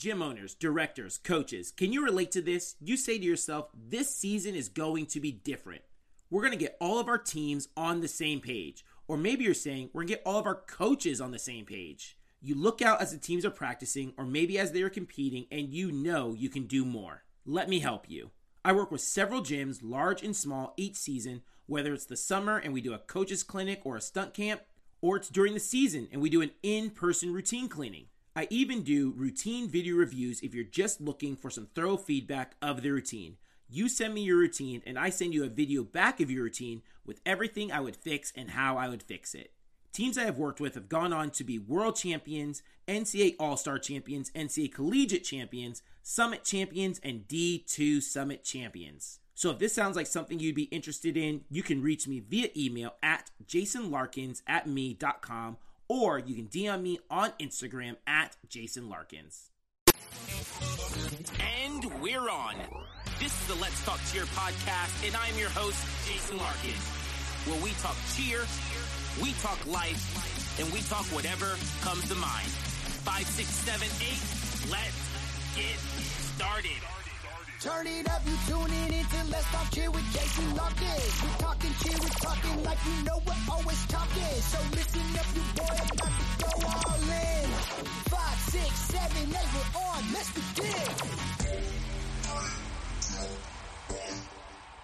Gym 0.00 0.22
owners, 0.22 0.54
directors, 0.54 1.18
coaches, 1.18 1.70
can 1.70 1.92
you 1.92 2.02
relate 2.02 2.30
to 2.30 2.40
this? 2.40 2.74
You 2.80 2.96
say 2.96 3.18
to 3.18 3.24
yourself, 3.24 3.68
this 3.74 4.16
season 4.16 4.54
is 4.54 4.70
going 4.70 5.04
to 5.04 5.20
be 5.20 5.30
different. 5.30 5.82
We're 6.30 6.40
going 6.40 6.54
to 6.54 6.58
get 6.58 6.78
all 6.80 6.98
of 6.98 7.06
our 7.06 7.18
teams 7.18 7.68
on 7.76 8.00
the 8.00 8.08
same 8.08 8.40
page. 8.40 8.82
Or 9.06 9.18
maybe 9.18 9.44
you're 9.44 9.52
saying, 9.52 9.90
we're 9.92 10.00
going 10.00 10.08
to 10.08 10.14
get 10.14 10.22
all 10.24 10.38
of 10.38 10.46
our 10.46 10.54
coaches 10.54 11.20
on 11.20 11.32
the 11.32 11.38
same 11.38 11.66
page. 11.66 12.16
You 12.40 12.54
look 12.54 12.80
out 12.80 13.02
as 13.02 13.12
the 13.12 13.18
teams 13.18 13.44
are 13.44 13.50
practicing, 13.50 14.14
or 14.16 14.24
maybe 14.24 14.58
as 14.58 14.72
they 14.72 14.80
are 14.80 14.88
competing, 14.88 15.44
and 15.52 15.68
you 15.68 15.92
know 15.92 16.32
you 16.32 16.48
can 16.48 16.66
do 16.66 16.86
more. 16.86 17.24
Let 17.44 17.68
me 17.68 17.80
help 17.80 18.08
you. 18.08 18.30
I 18.64 18.72
work 18.72 18.90
with 18.90 19.02
several 19.02 19.42
gyms, 19.42 19.80
large 19.82 20.22
and 20.22 20.34
small, 20.34 20.72
each 20.78 20.96
season, 20.96 21.42
whether 21.66 21.92
it's 21.92 22.06
the 22.06 22.16
summer 22.16 22.56
and 22.56 22.72
we 22.72 22.80
do 22.80 22.94
a 22.94 22.98
coaches 22.98 23.42
clinic 23.42 23.82
or 23.84 23.96
a 23.96 24.00
stunt 24.00 24.32
camp, 24.32 24.62
or 25.02 25.18
it's 25.18 25.28
during 25.28 25.52
the 25.52 25.60
season 25.60 26.08
and 26.10 26.22
we 26.22 26.30
do 26.30 26.40
an 26.40 26.52
in 26.62 26.88
person 26.88 27.34
routine 27.34 27.68
cleaning. 27.68 28.06
I 28.36 28.46
even 28.48 28.82
do 28.82 29.12
routine 29.16 29.68
video 29.68 29.96
reviews 29.96 30.40
if 30.40 30.54
you're 30.54 30.62
just 30.62 31.00
looking 31.00 31.34
for 31.34 31.50
some 31.50 31.66
thorough 31.66 31.96
feedback 31.96 32.54
of 32.62 32.82
the 32.82 32.90
routine. 32.90 33.38
You 33.68 33.88
send 33.88 34.14
me 34.14 34.22
your 34.22 34.38
routine, 34.38 34.82
and 34.86 34.98
I 34.98 35.10
send 35.10 35.34
you 35.34 35.44
a 35.44 35.48
video 35.48 35.82
back 35.82 36.20
of 36.20 36.30
your 36.30 36.44
routine 36.44 36.82
with 37.04 37.20
everything 37.26 37.72
I 37.72 37.80
would 37.80 37.96
fix 37.96 38.32
and 38.36 38.50
how 38.50 38.76
I 38.76 38.88
would 38.88 39.02
fix 39.02 39.34
it. 39.34 39.52
Teams 39.92 40.16
I 40.16 40.24
have 40.24 40.38
worked 40.38 40.60
with 40.60 40.74
have 40.74 40.88
gone 40.88 41.12
on 41.12 41.30
to 41.30 41.44
be 41.44 41.58
world 41.58 41.96
champions, 41.96 42.62
NCA 42.86 43.34
All 43.40 43.56
Star 43.56 43.78
champions, 43.78 44.30
NCA 44.30 44.72
collegiate 44.72 45.24
champions, 45.24 45.82
summit 46.02 46.44
champions, 46.44 47.00
and 47.02 47.26
D2 47.26 48.00
summit 48.00 48.44
champions. 48.44 49.18
So 49.34 49.50
if 49.50 49.58
this 49.58 49.74
sounds 49.74 49.96
like 49.96 50.06
something 50.06 50.38
you'd 50.38 50.54
be 50.54 50.64
interested 50.64 51.16
in, 51.16 51.42
you 51.50 51.64
can 51.64 51.82
reach 51.82 52.06
me 52.06 52.20
via 52.20 52.48
email 52.56 52.94
at 53.02 53.30
jasonlarkins 53.44 54.42
at 54.46 54.68
me.com 54.68 55.56
or 55.90 56.20
you 56.20 56.36
can 56.36 56.46
DM 56.46 56.82
me 56.82 57.00
on 57.10 57.30
Instagram 57.40 57.96
at 58.06 58.36
Jason 58.48 58.88
Larkins. 58.88 59.50
And 61.66 61.84
we're 62.00 62.30
on. 62.30 62.54
This 63.18 63.34
is 63.34 63.48
the 63.48 63.60
Let's 63.60 63.84
Talk 63.84 63.98
Cheer 64.12 64.22
podcast, 64.26 65.04
and 65.04 65.16
I'm 65.16 65.36
your 65.36 65.50
host, 65.50 65.84
Jason 66.06 66.38
Larkins, 66.38 66.86
where 67.44 67.60
we 67.60 67.70
talk 67.82 67.96
cheer, 68.14 68.38
we 69.20 69.32
talk 69.42 69.58
life, 69.66 70.60
and 70.60 70.72
we 70.72 70.78
talk 70.82 71.04
whatever 71.06 71.58
comes 71.82 72.08
to 72.08 72.14
mind. 72.14 72.48
Five, 73.02 73.26
six, 73.26 73.48
seven, 73.48 73.88
eight, 74.00 74.70
let's 74.70 75.56
get 75.56 75.76
started. 76.38 76.99
Turn 77.60 77.86
it 77.86 78.08
up, 78.08 78.22
you 78.24 78.32
tuning 78.48 78.90
into 78.90 79.16
Let's 79.30 79.44
Talk 79.52 79.70
Cheer 79.70 79.90
with 79.90 80.10
Jason 80.14 80.56
Larkins. 80.56 81.22
We're 81.22 81.28
talking 81.44 81.70
cheer, 81.82 81.98
we're 82.00 82.08
talking 82.08 82.64
like 82.64 82.78
you 82.86 83.04
know 83.04 83.20
we're 83.26 83.52
always 83.52 83.86
talking. 83.86 84.40
So 84.40 84.58
listen 84.70 85.02
up, 85.18 85.26
you 85.34 85.42
boy, 85.54 85.76
about 85.92 86.08
to 86.08 86.24
go 86.40 86.48
all 86.66 86.94
in. 86.96 87.50
Five, 88.08 88.38
six, 88.48 88.70
seven, 88.70 89.28
eight, 89.28 89.48
we're 89.52 89.78
on. 89.78 90.04
Let's 90.10 90.30
begin. 90.32 91.50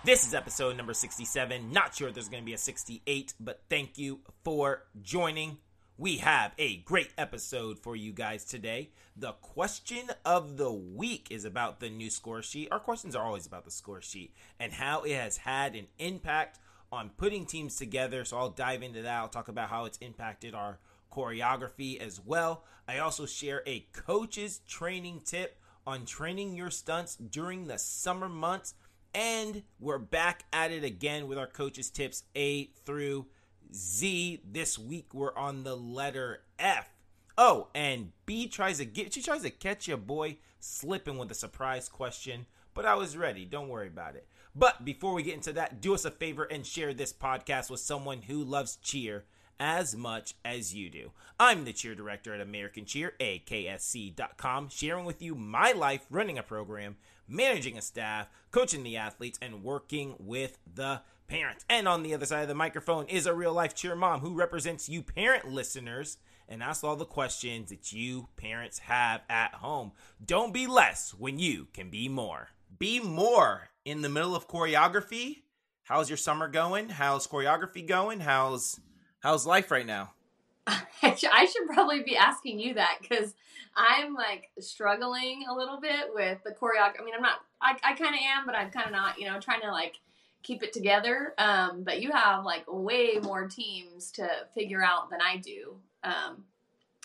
This 0.04 0.27
is 0.27 0.34
episode 0.34 0.77
number 0.77 0.92
67. 0.92 1.72
Not 1.72 1.94
sure 1.94 2.08
if 2.08 2.14
there's 2.14 2.28
going 2.28 2.42
to 2.42 2.47
be 2.47 2.52
a 2.52 2.58
68, 2.58 3.32
but 3.41 3.62
thank 3.70 3.97
you 3.97 4.20
for 4.44 4.82
joining. 5.00 5.56
We 5.98 6.19
have 6.19 6.52
a 6.58 6.77
great 6.77 7.08
episode 7.16 7.78
for 7.78 7.97
you 7.97 8.12
guys 8.12 8.44
today. 8.44 8.91
The 9.16 9.33
question 9.33 10.11
of 10.27 10.58
the 10.58 10.70
week 10.70 11.28
is 11.30 11.47
about 11.47 11.80
the 11.80 11.88
new 11.88 12.11
score 12.11 12.42
sheet. 12.42 12.69
Our 12.70 12.80
questions 12.80 13.16
are 13.16 13.25
always 13.25 13.47
about 13.47 13.64
the 13.64 13.70
score 13.70 14.03
sheet 14.03 14.34
and 14.61 14.75
how 14.75 15.05
it 15.05 15.14
has 15.14 15.38
had 15.38 15.75
an 15.75 15.86
impact 15.98 16.58
on 16.92 17.12
putting 17.16 17.47
teams 17.47 17.77
together. 17.77 18.27
So 18.27 18.36
I'll 18.36 18.50
dive 18.50 18.83
into 18.83 19.00
that. 19.00 19.14
I'll 19.14 19.30
talk 19.30 19.48
about 19.48 19.70
how 19.70 19.86
it's 19.86 19.97
impacted 20.03 20.55
our 20.55 20.80
choreography 21.11 21.98
as 21.98 22.20
well. 22.22 22.64
I 22.86 22.98
also 22.98 23.25
share 23.25 23.62
a 23.66 23.86
coach's 23.94 24.58
training 24.69 25.22
tip 25.25 25.58
on 25.86 26.05
training 26.05 26.56
your 26.56 26.70
stunts 26.70 27.16
during 27.16 27.69
the 27.69 27.78
summer 27.78 28.28
months. 28.28 28.75
And 29.14 29.62
we're 29.81 29.97
back 29.97 30.44
at 30.53 30.72
it 30.72 30.84
again 30.84 31.27
with 31.27 31.38
our 31.38 31.47
coaches' 31.47 31.88
tips 31.88 32.25
A 32.36 32.66
through 32.84 33.28
Z. 33.72 34.41
This 34.44 34.78
week 34.78 35.12
we're 35.12 35.37
on 35.37 35.65
the 35.65 35.77
letter 35.77 36.43
F. 36.59 36.88
Oh, 37.38 37.69
and 37.75 38.12
B 38.25 38.49
tries 38.49 38.78
to 38.78 38.84
get 38.84 39.12
she 39.12 39.22
tries 39.22 39.43
to 39.43 39.50
catch 39.50 39.87
your 39.87 39.99
boy 39.99 40.38
slipping 40.59 41.19
with 41.19 41.31
a 41.31 41.34
surprise 41.34 41.88
question, 41.88 42.47
but 42.75 42.87
I 42.87 42.94
was 42.94 43.16
ready. 43.16 43.44
Don't 43.44 43.69
worry 43.69 43.88
about 43.88 44.16
it. 44.16 44.27
But 44.54 44.84
before 44.84 45.12
we 45.12 45.22
get 45.22 45.34
into 45.34 45.53
that, 45.53 45.81
do 45.81 45.94
us 45.94 46.06
a 46.06 46.10
favor 46.10 46.44
and 46.44 46.66
share 46.66 46.94
this 46.94 47.12
podcast 47.12 47.69
with 47.69 47.81
someone 47.81 48.22
who 48.22 48.43
loves 48.43 48.77
cheer 48.77 49.25
as 49.60 49.94
much 49.94 50.34
as 50.44 50.75
you 50.75 50.88
do. 50.88 51.12
I'm 51.38 51.65
the 51.65 51.72
cheer 51.72 51.94
director 51.94 52.34
at 52.34 52.41
American 52.41 52.84
Cheer, 52.84 53.15
AKSC.com, 53.21 54.69
sharing 54.71 55.04
with 55.04 55.22
you 55.22 55.34
my 55.34 55.72
life 55.72 56.06
running 56.10 56.38
a 56.38 56.43
program, 56.43 56.97
managing 57.28 57.77
a 57.77 57.83
staff, 57.83 58.28
coaching 58.50 58.83
the 58.83 58.97
athletes, 58.97 59.38
and 59.43 59.62
working 59.62 60.15
with 60.19 60.59
the 60.75 61.00
parents. 61.26 61.64
And 61.69 61.88
on 61.88 62.03
the 62.03 62.14
other 62.14 62.26
side 62.26 62.42
of 62.42 62.48
the 62.48 62.54
microphone 62.54 63.06
is 63.06 63.26
a 63.26 63.34
real 63.34 63.53
life 63.53 63.75
cheer 63.75 63.94
mom 63.94 64.20
who 64.20 64.34
represents 64.34 64.88
you 64.88 65.03
parent 65.03 65.50
listeners 65.50 66.19
and 66.48 66.62
asks 66.62 66.84
all 66.84 66.97
the 66.97 67.04
questions 67.04 67.70
that 67.70 67.92
you 67.92 68.28
parents 68.37 68.78
have 68.81 69.22
at 69.28 69.54
home. 69.54 69.92
Don't 70.25 70.54
be 70.54 70.66
less 70.66 71.12
when 71.12 71.38
you 71.38 71.69
can 71.72 71.91
be 71.91 72.09
more. 72.09 72.50
Be 72.78 73.00
more 73.00 73.70
in 73.84 74.03
the 74.03 74.09
middle 74.09 74.36
of 74.36 74.48
choreography. 74.48 75.42
How's 75.84 76.10
your 76.10 76.16
summer 76.16 76.48
going? 76.48 76.88
How's 76.88 77.26
choreography 77.26 77.86
going? 77.86 78.20
How's 78.20 78.81
how's 79.20 79.47
life 79.47 79.70
right 79.70 79.86
now? 79.86 80.12
I 80.66 81.47
should 81.47 81.66
probably 81.69 82.03
be 82.03 82.16
asking 82.16 82.59
you 82.59 82.75
that 82.75 82.98
because 83.00 83.34
I'm 83.76 84.15
like 84.15 84.50
struggling 84.59 85.44
a 85.48 85.54
little 85.54 85.81
bit 85.81 86.09
with 86.12 86.38
the 86.44 86.50
choreography. 86.50 87.00
I 87.00 87.04
mean, 87.04 87.15
I'm 87.15 87.22
not, 87.22 87.38
I, 87.60 87.76
I 87.84 87.94
kind 87.94 88.15
of 88.15 88.20
am, 88.20 88.47
but 88.47 88.54
I'm 88.54 88.70
kind 88.70 88.86
of 88.86 88.92
not, 88.92 89.19
you 89.19 89.26
know, 89.26 89.38
trying 89.38 89.60
to 89.60 89.70
like 89.70 89.97
keep 90.47 90.62
it 90.62 90.73
together. 90.73 91.34
Um, 91.39 91.83
but 91.83 92.01
you 92.01 92.12
have 92.12 92.45
like 92.45 92.65
way 92.69 93.19
more 93.21 93.49
teams 93.49 94.12
to 94.12 94.29
figure 94.55 94.83
out 94.83 95.11
than 95.11 95.21
I 95.21 95.39
do. 95.39 95.77
Um, 96.05 96.45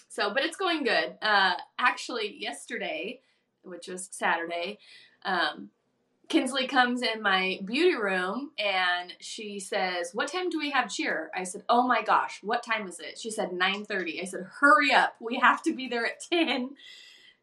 so, 0.09 0.33
but 0.33 0.43
it's 0.43 0.57
going 0.57 0.83
good. 0.83 1.15
Uh, 1.21 1.53
actually, 1.79 2.35
yesterday, 2.37 3.21
which 3.63 3.87
was 3.87 4.09
Saturday, 4.11 4.77
um, 5.25 5.69
Kinsley 6.27 6.67
comes 6.67 7.01
in 7.01 7.21
my 7.21 7.59
beauty 7.65 7.95
room 7.95 8.51
and 8.57 9.13
she 9.19 9.59
says, 9.59 10.11
"What 10.13 10.31
time 10.31 10.49
do 10.49 10.59
we 10.59 10.69
have 10.71 10.89
cheer?" 10.89 11.29
I 11.35 11.43
said, 11.43 11.63
"Oh 11.67 11.85
my 11.85 12.03
gosh, 12.03 12.39
what 12.41 12.63
time 12.63 12.87
is 12.87 12.99
it?" 12.99 13.19
She 13.19 13.31
said, 13.31 13.51
"9:30." 13.51 14.21
I 14.21 14.25
said, 14.25 14.47
"Hurry 14.59 14.93
up. 14.93 15.15
We 15.19 15.37
have 15.37 15.61
to 15.63 15.73
be 15.73 15.87
there 15.87 16.05
at 16.05 16.21
10." 16.31 16.75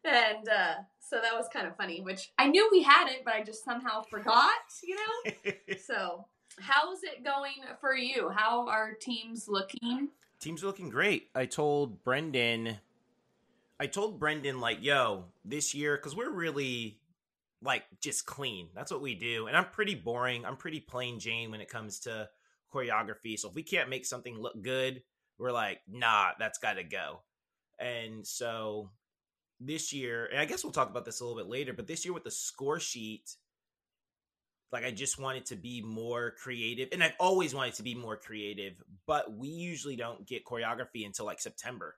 And 0.05 0.49
uh, 0.49 0.73
so 1.09 1.19
that 1.21 1.33
was 1.35 1.47
kind 1.51 1.67
of 1.67 1.75
funny, 1.75 2.01
which 2.01 2.31
I 2.37 2.47
knew 2.47 2.67
we 2.71 2.83
had 2.83 3.09
it, 3.09 3.23
but 3.25 3.33
I 3.33 3.43
just 3.43 3.63
somehow 3.63 4.03
forgot, 4.09 4.51
you 4.83 4.95
know? 4.95 5.51
so, 5.83 6.25
how's 6.59 7.03
it 7.03 7.23
going 7.23 7.63
for 7.79 7.95
you? 7.95 8.29
How 8.29 8.67
are 8.67 8.93
teams 8.93 9.47
looking? 9.47 10.09
Teams 10.39 10.63
are 10.63 10.67
looking 10.67 10.89
great. 10.89 11.29
I 11.35 11.45
told 11.45 12.03
Brendan 12.03 12.77
I 13.81 13.87
told 13.87 14.19
Brendan 14.19 14.59
like, 14.59 14.83
"Yo, 14.83 15.25
this 15.45 15.73
year 15.73 15.97
cuz 15.97 16.13
we're 16.13 16.31
really 16.31 16.99
like 17.61 17.83
just 18.01 18.25
clean. 18.25 18.69
That's 18.73 18.91
what 18.91 19.01
we 19.01 19.15
do. 19.15 19.47
And 19.47 19.57
I'm 19.57 19.65
pretty 19.65 19.95
boring. 19.95 20.45
I'm 20.45 20.57
pretty 20.57 20.79
plain 20.79 21.19
Jane 21.19 21.51
when 21.51 21.61
it 21.61 21.69
comes 21.69 21.99
to 22.01 22.29
choreography. 22.73 23.37
So 23.37 23.49
if 23.49 23.55
we 23.55 23.63
can't 23.63 23.89
make 23.89 24.05
something 24.05 24.37
look 24.37 24.61
good, 24.61 25.01
we're 25.37 25.51
like, 25.51 25.79
nah, 25.87 26.31
that's 26.39 26.59
got 26.59 26.73
to 26.73 26.83
go. 26.83 27.21
And 27.79 28.25
so 28.25 28.89
this 29.59 29.91
year, 29.91 30.27
and 30.27 30.39
I 30.39 30.45
guess 30.45 30.63
we'll 30.63 30.73
talk 30.73 30.89
about 30.89 31.05
this 31.05 31.19
a 31.19 31.25
little 31.25 31.37
bit 31.37 31.49
later, 31.49 31.73
but 31.73 31.87
this 31.87 32.05
year 32.05 32.13
with 32.13 32.23
the 32.23 32.31
score 32.31 32.79
sheet, 32.79 33.35
like 34.71 34.85
I 34.85 34.91
just 34.91 35.19
wanted 35.19 35.45
to 35.47 35.55
be 35.55 35.81
more 35.81 36.31
creative. 36.31 36.89
And 36.91 37.03
I've 37.03 37.15
always 37.19 37.55
wanted 37.55 37.73
to 37.75 37.83
be 37.83 37.95
more 37.95 38.15
creative, 38.15 38.81
but 39.05 39.35
we 39.35 39.47
usually 39.47 39.95
don't 39.95 40.27
get 40.27 40.45
choreography 40.45 41.05
until 41.05 41.25
like 41.25 41.41
September. 41.41 41.95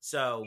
So 0.00 0.46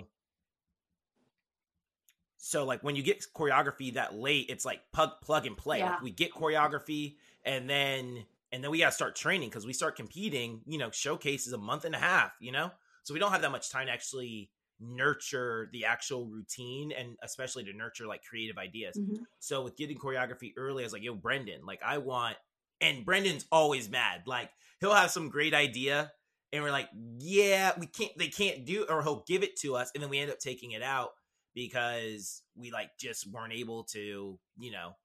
so 2.38 2.64
like 2.64 2.84
when 2.84 2.96
you 2.96 3.04
get 3.04 3.26
choreography 3.36 3.96
that 3.96 4.14
late, 4.14 4.48
it's 4.50 4.66
like 4.66 4.82
plug 4.94 5.12
plug 5.22 5.46
and 5.46 5.58
play. 5.58 5.80
Yeah. 5.80 5.92
Like 5.92 6.02
we 6.02 6.12
get 6.12 6.32
choreography 6.34 7.16
and 7.44 7.70
then 7.70 8.26
and 8.52 8.64
then 8.64 8.72
we 8.72 8.80
gotta 8.80 8.92
start 8.92 9.16
training 9.16 9.50
because 9.50 9.66
we 9.66 9.74
start 9.74 9.96
competing. 9.96 10.62
You 10.66 10.78
know, 10.78 10.92
showcases 10.92 11.54
a 11.54 11.58
month 11.58 11.86
and 11.86 11.96
a 11.96 12.00
half. 12.00 12.34
You 12.40 12.52
know, 12.52 12.72
so 13.04 13.14
we 13.14 13.20
don't 13.20 13.32
have 13.32 13.42
that 13.42 13.52
much 13.52 13.70
time 13.70 13.88
to 13.88 13.92
actually 13.92 14.50
nurture 14.80 15.70
the 15.72 15.86
actual 15.86 16.28
routine 16.28 16.92
and 16.92 17.16
especially 17.24 17.64
to 17.64 17.74
nurture 17.74 18.08
like 18.08 18.24
creative 18.24 18.58
ideas. 18.58 18.98
Mhm. 18.98 19.26
So 19.40 19.64
with 19.64 19.78
getting 19.78 19.98
choreography 19.98 20.54
early, 20.58 20.84
I 20.84 20.86
was 20.86 20.94
like, 20.94 21.04
yo, 21.04 21.16
Brendan, 21.16 21.66
like 21.66 21.82
I 21.84 21.98
want 22.00 22.38
and 22.82 23.06
Brendan's 23.06 23.46
always 23.52 23.90
mad. 23.90 24.24
Like 24.26 24.52
he'll 24.80 24.94
have 24.94 25.12
some 25.12 25.30
great 25.30 25.54
idea 25.54 26.12
and 26.52 26.64
we're 26.64 26.72
like, 26.72 26.90
yeah, 27.20 27.72
we 27.80 27.88
can't 27.88 28.12
they 28.18 28.28
can't 28.28 28.66
do 28.66 28.86
or 28.90 29.02
he'll 29.02 29.24
give 29.28 29.44
it 29.44 29.58
to 29.62 29.76
us 29.76 29.92
and 29.94 30.04
then 30.04 30.10
we 30.10 30.20
end 30.20 30.32
up 30.32 30.40
taking 30.40 30.72
it 30.72 30.82
out 30.82 31.12
because 31.54 32.44
we 32.56 32.72
like 32.72 32.90
just 33.00 33.32
weren't 33.32 33.54
able 33.54 33.86
to, 33.86 34.38
you 34.58 34.72
know, 34.72 34.96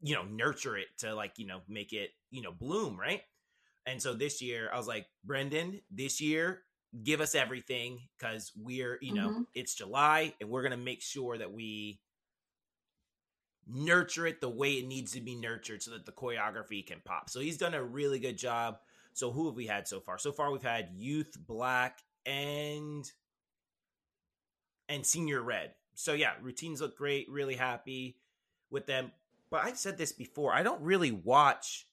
you 0.00 0.14
know, 0.14 0.24
nurture 0.24 0.76
it 0.76 0.86
to 0.98 1.14
like, 1.14 1.38
you 1.38 1.46
know, 1.46 1.60
make 1.68 1.92
it, 1.92 2.10
you 2.30 2.42
know, 2.42 2.52
bloom, 2.52 2.98
right? 2.98 3.22
And 3.86 4.00
so 4.00 4.14
this 4.14 4.40
year 4.40 4.70
I 4.72 4.76
was 4.76 4.86
like, 4.86 5.06
Brendan, 5.24 5.80
this 5.90 6.20
year 6.20 6.62
give 7.02 7.20
us 7.20 7.34
everything 7.34 8.00
because 8.16 8.52
we're 8.56 8.98
you 9.02 9.12
know 9.12 9.30
Mhm. 9.30 9.46
it's 9.54 9.74
July 9.74 10.34
and 10.40 10.48
we're 10.48 10.62
gonna 10.62 10.76
make 10.76 11.02
sure 11.02 11.36
that 11.38 11.52
we 11.52 12.00
nurture 13.66 14.26
it 14.26 14.40
the 14.40 14.48
way 14.48 14.74
it 14.74 14.86
needs 14.86 15.12
to 15.12 15.20
be 15.20 15.34
nurtured 15.34 15.82
so 15.82 15.90
that 15.92 16.04
the 16.06 16.12
choreography 16.12 16.86
can 16.86 17.00
pop. 17.04 17.30
So 17.30 17.40
he's 17.40 17.56
done 17.56 17.74
a 17.74 17.82
really 17.82 18.18
good 18.18 18.36
job. 18.36 18.78
So 19.14 19.30
who 19.32 19.46
have 19.46 19.54
we 19.56 19.66
had 19.66 19.88
so 19.88 20.00
far? 20.00 20.18
So 20.18 20.32
far 20.32 20.50
we've 20.52 20.62
had 20.62 20.90
Youth 20.94 21.36
Black 21.46 22.02
and 22.26 23.10
and 24.88 25.06
Senior 25.06 25.42
Red. 25.42 25.74
So 25.94 26.12
yeah, 26.12 26.34
routines 26.42 26.80
look 26.80 26.96
great, 26.96 27.28
really 27.30 27.56
happy 27.56 28.18
with 28.70 28.86
them. 28.86 29.12
But 29.50 29.64
I've 29.64 29.78
said 29.78 29.96
this 29.96 30.12
before, 30.12 30.52
I 30.52 30.62
don't 30.62 30.82
really 30.82 31.12
watch 31.12 31.86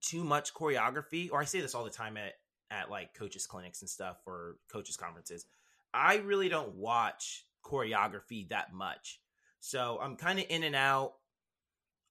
too 0.00 0.24
much 0.24 0.52
choreography, 0.54 1.30
or 1.32 1.40
I 1.40 1.44
say 1.44 1.60
this 1.60 1.74
all 1.74 1.84
the 1.84 1.90
time 1.90 2.16
at 2.16 2.34
at 2.70 2.90
like 2.90 3.14
coaches 3.14 3.46
clinics 3.46 3.80
and 3.80 3.90
stuff 3.90 4.16
or 4.26 4.56
coaches 4.70 4.96
conferences. 4.96 5.46
I 5.94 6.16
really 6.16 6.48
don't 6.48 6.74
watch 6.74 7.44
choreography 7.64 8.48
that 8.48 8.72
much. 8.72 9.20
So 9.60 9.98
I'm 10.00 10.16
kind 10.16 10.38
of 10.38 10.46
in 10.48 10.62
and 10.62 10.76
out 10.76 11.14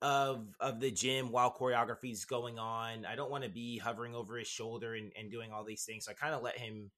of 0.02 0.48
of 0.60 0.80
the 0.80 0.92
gym 0.92 1.31
while 1.31 1.54
choreography 1.54 2.12
is 2.12 2.25
going 2.25 2.60
on. 2.60 3.06
I 3.06 3.16
don't 3.16 3.31
want 3.31 3.44
to 3.44 3.50
be 3.50 3.78
hovering 3.78 4.13
over 4.13 4.38
his 4.38 4.48
shoulder 4.48 4.94
and, 4.94 5.12
and 5.18 5.31
doing 5.31 5.52
all 5.52 5.63
these 5.63 5.84
things. 5.84 6.06
So 6.06 6.12
I 6.12 6.13
kind 6.13 6.36
of 6.36 6.42
let 6.42 6.57
him 6.57 6.92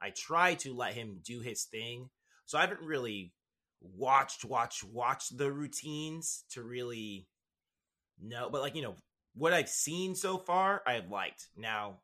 I 0.00 0.10
try 0.10 0.54
to 0.54 0.74
let 0.74 0.94
him 0.94 1.20
do 1.24 1.40
his 1.40 1.64
thing. 1.64 2.08
So 2.46 2.58
I 2.58 2.62
haven't 2.62 2.80
really 2.80 3.32
watched, 3.80 4.44
watch, 4.44 4.82
watch 4.84 5.28
the 5.28 5.52
routines 5.52 6.44
to 6.52 6.62
really 6.62 7.26
know. 8.20 8.48
But 8.50 8.62
like, 8.62 8.74
you 8.74 8.82
know, 8.82 8.96
what 9.34 9.52
I've 9.52 9.68
seen 9.68 10.14
so 10.14 10.38
far, 10.38 10.82
I've 10.86 11.10
liked. 11.10 11.48
Now, 11.56 11.98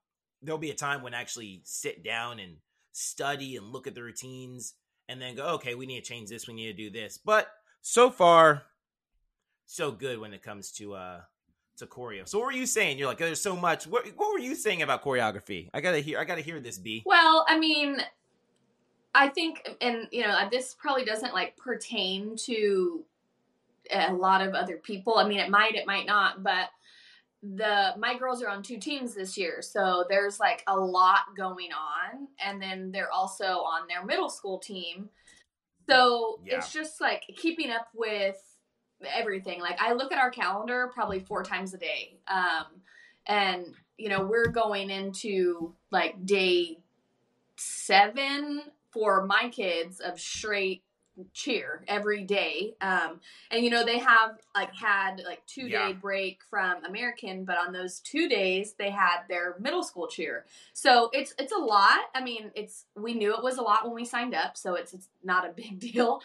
there'll 0.46 0.58
be 0.58 0.70
a 0.70 0.74
time 0.74 1.02
when 1.02 1.14
I 1.14 1.20
actually 1.20 1.60
sit 1.64 2.02
down 2.02 2.38
and 2.38 2.56
study 2.92 3.56
and 3.56 3.66
look 3.66 3.86
at 3.86 3.94
the 3.94 4.02
routines 4.02 4.74
and 5.08 5.20
then 5.20 5.34
go, 5.34 5.46
okay, 5.54 5.74
we 5.74 5.86
need 5.86 6.02
to 6.02 6.08
change 6.08 6.30
this, 6.30 6.48
we 6.48 6.54
need 6.54 6.66
to 6.66 6.72
do 6.72 6.90
this. 6.90 7.18
But 7.18 7.48
so 7.82 8.10
far, 8.10 8.62
so 9.66 9.90
good 9.90 10.18
when 10.18 10.32
it 10.32 10.42
comes 10.42 10.70
to 10.72 10.94
uh 10.94 11.20
to 11.76 11.86
choreo. 11.86 12.26
So 12.26 12.38
what 12.38 12.46
were 12.46 12.52
you 12.52 12.64
saying? 12.64 12.98
You're 12.98 13.08
like, 13.08 13.18
there's 13.18 13.40
so 13.40 13.54
much. 13.54 13.86
What 13.86 14.06
what 14.16 14.32
were 14.32 14.38
you 14.38 14.54
saying 14.54 14.82
about 14.82 15.04
choreography? 15.04 15.68
I 15.74 15.80
gotta 15.80 15.98
hear 15.98 16.18
I 16.18 16.24
gotta 16.24 16.40
hear 16.40 16.60
this, 16.60 16.78
B. 16.78 17.02
Well, 17.04 17.44
I 17.48 17.58
mean, 17.58 18.00
I 19.14 19.28
think, 19.28 19.76
and 19.80 20.08
you 20.10 20.22
know, 20.22 20.48
this 20.50 20.74
probably 20.78 21.04
doesn't 21.04 21.34
like 21.34 21.56
pertain 21.56 22.36
to 22.44 23.04
a 23.90 24.12
lot 24.12 24.46
of 24.46 24.54
other 24.54 24.76
people. 24.76 25.16
I 25.16 25.26
mean, 25.26 25.38
it 25.38 25.50
might, 25.50 25.74
it 25.74 25.86
might 25.86 26.06
not, 26.06 26.42
but 26.42 26.68
the 27.54 27.94
my 27.98 28.16
girls 28.18 28.42
are 28.42 28.48
on 28.48 28.62
two 28.62 28.78
teams 28.78 29.14
this 29.14 29.36
year, 29.38 29.62
so 29.62 30.04
there's 30.08 30.40
like 30.40 30.62
a 30.66 30.76
lot 30.76 31.20
going 31.36 31.70
on, 31.72 32.28
and 32.44 32.60
then 32.60 32.90
they're 32.90 33.12
also 33.12 33.44
on 33.44 33.86
their 33.88 34.04
middle 34.04 34.28
school 34.28 34.58
team. 34.58 35.10
So 35.88 36.40
Yeah. 36.44 36.56
it's 36.56 36.72
just 36.72 37.00
like 37.00 37.22
keeping 37.36 37.70
up 37.70 37.88
with 37.94 38.36
everything. 39.14 39.60
Like 39.60 39.80
I 39.80 39.92
look 39.92 40.12
at 40.12 40.18
our 40.18 40.30
calendar 40.30 40.90
probably 40.92 41.20
four 41.20 41.42
times 41.44 41.74
a 41.74 41.78
day. 41.78 42.18
Um, 42.26 42.66
and 43.26 43.66
you 43.96 44.08
know, 44.08 44.24
we're 44.24 44.48
going 44.48 44.90
into 44.90 45.74
like 45.90 46.24
day 46.24 46.78
seven 47.56 48.62
for 48.92 49.26
my 49.26 49.48
kids 49.50 50.00
of 50.00 50.18
straight 50.18 50.82
cheer 51.32 51.82
every 51.88 52.24
day. 52.24 52.74
Um, 52.80 53.20
and 53.50 53.64
you 53.64 53.70
know, 53.70 53.84
they 53.84 53.98
have 53.98 54.38
like 54.54 54.74
had 54.74 55.22
like 55.26 55.44
two 55.46 55.68
day 55.68 55.88
Yeah. 55.88 55.92
break 55.92 56.40
from 56.50 56.84
American, 56.84 57.44
but 57.44 57.56
on 57.58 57.72
those 57.72 58.00
two 58.00 58.28
days 58.28 58.74
they 58.78 58.90
had 58.90 59.20
their 59.28 59.56
middle 59.58 59.82
school 59.82 60.06
cheer. 60.08 60.44
So 60.72 61.10
it's 61.12 61.34
it's 61.38 61.52
a 61.52 61.58
lot. 61.58 62.00
I 62.14 62.22
mean, 62.22 62.50
it's 62.54 62.84
we 62.96 63.14
knew 63.14 63.34
it 63.34 63.42
was 63.42 63.58
a 63.58 63.62
lot 63.62 63.84
when 63.84 63.94
we 63.94 64.04
signed 64.04 64.34
up, 64.34 64.56
so 64.56 64.74
it's 64.74 64.92
it's 64.94 65.08
not 65.24 65.44
a 65.48 65.52
big 65.56 65.78
deal. 65.78 66.20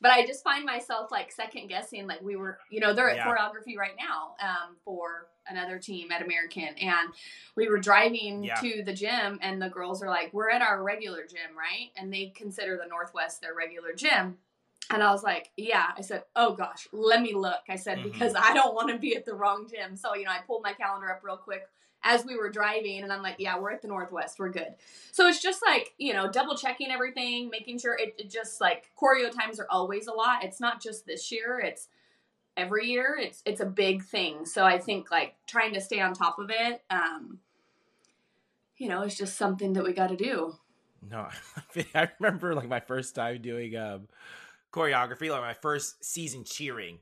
But 0.00 0.10
I 0.12 0.26
just 0.26 0.44
find 0.44 0.64
myself 0.64 1.10
like 1.10 1.32
second 1.32 1.68
guessing. 1.68 2.06
Like 2.06 2.22
we 2.22 2.36
were, 2.36 2.58
you 2.70 2.80
know, 2.80 2.92
they're 2.92 3.10
at 3.10 3.16
Yeah. 3.16 3.26
choreography 3.26 3.76
right 3.76 3.96
now 3.98 4.34
um, 4.40 4.76
for 4.84 5.26
another 5.48 5.78
team 5.78 6.10
at 6.12 6.22
American, 6.22 6.74
and 6.80 7.10
we 7.54 7.68
were 7.68 7.78
driving 7.78 8.44
Yeah. 8.44 8.54
to 8.56 8.82
the 8.82 8.92
gym, 8.92 9.38
and 9.42 9.60
the 9.60 9.68
girls 9.68 10.02
are 10.02 10.08
like, 10.08 10.32
"We're 10.32 10.50
at 10.50 10.62
our 10.62 10.82
regular 10.82 11.24
gym, 11.26 11.56
right?" 11.56 11.90
And 11.96 12.12
they 12.12 12.28
consider 12.28 12.76
the 12.76 12.86
Northwest 12.88 13.40
their 13.40 13.54
regular 13.54 13.92
gym. 13.92 14.38
And 14.88 15.02
I 15.02 15.10
was 15.10 15.24
like, 15.24 15.50
yeah. 15.56 15.90
I 15.96 16.00
said, 16.00 16.22
oh 16.36 16.54
gosh, 16.54 16.86
let 16.92 17.20
me 17.20 17.34
look. 17.34 17.58
I 17.68 17.74
said, 17.74 17.98
Mhm. 17.98 18.02
because 18.04 18.34
I 18.36 18.54
don't 18.54 18.72
want 18.72 18.88
to 18.90 18.98
be 18.98 19.16
at 19.16 19.24
the 19.24 19.34
wrong 19.34 19.68
gym. 19.68 19.96
So, 19.96 20.14
you 20.14 20.24
know, 20.26 20.30
I 20.30 20.38
pulled 20.46 20.62
my 20.62 20.74
calendar 20.74 21.10
up 21.10 21.24
real 21.24 21.36
quick 21.36 21.68
as 22.04 22.24
we 22.24 22.36
were 22.36 22.48
driving 22.48 23.02
and 23.02 23.12
I'm 23.12 23.20
like, 23.20 23.34
yeah, 23.40 23.58
we're 23.58 23.72
at 23.72 23.82
the 23.82 23.88
Northwest. 23.88 24.38
We're 24.38 24.50
good. 24.50 24.76
So 25.10 25.26
it's 25.26 25.42
just 25.42 25.60
like, 25.66 25.92
you 25.98 26.12
know, 26.12 26.30
double 26.30 26.56
checking 26.56 26.92
everything, 26.92 27.50
making 27.50 27.80
sure 27.80 27.96
it, 27.98 28.14
it 28.16 28.30
just 28.30 28.60
like 28.60 28.92
choreo 28.96 29.28
times 29.28 29.58
are 29.58 29.66
always 29.70 30.06
a 30.06 30.12
lot. 30.12 30.44
It's 30.44 30.60
not 30.60 30.80
just 30.80 31.04
this 31.04 31.32
year, 31.32 31.58
it's 31.58 31.88
every 32.56 32.86
year. 32.88 33.18
It's 33.20 33.42
it's 33.44 33.60
a 33.60 33.66
big 33.66 34.02
thing. 34.04 34.46
So 34.46 34.64
I 34.64 34.78
think 34.78 35.10
like 35.10 35.36
trying 35.46 35.74
to 35.74 35.80
stay 35.80 36.00
on 36.00 36.14
top 36.14 36.38
of 36.38 36.50
it, 36.50 36.82
um, 36.90 37.40
you 38.76 38.88
know, 38.88 39.02
it's 39.02 39.16
just 39.16 39.36
something 39.36 39.72
that 39.74 39.84
we 39.84 39.92
got 39.92 40.08
to 40.08 40.16
do. 40.16 40.54
No, 41.08 41.28
I 41.94 42.08
remember 42.18 42.54
like 42.54 42.68
my 42.68 42.80
first 42.80 43.14
time 43.14 43.42
doing 43.42 43.76
um 43.76 44.08
choreography, 44.72 45.30
like 45.30 45.40
my 45.42 45.54
first 45.54 46.04
season 46.04 46.44
cheering. 46.44 46.98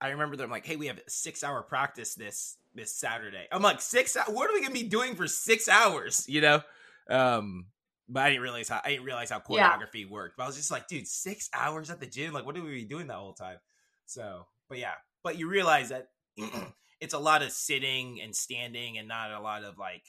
I 0.00 0.10
remember 0.10 0.36
them 0.36 0.50
like, 0.50 0.66
"Hey, 0.66 0.76
we 0.76 0.88
have 0.88 0.98
a 0.98 1.10
six 1.10 1.42
hour 1.42 1.62
practice 1.62 2.14
this 2.14 2.56
this 2.74 2.92
Saturday." 2.94 3.46
I'm 3.50 3.62
like, 3.62 3.80
six? 3.80 4.16
What 4.28 4.50
are 4.50 4.52
we 4.52 4.60
gonna 4.60 4.74
be 4.74 4.82
doing 4.82 5.14
for 5.14 5.26
six 5.26 5.68
hours? 5.68 6.26
You 6.28 6.40
know, 6.42 6.60
um, 7.08 7.66
but 8.08 8.24
I 8.24 8.30
didn't 8.30 8.42
realize 8.42 8.68
how 8.68 8.80
I 8.84 8.90
didn't 8.90 9.04
realize 9.06 9.30
how 9.30 9.40
Yeah. 9.48 9.78
choreography 9.78 10.08
worked. 10.08 10.36
But 10.36 10.44
I 10.44 10.46
was 10.46 10.56
just 10.56 10.70
like, 10.70 10.88
dude, 10.88 11.08
six 11.08 11.48
hours 11.54 11.90
at 11.90 12.00
the 12.00 12.06
gym? 12.06 12.34
Like, 12.34 12.44
what 12.44 12.56
are 12.56 12.62
we 12.62 12.84
doing 12.84 13.06
that 13.06 13.14
whole 13.16 13.32
time? 13.32 13.58
So, 14.06 14.46
but 14.68 14.78
yeah, 14.78 14.94
but 15.22 15.38
you 15.38 15.48
realize 15.48 15.90
that 15.90 16.08
it's 17.00 17.14
a 17.14 17.18
lot 17.18 17.42
of 17.42 17.52
sitting 17.52 18.20
and 18.22 18.34
standing, 18.34 18.98
and 18.98 19.08
not 19.08 19.32
a 19.32 19.40
lot 19.40 19.64
of 19.64 19.78
like 19.78 20.02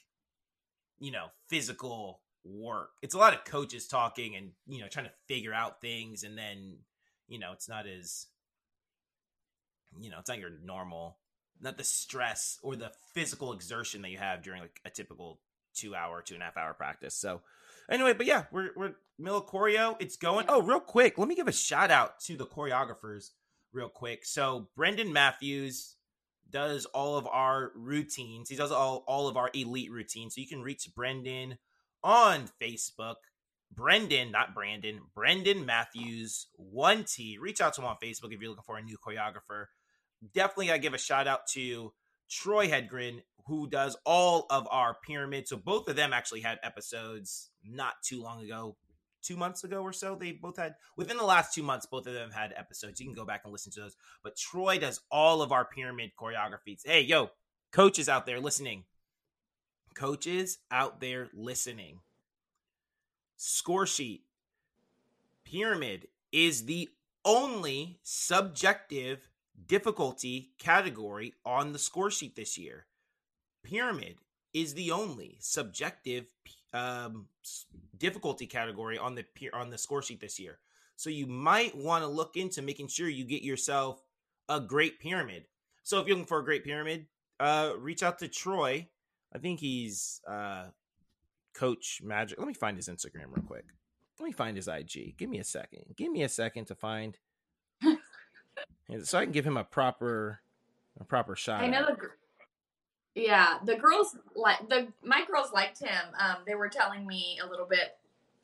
you 0.99 1.11
know, 1.11 1.27
physical 1.47 2.21
work. 2.43 2.91
It's 3.01 3.13
a 3.13 3.17
lot 3.17 3.33
of 3.33 3.45
coaches 3.45 3.87
talking 3.87 4.35
and, 4.35 4.51
you 4.67 4.81
know, 4.81 4.87
trying 4.87 5.05
to 5.05 5.11
figure 5.27 5.53
out 5.53 5.81
things 5.81 6.23
and 6.23 6.37
then, 6.37 6.77
you 7.27 7.39
know, 7.39 7.51
it's 7.53 7.69
not 7.69 7.85
as 7.87 8.27
you 9.99 10.09
know, 10.09 10.19
it's 10.19 10.29
not 10.29 10.39
your 10.39 10.51
normal 10.63 11.17
not 11.59 11.77
the 11.77 11.83
stress 11.83 12.59
or 12.61 12.75
the 12.75 12.91
physical 13.13 13.51
exertion 13.51 14.03
that 14.03 14.11
you 14.11 14.17
have 14.17 14.43
during 14.43 14.61
like 14.61 14.79
a 14.85 14.89
typical 14.89 15.39
two 15.73 15.95
hour, 15.95 16.21
two 16.21 16.35
and 16.35 16.43
a 16.43 16.45
half 16.45 16.57
hour 16.57 16.73
practice. 16.73 17.15
So 17.15 17.41
anyway, 17.89 18.13
but 18.13 18.27
yeah, 18.27 18.43
we're 18.51 18.69
we're 18.75 18.93
middle 19.17 19.41
choreo. 19.41 19.95
It's 19.99 20.17
going. 20.17 20.45
Oh, 20.49 20.61
real 20.61 20.79
quick, 20.79 21.17
let 21.17 21.27
me 21.27 21.35
give 21.35 21.47
a 21.47 21.53
shout 21.53 21.89
out 21.89 22.19
to 22.21 22.37
the 22.37 22.45
choreographers 22.45 23.31
real 23.73 23.89
quick. 23.89 24.25
So 24.25 24.69
Brendan 24.75 25.13
Matthews 25.13 25.95
does 26.49 26.85
all 26.85 27.17
of 27.17 27.27
our 27.27 27.71
routines. 27.75 28.49
He 28.49 28.55
does 28.55 28.71
all, 28.71 29.03
all 29.07 29.27
of 29.27 29.37
our 29.37 29.49
elite 29.53 29.91
routines. 29.91 30.35
So 30.35 30.41
you 30.41 30.47
can 30.47 30.61
reach 30.61 30.89
Brendan 30.95 31.57
on 32.03 32.49
Facebook. 32.61 33.15
Brendan, 33.71 34.31
not 34.31 34.55
Brandon, 34.55 35.01
Brendan 35.13 35.65
Matthews, 35.65 36.47
1T. 36.59 37.35
Reach 37.39 37.59
out 37.59 37.73
to 37.73 37.81
him 37.81 37.87
on 37.87 37.97
Facebook 38.01 38.31
if 38.31 38.41
you're 38.41 38.49
looking 38.49 38.63
for 38.65 38.77
a 38.77 38.81
new 38.81 38.97
choreographer. 38.97 39.65
Definitely 40.33 40.67
gotta 40.67 40.79
give 40.79 40.93
a 40.93 40.97
shout 40.97 41.27
out 41.27 41.47
to 41.53 41.93
Troy 42.29 42.67
Hedgren, 42.69 43.21
who 43.45 43.69
does 43.69 43.97
all 44.05 44.45
of 44.49 44.67
our 44.71 44.95
pyramid. 45.05 45.47
So 45.47 45.57
both 45.57 45.87
of 45.89 45.95
them 45.95 46.13
actually 46.13 46.41
had 46.41 46.59
episodes 46.63 47.49
not 47.63 47.95
too 48.03 48.21
long 48.21 48.41
ago, 48.43 48.77
two 49.27 49.35
months 49.35 49.63
ago 49.63 49.81
or 49.81 49.93
so. 49.93 50.15
They 50.15 50.31
both 50.31 50.57
had 50.57 50.75
within 50.95 51.17
the 51.17 51.25
last 51.25 51.53
two 51.53 51.63
months, 51.63 51.85
both 51.85 52.07
of 52.07 52.13
them 52.13 52.31
had 52.31 52.53
episodes. 52.55 52.99
You 52.99 53.07
can 53.07 53.15
go 53.15 53.25
back 53.25 53.41
and 53.43 53.51
listen 53.51 53.71
to 53.73 53.81
those. 53.81 53.97
But 54.23 54.37
Troy 54.37 54.77
does 54.77 55.01
all 55.11 55.41
of 55.41 55.51
our 55.51 55.65
pyramid 55.65 56.11
choreographies. 56.19 56.81
Hey, 56.85 57.01
yo, 57.01 57.31
coaches 57.71 58.07
out 58.07 58.25
there 58.25 58.39
listening. 58.39 58.85
Coaches 59.93 60.59
out 60.71 61.01
there 61.01 61.29
listening. 61.33 61.99
Score 63.35 63.85
sheet. 63.85 64.23
Pyramid 65.43 66.07
is 66.31 66.65
the 66.65 66.89
only 67.25 67.99
subjective 68.03 69.27
difficulty 69.65 70.51
category 70.59 71.33
on 71.45 71.73
the 71.73 71.79
score 71.79 72.11
sheet 72.11 72.35
this 72.35 72.57
year. 72.57 72.85
Pyramid 73.63 74.17
is 74.53 74.73
the 74.73 74.91
only 74.91 75.37
subjective 75.39 76.27
um, 76.73 77.27
difficulty 77.97 78.45
category 78.45 78.97
on 78.97 79.15
the 79.15 79.23
pe- 79.35 79.49
on 79.53 79.69
the 79.69 79.77
score 79.77 80.01
sheet 80.01 80.19
this 80.19 80.39
year. 80.39 80.59
So 80.95 81.09
you 81.09 81.27
might 81.27 81.75
want 81.75 82.03
to 82.03 82.07
look 82.07 82.37
into 82.37 82.61
making 82.61 82.87
sure 82.87 83.07
you 83.07 83.23
get 83.23 83.43
yourself 83.43 84.01
a 84.49 84.59
great 84.59 84.99
pyramid. 84.99 85.45
So 85.83 85.99
if 85.99 86.07
you're 86.07 86.15
looking 86.15 86.27
for 86.27 86.39
a 86.39 86.43
great 86.43 86.63
pyramid, 86.63 87.05
uh, 87.39 87.73
reach 87.77 88.03
out 88.03 88.19
to 88.19 88.27
Troy. 88.27 88.87
I 89.33 89.37
think 89.37 89.59
he's 89.59 90.21
uh, 90.27 90.65
Coach 91.53 92.01
Magic. 92.03 92.39
Let 92.39 92.47
me 92.47 92.53
find 92.53 92.77
his 92.77 92.89
Instagram 92.89 93.27
real 93.29 93.45
quick. 93.45 93.65
Let 94.19 94.25
me 94.25 94.31
find 94.31 94.57
his 94.57 94.67
IG. 94.67 95.15
Give 95.17 95.29
me 95.29 95.39
a 95.39 95.43
second. 95.43 95.83
Give 95.95 96.11
me 96.11 96.23
a 96.23 96.29
second 96.29 96.65
to 96.65 96.75
find, 96.75 97.17
so 99.03 99.19
I 99.19 99.23
can 99.23 99.31
give 99.31 99.45
him 99.45 99.57
a 99.57 99.63
proper, 99.63 100.41
a 100.99 101.03
proper 101.03 101.35
shot. 101.35 101.61
I 101.61 101.67
know 101.67 101.85
the 101.85 102.09
Yeah, 103.17 103.57
the 103.65 103.75
girls 103.75 104.15
like 104.35 104.69
the 104.69 104.87
my 105.03 105.25
girls 105.25 105.51
liked 105.51 105.79
him. 105.79 106.03
Um, 106.19 106.37
they 106.45 106.53
were 106.53 106.69
telling 106.69 107.07
me 107.07 107.39
a 107.43 107.47
little 107.49 107.65
bit 107.65 107.97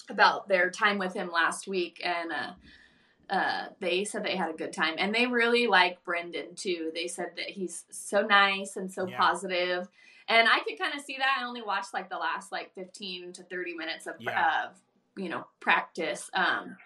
about 0.10 0.48
their 0.48 0.72
time 0.72 0.98
with 0.98 1.14
him 1.14 1.32
last 1.32 1.68
week, 1.68 2.02
and 2.04 2.32
uh, 2.32 3.34
uh, 3.34 3.66
they 3.80 4.04
said 4.04 4.24
they 4.26 4.36
had 4.36 4.50
a 4.50 4.58
good 4.58 4.74
time, 4.74 4.96
and 4.98 5.14
they 5.14 5.28
really 5.28 5.68
like 5.68 6.04
Brendan 6.04 6.56
too. 6.56 6.92
They 6.96 7.08
said 7.08 7.34
that 7.38 7.50
he's 7.52 7.86
so 7.92 8.22
nice 8.22 8.76
and 8.76 8.92
so 8.92 9.08
Yeah. 9.08 9.16
positive, 9.18 9.88
and 10.28 10.48
I 10.50 10.60
could 10.62 10.80
kind 10.80 10.96
of 10.98 11.02
see 11.06 11.18
that. 11.20 11.38
I 11.40 11.46
only 11.46 11.62
watched 11.62 11.94
like 11.94 12.10
the 12.10 12.18
last 12.18 12.52
like 12.52 12.74
fifteen 12.74 13.32
to 13.34 13.44
thirty 13.44 13.76
minutes 13.76 14.08
of 14.08 14.16
Yeah. 14.20 14.66
of 14.66 14.82
you 15.16 15.30
know 15.30 15.46
practice. 15.60 16.32
Um, 16.34 16.78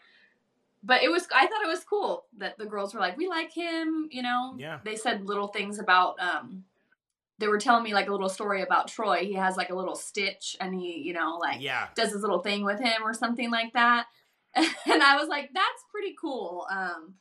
but 0.83 1.03
it 1.03 1.09
was 1.09 1.25
I 1.33 1.47
thought 1.47 1.63
it 1.63 1.69
was 1.69 1.85
cool 1.85 2.25
that 2.37 2.57
the 2.57 2.65
girls 2.65 2.93
were 2.93 2.99
like, 2.99 3.17
we 3.17 3.27
like 3.29 3.53
him, 3.53 4.09
you 4.11 4.23
know. 4.23 4.55
Yeah. 4.57 4.79
They 4.83 4.97
said 4.97 5.25
little 5.25 5.47
things 5.47 5.79
about 5.79 6.19
um 6.19 6.65
they 7.39 7.47
were 7.47 7.57
telling 7.59 7.83
me 7.83 7.93
like 7.93 8.07
a 8.07 8.11
little 8.11 8.29
story 8.29 8.61
about 8.63 8.87
Troy. 8.87 9.19
He 9.25 9.33
has 9.33 9.57
like 9.57 9.69
a 9.69 9.75
little 9.75 9.95
stitch 9.95 10.55
and 10.59 10.73
he, 10.73 10.99
you 10.99 11.13
know, 11.13 11.37
like 11.39 11.61
Yeah. 11.61 11.87
does 11.95 12.11
his 12.11 12.21
little 12.21 12.39
thing 12.41 12.63
with 12.65 12.79
him 12.79 13.03
or 13.03 13.13
something 13.13 13.51
like 13.51 13.73
that. 13.73 14.05
And 14.55 15.03
I 15.03 15.17
was 15.17 15.27
like, 15.27 15.51
that's 15.53 15.83
pretty 15.91 16.15
cool. 16.19 16.65
Um 16.71 17.15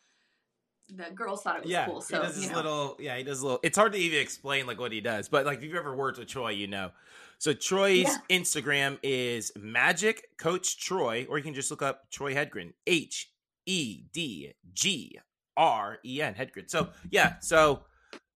the 0.89 1.11
girls 1.15 1.43
thought 1.43 1.57
it 1.57 1.63
was 1.65 1.71
yeah, 1.73 1.87
cool. 1.87 2.01
So 2.01 2.17
he 2.17 2.23
does 2.27 2.37
his 2.37 2.49
know. 2.51 2.57
little. 2.57 2.97
Yeah, 3.01 3.17
he 3.19 3.25
does 3.25 3.41
a 3.41 3.45
little. 3.45 3.61
It's 3.65 3.77
hard 3.77 3.93
to 3.93 3.99
even 3.99 4.21
explain 4.21 4.67
like 4.69 4.79
what 4.79 4.93
he 4.93 5.01
does, 5.01 5.29
but 5.29 5.45
like 5.45 5.59
if 5.59 5.65
you've 5.65 5.75
ever 5.75 5.97
worked 5.97 6.19
with 6.19 6.29
Troy, 6.29 6.51
you 6.51 6.69
know. 6.69 6.93
So 7.39 7.53
Troy's 7.53 8.05
Yeah. 8.05 8.17
Instagram 8.31 8.99
is 9.03 9.51
Magic 9.57 10.39
Coach 10.39 10.79
Troy, 10.79 11.27
or 11.29 11.39
you 11.39 11.45
can 11.45 11.55
just 11.55 11.71
look 11.73 11.83
up 11.83 12.09
Troy 12.11 12.35
Hedgren. 12.35 12.73
H 12.87 13.31
E 13.67 14.05
D 14.13 14.53
G 14.73 15.19
R 15.57 15.99
E 16.05 16.23
N 16.23 16.35
Hedgren. 16.35 16.71
So 16.71 16.89
yeah. 17.11 17.41
So 17.41 17.83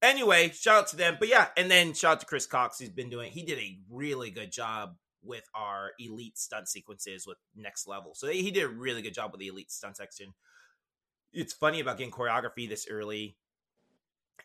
anyway, 0.02 0.50
shout 0.50 0.78
out 0.78 0.88
to 0.88 0.96
them. 0.96 1.16
But 1.18 1.28
yeah, 1.28 1.48
and 1.56 1.70
then 1.70 1.94
shout 1.94 2.12
out 2.12 2.20
to 2.20 2.26
Chris 2.26 2.46
Cox, 2.46 2.78
He's 2.78 2.88
been 2.90 3.10
doing. 3.10 3.32
He 3.32 3.42
did 3.42 3.58
a 3.58 3.78
really 3.90 4.30
good 4.30 4.52
job 4.52 4.96
with 5.22 5.44
our 5.54 5.90
elite 5.98 6.38
stunt 6.38 6.68
sequences 6.68 7.26
with 7.26 7.36
next 7.54 7.86
level. 7.86 8.14
So 8.14 8.28
he 8.28 8.50
did 8.50 8.64
a 8.64 8.68
really 8.68 9.02
good 9.02 9.14
job 9.14 9.32
with 9.32 9.40
the 9.40 9.48
elite 9.48 9.70
stunt 9.70 9.96
section 9.96 10.32
it's 11.32 11.52
funny 11.52 11.80
about 11.80 11.98
getting 11.98 12.12
choreography 12.12 12.68
this 12.68 12.86
early 12.90 13.36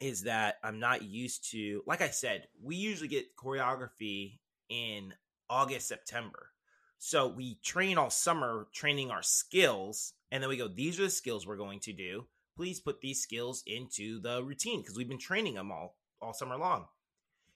is 0.01 0.23
that 0.23 0.55
I'm 0.63 0.79
not 0.79 1.03
used 1.03 1.51
to 1.51 1.81
like 1.87 2.01
I 2.01 2.09
said, 2.09 2.47
we 2.61 2.75
usually 2.75 3.07
get 3.07 3.35
choreography 3.35 4.39
in 4.69 5.13
August, 5.49 5.87
September. 5.87 6.49
So 6.97 7.27
we 7.27 7.59
train 7.63 7.97
all 7.97 8.09
summer 8.09 8.67
training 8.73 9.11
our 9.11 9.23
skills 9.23 10.13
and 10.31 10.41
then 10.41 10.49
we 10.49 10.57
go 10.57 10.67
these 10.67 10.99
are 10.99 11.03
the 11.03 11.09
skills 11.09 11.47
we're 11.47 11.57
going 11.57 11.79
to 11.81 11.93
do. 11.93 12.25
Please 12.55 12.79
put 12.79 13.01
these 13.01 13.21
skills 13.21 13.63
into 13.67 14.19
the 14.21 14.43
routine 14.43 14.81
because 14.81 14.97
we've 14.97 15.09
been 15.09 15.19
training 15.19 15.55
them 15.55 15.71
all 15.71 15.97
all 16.21 16.33
summer 16.33 16.57
long. 16.57 16.85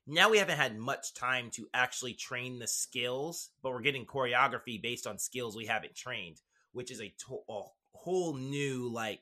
Now 0.05 0.29
we 0.29 0.39
haven't 0.39 0.57
had 0.57 0.77
much 0.77 1.13
time 1.13 1.51
to 1.51 1.69
actually 1.73 2.13
train 2.13 2.59
the 2.59 2.67
skills, 2.67 3.51
but 3.61 3.71
we're 3.71 3.81
getting 3.81 4.05
choreography 4.05 4.81
based 4.81 5.05
on 5.05 5.19
skills 5.19 5.55
we 5.55 5.67
haven't 5.67 5.95
trained, 5.95 6.41
which 6.71 6.91
is 6.91 6.99
a, 6.99 7.13
to- 7.27 7.43
a 7.47 7.61
whole 7.93 8.33
new 8.35 8.89
like 8.91 9.21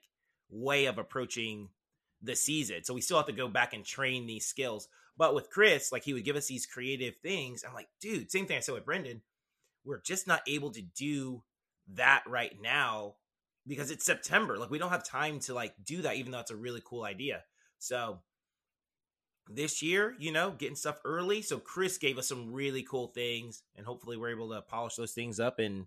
way 0.49 0.85
of 0.85 0.97
approaching 0.97 1.69
the 2.21 2.35
season. 2.35 2.83
So 2.83 2.93
we 2.93 3.01
still 3.01 3.17
have 3.17 3.25
to 3.27 3.33
go 3.33 3.47
back 3.47 3.73
and 3.73 3.85
train 3.85 4.25
these 4.25 4.45
skills. 4.45 4.87
But 5.17 5.35
with 5.35 5.49
Chris, 5.49 5.91
like 5.91 6.03
he 6.03 6.13
would 6.13 6.25
give 6.25 6.35
us 6.35 6.47
these 6.47 6.65
creative 6.65 7.17
things. 7.17 7.63
I'm 7.67 7.73
like, 7.73 7.89
dude, 7.99 8.31
same 8.31 8.45
thing 8.45 8.57
I 8.57 8.61
said 8.61 8.75
with 8.75 8.85
Brendan. 8.85 9.21
We're 9.83 10.01
just 10.01 10.27
not 10.27 10.41
able 10.47 10.71
to 10.71 10.81
do 10.81 11.43
that 11.95 12.23
right 12.27 12.55
now 12.61 13.15
because 13.67 13.91
it's 13.91 14.05
September. 14.05 14.57
Like 14.57 14.69
we 14.69 14.77
don't 14.77 14.89
have 14.91 15.03
time 15.03 15.39
to 15.41 15.53
like 15.53 15.73
do 15.83 16.01
that, 16.03 16.15
even 16.15 16.31
though 16.31 16.39
it's 16.39 16.51
a 16.51 16.55
really 16.55 16.81
cool 16.85 17.03
idea. 17.03 17.43
So 17.79 18.19
this 19.49 19.81
year, 19.81 20.15
you 20.19 20.31
know, 20.31 20.51
getting 20.51 20.75
stuff 20.75 20.99
early. 21.05 21.41
So 21.41 21.59
Chris 21.59 21.97
gave 21.97 22.17
us 22.17 22.27
some 22.27 22.51
really 22.53 22.83
cool 22.83 23.07
things, 23.07 23.63
and 23.75 23.85
hopefully 23.85 24.17
we're 24.17 24.31
able 24.31 24.49
to 24.49 24.61
polish 24.61 24.95
those 24.95 25.13
things 25.13 25.39
up 25.39 25.59
and 25.59 25.85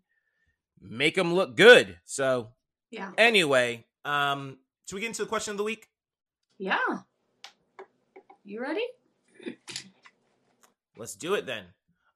make 0.80 1.14
them 1.14 1.34
look 1.34 1.56
good. 1.56 1.99
So 2.04 2.49
Yeah. 2.90 3.12
anyway, 3.18 3.87
um, 4.04 4.58
should 4.87 4.94
we 4.96 5.00
get 5.02 5.08
into 5.08 5.22
the 5.25 5.28
question 5.28 5.52
of 5.52 5.58
the 5.58 5.64
week? 5.64 5.88
Yeah. 6.58 6.78
You 8.44 8.60
ready? 8.62 8.87
Let's 10.96 11.14
do 11.14 11.34
it 11.34 11.46
then. 11.46 11.64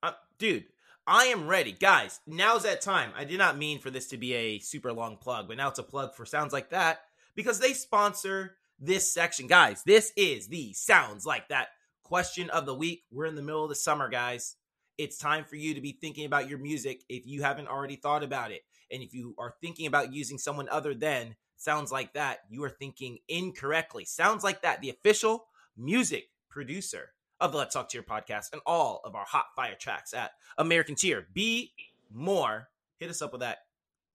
Uh, 0.03 0.13
dude, 0.39 0.65
I 1.07 1.27
am 1.27 1.49
ready. 1.49 1.73
Guys, 1.73 2.21
now's 2.27 2.63
that 2.63 2.81
time. 2.81 3.11
I 3.15 3.25
did 3.25 3.37
not 3.37 3.59
mean 3.59 3.79
for 3.79 3.91
this 3.91 4.07
to 4.09 4.17
be 4.17 4.33
a 4.33 4.59
super 4.59 4.91
long 4.91 5.19
plug, 5.19 5.49
but 5.49 5.59
now 5.59 5.69
it's 5.69 5.79
a 5.79 5.83
plug 5.83 6.15
for 6.15 6.25
Sounds 6.25 6.51
Like 6.51 6.71
That 6.71 7.01
because 7.35 7.61
they 7.61 7.75
sponsor 7.75 8.57
this 8.81 9.13
section. 9.13 9.47
Guys, 9.47 9.83
this 9.85 10.15
is 10.17 10.49
the 10.49 10.73
Sounds 10.73 11.27
Like 11.27 11.49
That 11.49 11.69
question 12.05 12.49
of 12.49 12.65
the 12.65 12.75
week. 12.75 13.03
We're 13.13 13.27
in 13.27 13.35
the 13.35 13.43
middle 13.43 13.63
of 13.63 13.69
the 13.69 13.75
summer, 13.75 14.09
guys. 14.09 14.57
It's 14.97 15.19
time 15.19 15.45
for 15.45 15.57
you 15.57 15.75
to 15.75 15.83
be 15.83 15.93
thinking 15.93 16.25
about 16.25 16.49
your 16.49 16.59
music 16.59 17.03
if 17.11 17.27
you 17.27 17.43
haven't 17.43 17.69
already 17.69 17.97
thought 17.97 18.23
about 18.23 18.51
it. 18.51 18.63
And 18.91 19.03
if 19.03 19.13
you 19.13 19.35
are 19.37 19.57
thinking 19.61 19.87
about 19.87 20.15
using 20.15 20.39
someone 20.39 20.71
other 20.71 20.95
than 20.95 21.37
Sounds 21.57 21.93
Like 21.93 22.15
That, 22.15 22.39
you 22.49 22.65
are 22.65 22.71
thinking 22.71 23.19
incorrectly. 23.29 24.07
Sounds 24.07 24.43
Like 24.43 24.63
That, 24.63 24.81
the 24.81 24.89
official 24.89 25.49
music 25.77 26.31
producer 26.49 27.11
of 27.41 27.53
the 27.53 27.59
Let's 27.59 27.75
Talk 27.75 27.89
Cheer 27.89 28.03
podcast 28.03 28.53
and 28.53 28.63
all 28.67 29.01
of 29.05 29.15
our 29.15 29.25
hot 29.25 29.47
fire 29.57 29.77
tracks 29.79 30.15
at 30.15 30.33
American 30.59 30.97
Cheer. 30.97 31.27
Be 31.33 31.73
more. 32.13 32.69
Hit 32.99 33.11
us 33.11 33.23
up 33.23 33.33
with 33.33 33.41
that 33.41 33.59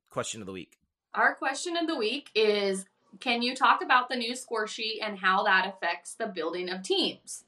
question 0.10 0.42
of 0.42 0.48
the 0.48 0.54
week. 0.54 0.80
Our 1.14 1.36
question 1.36 1.76
of 1.78 1.88
the 1.88 1.98
week 1.98 2.30
is 2.36 2.86
Can 3.20 3.42
you 3.42 3.56
talk 3.56 3.84
about 3.84 4.10
the 4.10 4.16
new 4.16 4.36
score 4.36 4.68
sheet 4.68 5.02
and 5.04 5.20
how 5.20 5.44
that 5.44 5.68
affects 5.68 6.14
the 6.14 6.28
building 6.28 6.70
of 6.70 6.84
teams? 6.84 7.44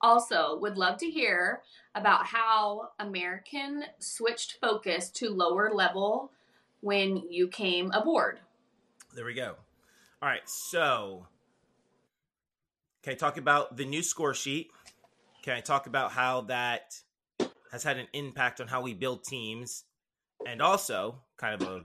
Also, 0.00 0.58
would 0.60 0.76
love 0.76 0.98
to 0.98 1.10
hear 1.10 1.62
about 1.94 2.26
how 2.26 2.90
American 2.98 3.84
switched 3.98 4.58
focus 4.60 5.08
to 5.10 5.30
lower 5.30 5.70
level 5.72 6.30
when 6.80 7.22
you 7.30 7.48
came 7.48 7.90
aboard. 7.92 8.40
There 9.14 9.24
we 9.24 9.34
go. 9.34 9.54
All 10.20 10.28
right, 10.28 10.46
so 10.48 11.26
okay, 13.02 13.14
talk 13.14 13.36
about 13.36 13.76
the 13.76 13.84
new 13.84 14.02
score 14.02 14.34
sheet? 14.34 14.70
Can 15.44 15.54
I 15.54 15.60
talk 15.60 15.86
about 15.86 16.10
how 16.10 16.40
that 16.42 16.94
has 17.70 17.82
had 17.82 17.98
an 17.98 18.06
impact 18.14 18.62
on 18.62 18.66
how 18.66 18.80
we 18.80 18.94
build 18.94 19.24
teams? 19.24 19.84
And 20.46 20.62
also, 20.62 21.20
kind 21.36 21.60
of 21.60 21.68
a 21.68 21.82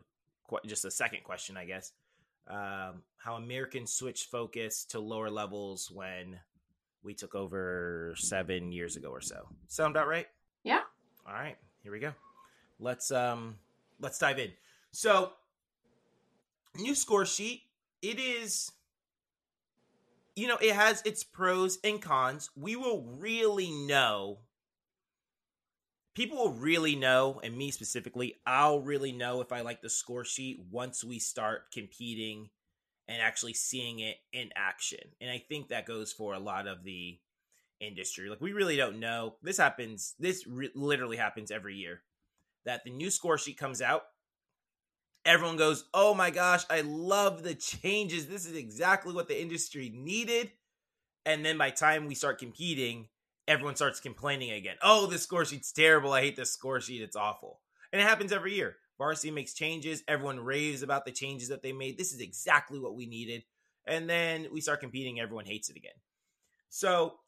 just 0.65 0.85
a 0.85 0.91
second 0.91 1.25
question, 1.25 1.57
I 1.57 1.65
guess, 1.65 1.91
um, 2.47 3.03
how 3.17 3.35
Americans 3.35 3.91
switched 3.91 4.31
focus 4.31 4.85
to 4.85 5.01
lower 5.01 5.29
levels 5.29 5.91
when 5.91 6.39
we 7.03 7.13
took 7.13 7.35
over 7.35 8.13
seven 8.15 8.71
years 8.71 8.95
ago 8.95 9.09
or 9.09 9.19
so. 9.19 9.49
Sound 9.67 9.93
about 9.93 10.07
right? 10.07 10.27
Yeah. 10.63 10.79
All 11.27 11.33
right, 11.33 11.57
here 11.83 11.91
we 11.91 11.99
go. 11.99 12.13
Let's 12.79 13.11
um 13.11 13.57
let's 13.99 14.17
dive 14.19 14.39
in. 14.39 14.51
So, 14.93 15.33
new 16.77 16.95
score 16.95 17.25
sheet, 17.25 17.63
it 18.01 18.21
is 18.21 18.71
you 20.39 20.47
know, 20.47 20.57
it 20.57 20.73
has 20.73 21.01
its 21.05 21.23
pros 21.23 21.79
and 21.83 22.01
cons. 22.01 22.49
We 22.55 22.75
will 22.75 23.03
really 23.19 23.71
know 23.71 24.39
people 26.19 26.37
will 26.37 26.51
really 26.51 26.97
know 26.97 27.39
and 27.43 27.57
me 27.57 27.71
specifically, 27.71 28.35
I'll 28.45 28.81
really 28.81 29.13
know 29.13 29.39
if 29.39 29.53
I 29.53 29.61
like 29.61 29.81
the 29.81 29.89
score 29.89 30.25
sheet 30.25 30.59
once 30.69 31.01
we 31.01 31.17
start 31.17 31.71
competing 31.71 32.49
and 33.07 33.21
actually 33.21 33.53
seeing 33.53 33.99
it 33.99 34.17
in 34.33 34.49
action. 34.53 34.99
And 35.21 35.31
I 35.31 35.37
think 35.37 35.69
that 35.69 35.85
goes 35.85 36.11
for 36.11 36.33
a 36.33 36.39
lot 36.39 36.67
of 36.67 36.83
the 36.83 37.17
industry. 37.79 38.29
Like 38.29 38.41
we 38.41 38.51
really 38.51 38.75
don't 38.75 38.99
know. 38.99 39.35
This 39.41 39.55
happens. 39.55 40.15
This 40.19 40.45
re- 40.45 40.71
literally 40.75 41.15
happens 41.15 41.51
every 41.51 41.75
year. 41.75 42.01
That 42.65 42.83
the 42.83 42.91
new 42.91 43.09
score 43.09 43.37
sheet 43.37 43.57
comes 43.57 43.81
out. 43.81 44.03
Everyone 45.25 45.57
goes, 45.57 45.85
"Oh 45.93 46.13
my 46.13 46.31
gosh, 46.31 46.63
I 46.69 46.81
love 46.81 47.43
the 47.43 47.55
changes. 47.55 48.27
This 48.27 48.45
is 48.45 48.55
exactly 48.55 49.13
what 49.13 49.27
the 49.27 49.39
industry 49.39 49.89
needed." 49.89 50.51
And 51.25 51.45
then 51.45 51.57
by 51.57 51.69
time 51.69 52.07
we 52.07 52.15
start 52.15 52.39
competing, 52.39 53.09
everyone 53.47 53.75
starts 53.75 53.99
complaining 53.99 54.51
again. 54.51 54.77
"Oh, 54.81 55.05
this 55.05 55.23
score 55.23 55.45
sheet's 55.45 55.71
terrible. 55.71 56.13
I 56.13 56.21
hate 56.21 56.35
this 56.35 56.51
score 56.51 56.81
sheet. 56.81 57.01
It's 57.01 57.15
awful." 57.15 57.61
And 57.91 58.01
it 58.01 58.05
happens 58.05 58.31
every 58.31 58.53
year. 58.53 58.77
Varsity 58.97 59.31
makes 59.31 59.53
changes. 59.53 60.03
Everyone 60.07 60.39
raves 60.39 60.83
about 60.83 61.05
the 61.05 61.11
changes 61.11 61.47
that 61.49 61.61
they 61.61 61.71
made. 61.71 61.97
This 61.97 62.13
is 62.13 62.19
exactly 62.19 62.79
what 62.79 62.95
we 62.95 63.05
needed. 63.05 63.43
And 63.85 64.09
then 64.09 64.47
we 64.51 64.61
start 64.61 64.81
competing. 64.81 65.19
Everyone 65.19 65.45
hates 65.45 65.69
it 65.69 65.77
again. 65.77 65.93
So 66.69 67.19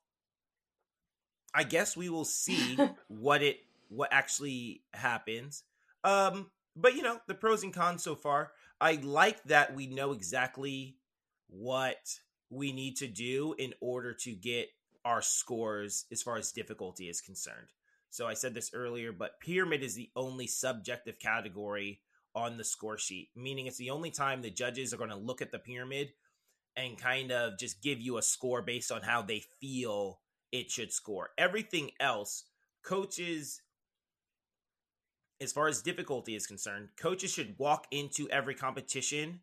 I 1.54 1.64
guess 1.64 1.98
we 1.98 2.10
will 2.10 2.26
see 2.26 2.78
what 3.08 3.42
it 3.42 3.58
what 3.90 4.10
actually 4.12 4.84
happens. 4.94 5.64
Um, 6.04 6.52
but 6.76 6.96
you 6.96 7.02
know, 7.02 7.20
the 7.28 7.34
pros 7.34 7.64
and 7.64 7.74
cons 7.74 8.04
so 8.04 8.16
far. 8.16 8.52
I 8.80 8.94
like 8.94 9.44
that 9.44 9.76
we 9.76 9.88
know 9.88 10.12
exactly 10.12 10.98
what 11.50 12.20
we 12.50 12.72
need 12.72 12.98
to 12.98 13.08
do 13.08 13.56
in 13.58 13.74
order 13.80 14.14
to 14.14 14.32
get 14.32 14.70
our 15.06 15.22
scores 15.22 16.06
as 16.12 16.22
far 16.22 16.38
as 16.38 16.52
difficulty 16.52 17.10
is 17.10 17.22
concerned. 17.22 17.68
So 18.10 18.28
I 18.28 18.34
said 18.34 18.54
this 18.54 18.72
earlier, 18.74 19.12
but 19.12 19.40
pyramid 19.40 19.84
is 19.84 19.96
the 19.96 20.12
only 20.16 20.48
subjective 20.48 21.18
category 21.20 22.02
on 22.36 22.58
the 22.58 22.64
score 22.64 22.98
sheet, 22.98 23.30
meaning 23.36 23.68
it's 23.68 23.78
the 23.78 23.90
only 23.90 24.12
time 24.12 24.42
the 24.42 24.50
judges 24.50 24.94
are 24.94 24.98
going 24.98 25.10
to 25.10 25.16
look 25.16 25.42
at 25.42 25.52
the 25.52 25.60
pyramid 25.60 26.12
and 26.76 26.98
kind 26.98 27.32
of 27.32 27.58
just 27.58 27.82
give 27.82 28.00
you 28.00 28.18
a 28.18 28.22
score 28.22 28.62
based 28.62 28.92
on 28.92 29.02
how 29.02 29.22
they 29.22 29.44
feel 29.60 30.20
it 30.52 30.72
should 30.72 30.92
score. 30.92 31.30
Everything 31.38 31.92
else, 32.00 32.46
coaches, 32.84 33.62
as 35.42 35.52
far 35.52 35.68
as 35.68 35.82
difficulty 35.82 36.36
is 36.36 36.48
concerned, 36.48 36.90
coaches 36.98 37.32
should 37.32 37.56
walk 37.58 37.88
into 37.92 38.30
every 38.30 38.56
competition 38.56 39.42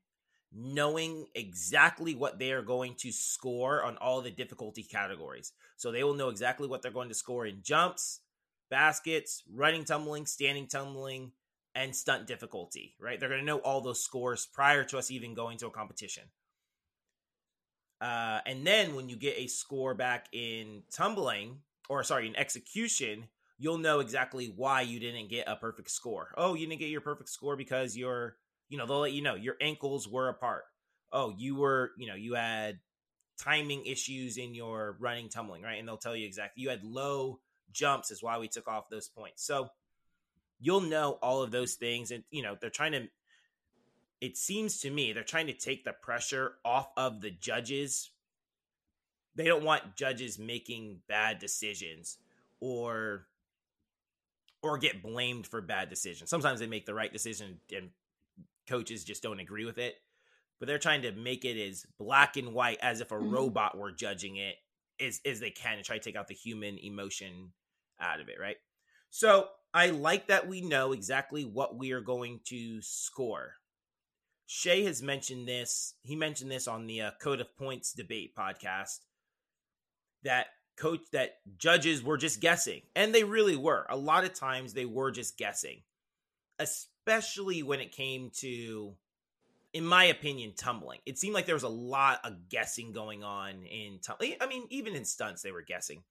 knowing 0.52 1.26
exactly 1.34 2.14
what 2.14 2.38
they 2.38 2.52
are 2.52 2.62
going 2.62 2.94
to 2.94 3.12
score 3.12 3.82
on 3.84 3.96
all 3.98 4.22
the 4.22 4.30
difficulty 4.30 4.82
categories. 4.82 5.52
So 5.76 5.92
they 5.92 6.02
will 6.02 6.14
know 6.14 6.30
exactly 6.30 6.66
what 6.66 6.80
they're 6.80 6.90
going 6.90 7.10
to 7.10 7.14
score 7.14 7.46
in 7.46 7.62
jumps, 7.62 8.20
baskets, 8.70 9.42
running 9.52 9.84
tumbling, 9.84 10.26
standing 10.26 10.66
tumbling, 10.66 11.32
and 11.74 11.94
stunt 11.94 12.26
difficulty, 12.26 12.94
right? 12.98 13.20
They're 13.20 13.28
going 13.28 13.40
to 13.40 13.46
know 13.46 13.58
all 13.58 13.80
those 13.80 14.02
scores 14.02 14.46
prior 14.46 14.84
to 14.84 14.98
us 14.98 15.10
even 15.10 15.34
going 15.34 15.58
to 15.58 15.66
a 15.66 15.70
competition. 15.70 16.24
Uh, 18.00 18.40
and 18.46 18.66
then 18.66 18.94
when 18.94 19.08
you 19.08 19.16
get 19.16 19.36
a 19.36 19.48
score 19.48 19.92
back 19.92 20.28
in 20.32 20.82
tumbling, 20.90 21.58
or 21.88 22.02
sorry, 22.04 22.26
in 22.26 22.36
execution, 22.36 23.24
you'll 23.58 23.78
know 23.78 24.00
exactly 24.00 24.52
why 24.54 24.82
you 24.82 25.00
didn't 25.00 25.28
get 25.28 25.48
a 25.48 25.56
perfect 25.56 25.90
score. 25.90 26.32
Oh, 26.36 26.54
you 26.54 26.66
didn't 26.66 26.80
get 26.80 26.90
your 26.90 27.00
perfect 27.00 27.28
score 27.28 27.56
because 27.56 27.96
your, 27.96 28.36
you 28.68 28.78
know, 28.78 28.86
they'll 28.86 29.00
let 29.00 29.12
you 29.12 29.22
know 29.22 29.34
your 29.34 29.56
ankles 29.60 30.08
were 30.08 30.28
apart. 30.28 30.64
Oh, 31.12 31.34
you 31.36 31.56
were, 31.56 31.90
you 31.98 32.06
know, 32.06 32.14
you 32.14 32.34
had 32.34 32.78
timing 33.38 33.84
issues 33.86 34.36
in 34.36 34.54
your 34.54 34.96
running 35.00 35.28
tumbling, 35.28 35.62
right? 35.62 35.78
And 35.78 35.88
they'll 35.88 35.96
tell 35.96 36.16
you 36.16 36.26
exactly 36.26 36.62
you 36.62 36.70
had 36.70 36.84
low 36.84 37.40
jumps 37.72 38.10
is 38.10 38.22
why 38.22 38.38
we 38.38 38.48
took 38.48 38.68
off 38.68 38.88
those 38.90 39.08
points. 39.08 39.44
So 39.44 39.68
you'll 40.60 40.80
know 40.80 41.18
all 41.22 41.42
of 41.42 41.50
those 41.50 41.74
things 41.74 42.10
and 42.10 42.24
you 42.30 42.42
know, 42.42 42.56
they're 42.60 42.70
trying 42.70 42.92
to 42.92 43.08
it 44.20 44.36
seems 44.36 44.80
to 44.80 44.90
me 44.90 45.12
they're 45.12 45.22
trying 45.22 45.46
to 45.46 45.52
take 45.52 45.84
the 45.84 45.92
pressure 45.92 46.54
off 46.64 46.88
of 46.96 47.20
the 47.20 47.30
judges. 47.30 48.10
They 49.34 49.44
don't 49.44 49.64
want 49.64 49.96
judges 49.96 50.38
making 50.38 51.00
bad 51.08 51.38
decisions 51.38 52.18
or 52.60 53.27
or 54.62 54.78
get 54.78 55.02
blamed 55.02 55.46
for 55.46 55.60
bad 55.60 55.88
decisions. 55.88 56.30
Sometimes 56.30 56.60
they 56.60 56.66
make 56.66 56.86
the 56.86 56.94
right 56.94 57.12
decision 57.12 57.60
and 57.74 57.90
coaches 58.68 59.04
just 59.04 59.22
don't 59.22 59.40
agree 59.40 59.64
with 59.64 59.78
it. 59.78 59.96
But 60.58 60.66
they're 60.66 60.78
trying 60.78 61.02
to 61.02 61.12
make 61.12 61.44
it 61.44 61.60
as 61.60 61.86
black 61.98 62.36
and 62.36 62.52
white 62.52 62.78
as 62.82 63.00
if 63.00 63.12
a 63.12 63.14
mm-hmm. 63.14 63.30
robot 63.30 63.78
were 63.78 63.92
judging 63.92 64.36
it 64.36 64.56
as, 65.00 65.20
as 65.24 65.38
they 65.38 65.50
can 65.50 65.76
and 65.76 65.84
try 65.84 65.96
to 65.98 66.02
take 66.02 66.16
out 66.16 66.26
the 66.26 66.34
human 66.34 66.78
emotion 66.78 67.52
out 68.00 68.20
of 68.20 68.28
it, 68.28 68.40
right? 68.40 68.56
So 69.10 69.48
I 69.72 69.90
like 69.90 70.26
that 70.26 70.48
we 70.48 70.60
know 70.60 70.92
exactly 70.92 71.44
what 71.44 71.78
we 71.78 71.92
are 71.92 72.00
going 72.00 72.40
to 72.46 72.82
score. 72.82 73.54
Shay 74.46 74.84
has 74.84 75.02
mentioned 75.02 75.46
this. 75.46 75.94
He 76.02 76.16
mentioned 76.16 76.50
this 76.50 76.66
on 76.66 76.86
the 76.86 77.02
uh, 77.02 77.10
Code 77.20 77.40
of 77.40 77.56
Points 77.56 77.92
debate 77.92 78.34
podcast 78.36 78.98
that 80.24 80.46
coach 80.78 81.00
that 81.12 81.38
judges 81.58 82.02
were 82.02 82.16
just 82.16 82.40
guessing, 82.40 82.82
and 82.94 83.14
they 83.14 83.24
really 83.24 83.56
were. 83.56 83.86
A 83.88 83.96
lot 83.96 84.24
of 84.24 84.34
times 84.34 84.72
they 84.72 84.84
were 84.84 85.10
just 85.10 85.36
guessing, 85.36 85.82
especially 86.58 87.62
when 87.62 87.80
it 87.80 87.92
came 87.92 88.30
to, 88.36 88.94
in 89.72 89.84
my 89.84 90.04
opinion, 90.04 90.52
tumbling. 90.56 91.00
It 91.04 91.18
seemed 91.18 91.34
like 91.34 91.46
there 91.46 91.54
was 91.54 91.62
a 91.64 91.68
lot 91.68 92.20
of 92.24 92.48
guessing 92.48 92.92
going 92.92 93.24
on 93.24 93.64
in 93.64 93.98
tumbling. 94.00 94.34
I 94.40 94.46
mean, 94.46 94.66
even 94.70 94.94
in 94.94 95.04
stunts 95.04 95.42
they 95.42 95.52
were 95.52 95.62
guessing, 95.62 96.02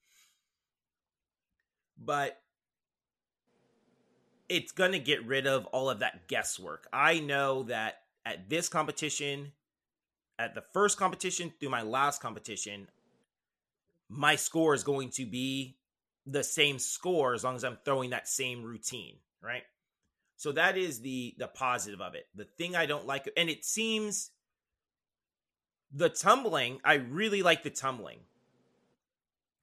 but 1.98 2.40
it's 4.50 4.72
going 4.72 4.94
to 4.94 5.00
get 5.00 5.26
rid 5.26 5.48
of 5.48 5.66
all 5.68 5.90
of 5.90 6.00
that 6.00 6.28
guesswork. 6.28 6.88
I 6.94 7.20
know 7.20 7.64
that 7.64 8.00
at 8.26 8.50
this 8.50 8.70
competition, 8.70 9.52
at 10.40 10.56
the 10.56 10.64
first 10.74 10.98
competition 10.98 11.52
through 11.60 11.70
my 11.70 11.82
last 11.82 12.22
competition, 12.22 12.88
my 14.10 14.36
score 14.36 14.74
is 14.74 14.84
going 14.84 15.10
to 15.12 15.26
be 15.26 15.78
the 16.26 16.44
same 16.44 16.80
score 16.80 17.34
as 17.34 17.44
long 17.44 17.56
as 17.56 17.64
I'm 17.64 17.78
throwing 17.84 18.12
that 18.12 18.28
same 18.28 18.64
routine, 18.64 19.16
right? 19.42 19.64
So 20.38 20.52
that 20.52 20.78
is 20.78 21.02
the 21.02 21.36
the 21.38 21.48
positive 21.48 22.02
of 22.02 22.16
it. 22.16 22.28
The 22.36 22.46
thing 22.46 22.76
I 22.76 22.86
don't 22.86 23.08
like 23.08 23.30
and 23.36 23.50
it 23.50 23.66
seems 23.66 24.32
the 25.92 26.10
tumbling, 26.10 26.80
I 26.84 26.96
really 26.96 27.42
like 27.42 27.64
the 27.64 27.70
tumbling. 27.70 28.20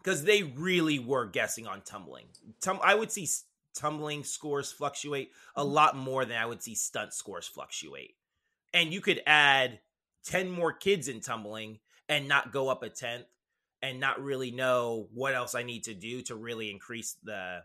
Cuz 0.03 0.25
they 0.25 0.43
really 0.43 0.99
were 0.99 1.27
guessing 1.27 1.67
on 1.67 1.83
tumbling. 1.83 2.27
Tum- 2.61 2.81
I 2.83 2.95
would 2.95 3.13
see 3.13 3.29
tumbling 3.75 4.25
scores 4.25 4.73
fluctuate 4.73 5.33
a 5.55 5.63
mm-hmm. 5.63 5.73
lot 5.73 5.97
more 5.97 6.25
than 6.25 6.37
I 6.37 6.47
would 6.47 6.63
see 6.63 6.75
stunt 6.75 7.13
scores 7.13 7.47
fluctuate 7.47 8.17
and 8.75 8.93
you 8.93 9.01
could 9.01 9.23
add 9.27 9.81
10 10.25 10.51
more 10.51 10.73
kids 10.73 11.09
in 11.09 11.21
tumbling 11.21 11.79
and 12.09 12.29
not 12.29 12.53
go 12.53 12.69
up 12.69 12.83
a 12.83 12.89
tenth 12.89 13.25
and 13.85 14.01
not 14.01 14.25
really 14.25 14.51
know 14.51 15.09
what 15.13 15.35
else 15.35 15.55
I 15.55 15.63
need 15.63 15.85
to 15.85 15.95
do 15.95 16.23
to 16.23 16.35
really 16.35 16.71
increase 16.71 17.17
the 17.23 17.63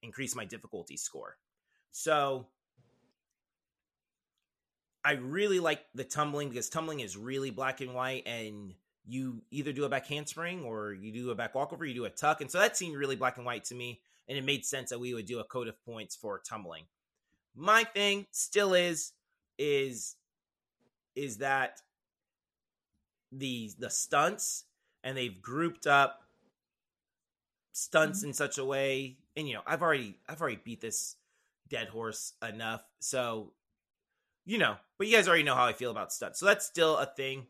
increase 0.00 0.36
my 0.36 0.44
difficulty 0.44 0.96
score. 0.96 1.36
So 1.90 2.46
I 5.04 5.14
really 5.14 5.58
like 5.58 5.80
the 5.92 6.04
tumbling 6.04 6.50
because 6.50 6.68
tumbling 6.68 7.00
is 7.00 7.16
really 7.16 7.50
black 7.50 7.80
and 7.80 7.94
white 7.94 8.28
and 8.28 8.74
you 9.08 9.42
either 9.50 9.72
do 9.72 9.84
a 9.84 9.88
back 9.88 10.06
handspring 10.06 10.62
or 10.62 10.92
you 10.92 11.12
do 11.12 11.30
a 11.30 11.34
back 11.34 11.56
walkover, 11.56 11.84
you 11.84 11.94
do 11.94 12.04
a 12.04 12.10
tuck. 12.10 12.40
And 12.40 12.48
so 12.48 12.60
that 12.60 12.76
seemed 12.76 12.96
really 12.96 13.16
black 13.16 13.38
and 13.38 13.46
white 13.46 13.64
to 13.64 13.74
me. 13.74 14.00
And 14.28 14.38
it 14.38 14.44
made 14.44 14.64
sense 14.64 14.90
that 14.90 15.00
we 15.00 15.14
would 15.14 15.26
do 15.26 15.40
a 15.40 15.44
code 15.44 15.66
of 15.66 15.84
points 15.84 16.14
for 16.14 16.40
tumbling. 16.48 16.84
My 17.56 17.82
thing 17.82 18.26
still 18.30 18.72
is 18.72 19.14
is 19.58 20.14
is 21.16 21.38
that 21.38 21.80
the 23.32 23.72
the 23.80 23.90
stunts 23.90 24.64
and 25.02 25.16
they've 25.16 25.40
grouped 25.40 25.86
up 25.86 26.20
stunts 27.72 28.20
mm-hmm. 28.20 28.28
in 28.28 28.34
such 28.34 28.58
a 28.58 28.64
way 28.64 29.18
and 29.36 29.48
you 29.48 29.54
know 29.54 29.62
I've 29.66 29.82
already 29.82 30.18
I've 30.28 30.40
already 30.40 30.60
beat 30.62 30.80
this 30.80 31.16
dead 31.68 31.88
horse 31.88 32.32
enough 32.46 32.82
so 32.98 33.52
you 34.44 34.58
know 34.58 34.76
but 34.98 35.06
you 35.06 35.14
guys 35.16 35.28
already 35.28 35.44
know 35.44 35.54
how 35.54 35.66
I 35.66 35.72
feel 35.72 35.90
about 35.90 36.12
stunts 36.12 36.40
so 36.40 36.46
that's 36.46 36.66
still 36.66 36.96
a 36.96 37.06
thing 37.06 37.46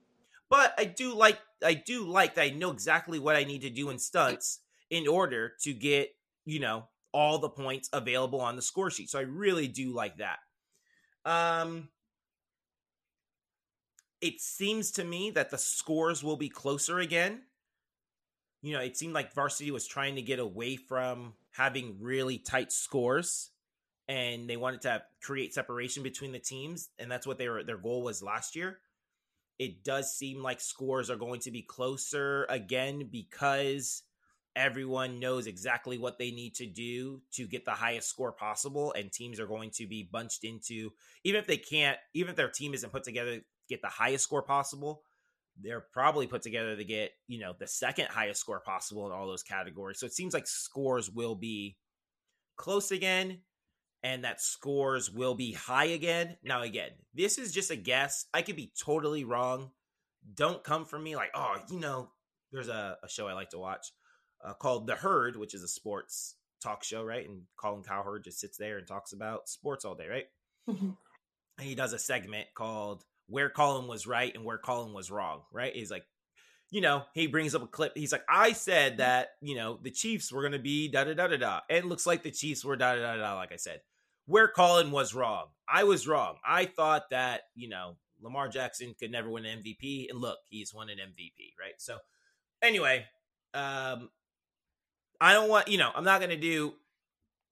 but 0.50 0.74
I 0.78 0.84
do 0.84 1.14
like 1.14 1.38
I 1.64 1.74
do 1.74 2.06
like 2.06 2.34
that 2.34 2.42
I 2.42 2.50
know 2.50 2.70
exactly 2.70 3.18
what 3.18 3.37
I 3.37 3.44
need 3.44 3.62
to 3.62 3.70
do 3.70 3.90
in 3.90 3.98
stunts 3.98 4.61
in 4.90 5.08
order 5.08 5.52
to 5.62 5.72
get 5.72 6.11
you 6.44 6.61
know 6.61 6.88
all 7.12 7.38
the 7.38 7.48
points 7.48 7.88
available 7.92 8.40
on 8.40 8.56
the 8.56 8.62
score 8.62 8.90
sheet 8.90 9.08
so 9.08 9.18
I 9.18 9.22
really 9.22 9.68
do 9.68 9.92
like 9.92 10.18
that 10.18 10.38
um 11.24 11.88
it 14.20 14.40
seems 14.40 14.90
to 14.92 15.04
me 15.04 15.31
that 15.31 15.50
the 15.50 15.59
scores 15.59 16.24
will 16.24 16.37
be 16.37 16.48
closer 16.48 16.98
again. 16.98 17.42
You 18.62 18.72
know, 18.72 18.81
it 18.81 18.96
seemed 18.96 19.14
like 19.14 19.35
varsity 19.35 19.70
was 19.70 19.87
trying 19.87 20.16
to 20.16 20.22
get 20.22 20.40
away 20.40 20.76
from 20.76 21.35
having 21.52 21.98
really 22.00 22.38
tight 22.38 22.72
scores 22.72 23.50
and 24.09 24.48
they 24.48 24.57
wanted 24.57 24.81
to 24.83 25.02
create 25.22 25.54
separation 25.54 26.02
between 26.02 26.33
the 26.33 26.38
teams 26.38 26.88
and 26.98 27.11
that's 27.11 27.26
what 27.26 27.38
their 27.38 27.62
their 27.62 27.76
goal 27.76 28.02
was 28.02 28.22
last 28.22 28.57
year. 28.57 28.78
It 29.59 29.85
does 29.85 30.16
seem 30.16 30.42
like 30.42 30.61
scores 30.61 31.11
are 31.11 31.16
going 31.16 31.40
to 31.40 31.50
be 31.50 31.62
closer 31.62 32.46
again 32.48 33.09
because 33.11 34.02
everyone 34.57 35.20
knows 35.20 35.46
exactly 35.46 35.98
what 35.98 36.18
they 36.18 36.33
need 36.33 36.54
to 36.57 36.66
do 36.66 37.20
to 37.33 37.46
get 37.46 37.64
the 37.64 37.70
highest 37.70 38.09
score 38.09 38.33
possible 38.33 38.92
and 38.96 39.12
teams 39.12 39.38
are 39.38 39.46
going 39.46 39.70
to 39.70 39.87
be 39.87 40.09
bunched 40.11 40.42
into 40.42 40.90
even 41.22 41.38
if 41.38 41.46
they 41.46 41.57
can't 41.57 41.96
even 42.12 42.31
if 42.31 42.37
their 42.37 42.48
team 42.48 42.74
isn't 42.74 42.90
put 42.90 43.04
together 43.04 43.40
get 43.68 43.83
the 43.83 43.88
highest 43.88 44.24
score 44.24 44.42
possible. 44.42 45.02
They're 45.61 45.85
probably 45.92 46.26
put 46.26 46.42
together 46.42 46.76
to 46.76 46.85
get, 46.85 47.12
you 47.26 47.40
know, 47.40 47.52
the 47.59 47.66
second 47.66 48.07
highest 48.09 48.40
score 48.40 48.61
possible 48.61 49.07
in 49.07 49.12
all 49.12 49.26
those 49.26 49.42
categories. 49.42 49.98
So 49.98 50.07
it 50.07 50.12
seems 50.12 50.35
like 50.35 50.46
scores 50.46 51.11
will 51.11 51.35
be 51.35 51.76
close 52.57 52.90
again 52.90 53.40
and 54.02 54.24
that 54.24 54.40
scores 54.40 55.11
will 55.11 55.35
be 55.35 55.52
high 55.52 55.87
again. 55.87 56.37
Now, 56.44 56.62
again, 56.62 56.90
this 57.14 57.38
is 57.38 57.52
just 57.52 57.70
a 57.70 57.76
guess. 57.76 58.26
I 58.33 58.42
could 58.42 58.57
be 58.57 58.72
totally 58.81 59.24
wrong. 59.24 59.70
Don't 60.35 60.62
come 60.62 60.85
for 60.85 60.98
me 60.98 61.16
like, 61.16 61.31
oh, 61.35 61.57
you 61.70 61.81
know, 61.81 62.11
there's 62.52 62.68
a, 62.68 62.96
a 63.02 63.09
show 63.09 63.26
I 63.26 63.33
like 63.33 63.50
to 63.50 63.59
watch 63.59 63.92
uh, 64.44 64.54
called 64.54 64.87
The 64.87 64.94
Herd, 64.94 65.37
which 65.37 65.54
is 65.54 65.62
a 65.62 65.68
sports 65.68 66.37
talk 66.62 66.85
show, 66.85 67.02
right? 67.04 67.28
And 67.28 67.42
Colin 67.57 67.83
Cowherd 67.83 68.24
just 68.24 68.40
sits 68.40 68.57
there 68.57 68.78
and 68.78 68.87
talks 68.87 69.12
about 69.12 69.48
sports 69.48 69.85
all 69.85 69.94
day, 69.94 70.09
right? 70.09 70.26
Mm-hmm. 70.68 70.90
And 71.59 71.66
he 71.66 71.74
does 71.74 71.92
a 71.92 71.98
segment 71.98 72.48
called 72.54 73.04
where 73.28 73.50
Colin 73.50 73.86
was 73.86 74.06
right 74.06 74.34
and 74.34 74.44
where 74.44 74.58
Colin 74.58 74.92
was 74.92 75.10
wrong, 75.10 75.42
right? 75.52 75.74
He's 75.74 75.90
like, 75.90 76.04
you 76.70 76.80
know, 76.80 77.02
he 77.14 77.26
brings 77.26 77.54
up 77.54 77.62
a 77.62 77.66
clip. 77.66 77.92
He's 77.94 78.12
like, 78.12 78.24
I 78.28 78.52
said 78.52 78.92
mm-hmm. 78.92 79.00
that, 79.00 79.28
you 79.40 79.54
know, 79.54 79.78
the 79.82 79.90
Chiefs 79.90 80.32
were 80.32 80.42
going 80.42 80.52
to 80.52 80.58
be 80.58 80.88
da 80.88 81.04
da 81.04 81.14
da 81.14 81.28
da 81.28 81.36
da. 81.36 81.60
And 81.68 81.78
it 81.78 81.86
looks 81.86 82.06
like 82.06 82.22
the 82.22 82.30
Chiefs 82.30 82.64
were 82.64 82.76
da 82.76 82.94
da 82.94 83.00
da 83.00 83.16
da, 83.16 83.34
like 83.36 83.52
I 83.52 83.56
said. 83.56 83.80
Where 84.26 84.48
Colin 84.48 84.90
was 84.90 85.14
wrong. 85.14 85.46
I 85.66 85.84
was 85.84 86.06
wrong. 86.06 86.36
I 86.46 86.66
thought 86.66 87.10
that, 87.10 87.42
you 87.54 87.68
know, 87.68 87.96
Lamar 88.20 88.48
Jackson 88.48 88.94
could 88.98 89.10
never 89.10 89.30
win 89.30 89.46
an 89.46 89.62
MVP. 89.62 90.10
And 90.10 90.20
look, 90.20 90.38
he's 90.50 90.74
won 90.74 90.90
an 90.90 90.98
MVP, 90.98 91.54
right? 91.58 91.74
So, 91.78 91.96
anyway, 92.62 93.06
um, 93.54 94.10
I 95.20 95.32
don't 95.32 95.48
want, 95.48 95.68
you 95.68 95.78
know, 95.78 95.90
I'm 95.94 96.04
not 96.04 96.20
going 96.20 96.30
to 96.30 96.36
do 96.36 96.74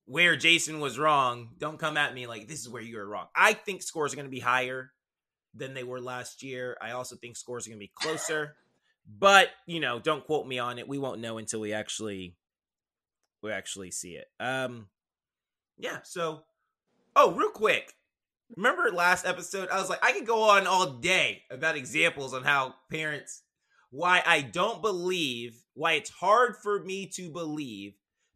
where 0.05 0.37
Jason 0.37 0.81
was 0.81 0.99
wrong. 0.99 1.51
Don't 1.59 1.79
come 1.79 1.97
at 1.97 2.15
me 2.15 2.27
like 2.27 2.47
this 2.47 2.61
is 2.61 2.69
where 2.69 2.83
you 2.83 2.97
were 2.97 3.09
wrong. 3.09 3.27
I 3.35 3.55
think 3.55 3.83
scores 3.83 4.13
are 4.13 4.17
going 4.17 4.27
to 4.27 4.31
be 4.31 4.41
higher 4.41 4.93
than 5.57 5.75
they 5.75 5.85
were 5.85 6.01
last 6.01 6.43
year. 6.43 6.77
I 6.81 6.93
also 6.93 7.17
think 7.17 7.37
scores 7.37 7.67
are 7.67 7.71
going 7.71 7.79
to 7.81 7.85
be 7.87 7.93
closer 7.95 8.57
But 9.07 9.51
you 9.67 9.81
know, 9.81 10.01
don't 10.01 10.25
quote 10.25 10.47
me 10.47 10.59
on 10.59 10.79
it. 10.79 10.89
We 10.89 10.99
won't 10.99 11.21
know 11.21 11.39
until 11.39 11.61
we 11.61 11.73
actually 11.73 12.35
we 13.43 13.53
actually 13.53 13.91
see 13.91 14.17
it. 14.17 14.27
Um, 14.41 14.89
yeah. 15.79 15.99
So, 16.03 16.43
oh, 17.15 17.33
real 17.33 17.51
quick, 17.51 17.95
remember 18.57 18.91
last 18.91 19.27
episode? 19.27 19.69
I 19.71 19.81
was 19.81 19.89
like, 19.91 20.05
I 20.05 20.13
could 20.13 20.27
go 20.27 20.51
on 20.51 20.67
all 20.67 20.95
day 20.95 21.43
about 21.51 21.77
examples 21.77 22.35
on 22.35 22.43
how 22.43 22.75
parents, 22.91 23.43
why 23.91 24.23
I 24.27 24.43
don't 24.43 24.83
believe, 24.83 25.63
why 25.75 25.93
it's 25.93 26.11
hard 26.11 26.57
for 26.57 26.83
me 26.83 27.07
to 27.15 27.31
believe 27.31 27.95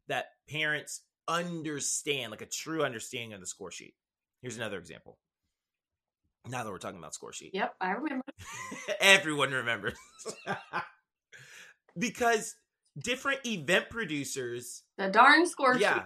that 0.08 0.26
parents 0.48 1.02
understand, 1.26 2.30
like 2.30 2.42
a 2.42 2.46
true 2.46 2.84
understanding 2.84 3.32
of 3.32 3.40
the 3.40 3.46
score 3.46 3.72
sheet. 3.72 3.94
Here's 4.42 4.56
another 4.56 4.78
example. 4.78 5.18
Now 6.48 6.64
that 6.64 6.70
we're 6.70 6.78
talking 6.78 6.98
about 6.98 7.14
score 7.14 7.32
sheet. 7.32 7.50
Yep, 7.54 7.74
I 7.80 7.90
remember. 7.92 8.24
Everyone 9.00 9.50
remembers. 9.52 9.94
because 11.98 12.56
different 12.98 13.40
event 13.46 13.90
producers 13.90 14.82
The 14.98 15.08
darn 15.08 15.46
score 15.46 15.74
sheet. 15.74 15.82
yeah 15.82 16.02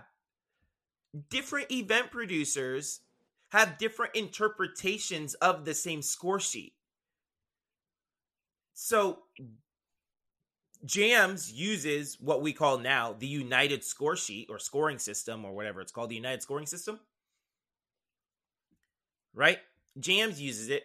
different 1.31 1.71
event 1.71 2.11
producers 2.11 3.01
have 3.51 3.79
different 3.79 4.15
interpretations 4.15 5.35
of 5.35 5.65
the 5.65 5.75
same 5.75 6.03
score 6.03 6.41
sheet 6.41 6.75
so 8.75 9.21
JAMZ 10.87 11.55
uses 11.55 12.19
what 12.21 12.43
we 12.43 12.53
call 12.53 12.79
now 12.79 13.15
the 13.19 13.27
united 13.27 13.83
score 13.85 14.17
sheet 14.17 14.49
or 14.51 14.59
scoring 14.59 14.99
system 14.99 15.45
or 15.45 15.53
whatever 15.55 15.81
it's 15.81 15.93
called 15.93 16.11
the 16.11 16.17
united 16.17 16.43
scoring 16.43 16.67
system 16.67 17.01
right 19.35 19.59
JAMZ 19.99 20.39
uses 20.39 20.69
it 20.69 20.85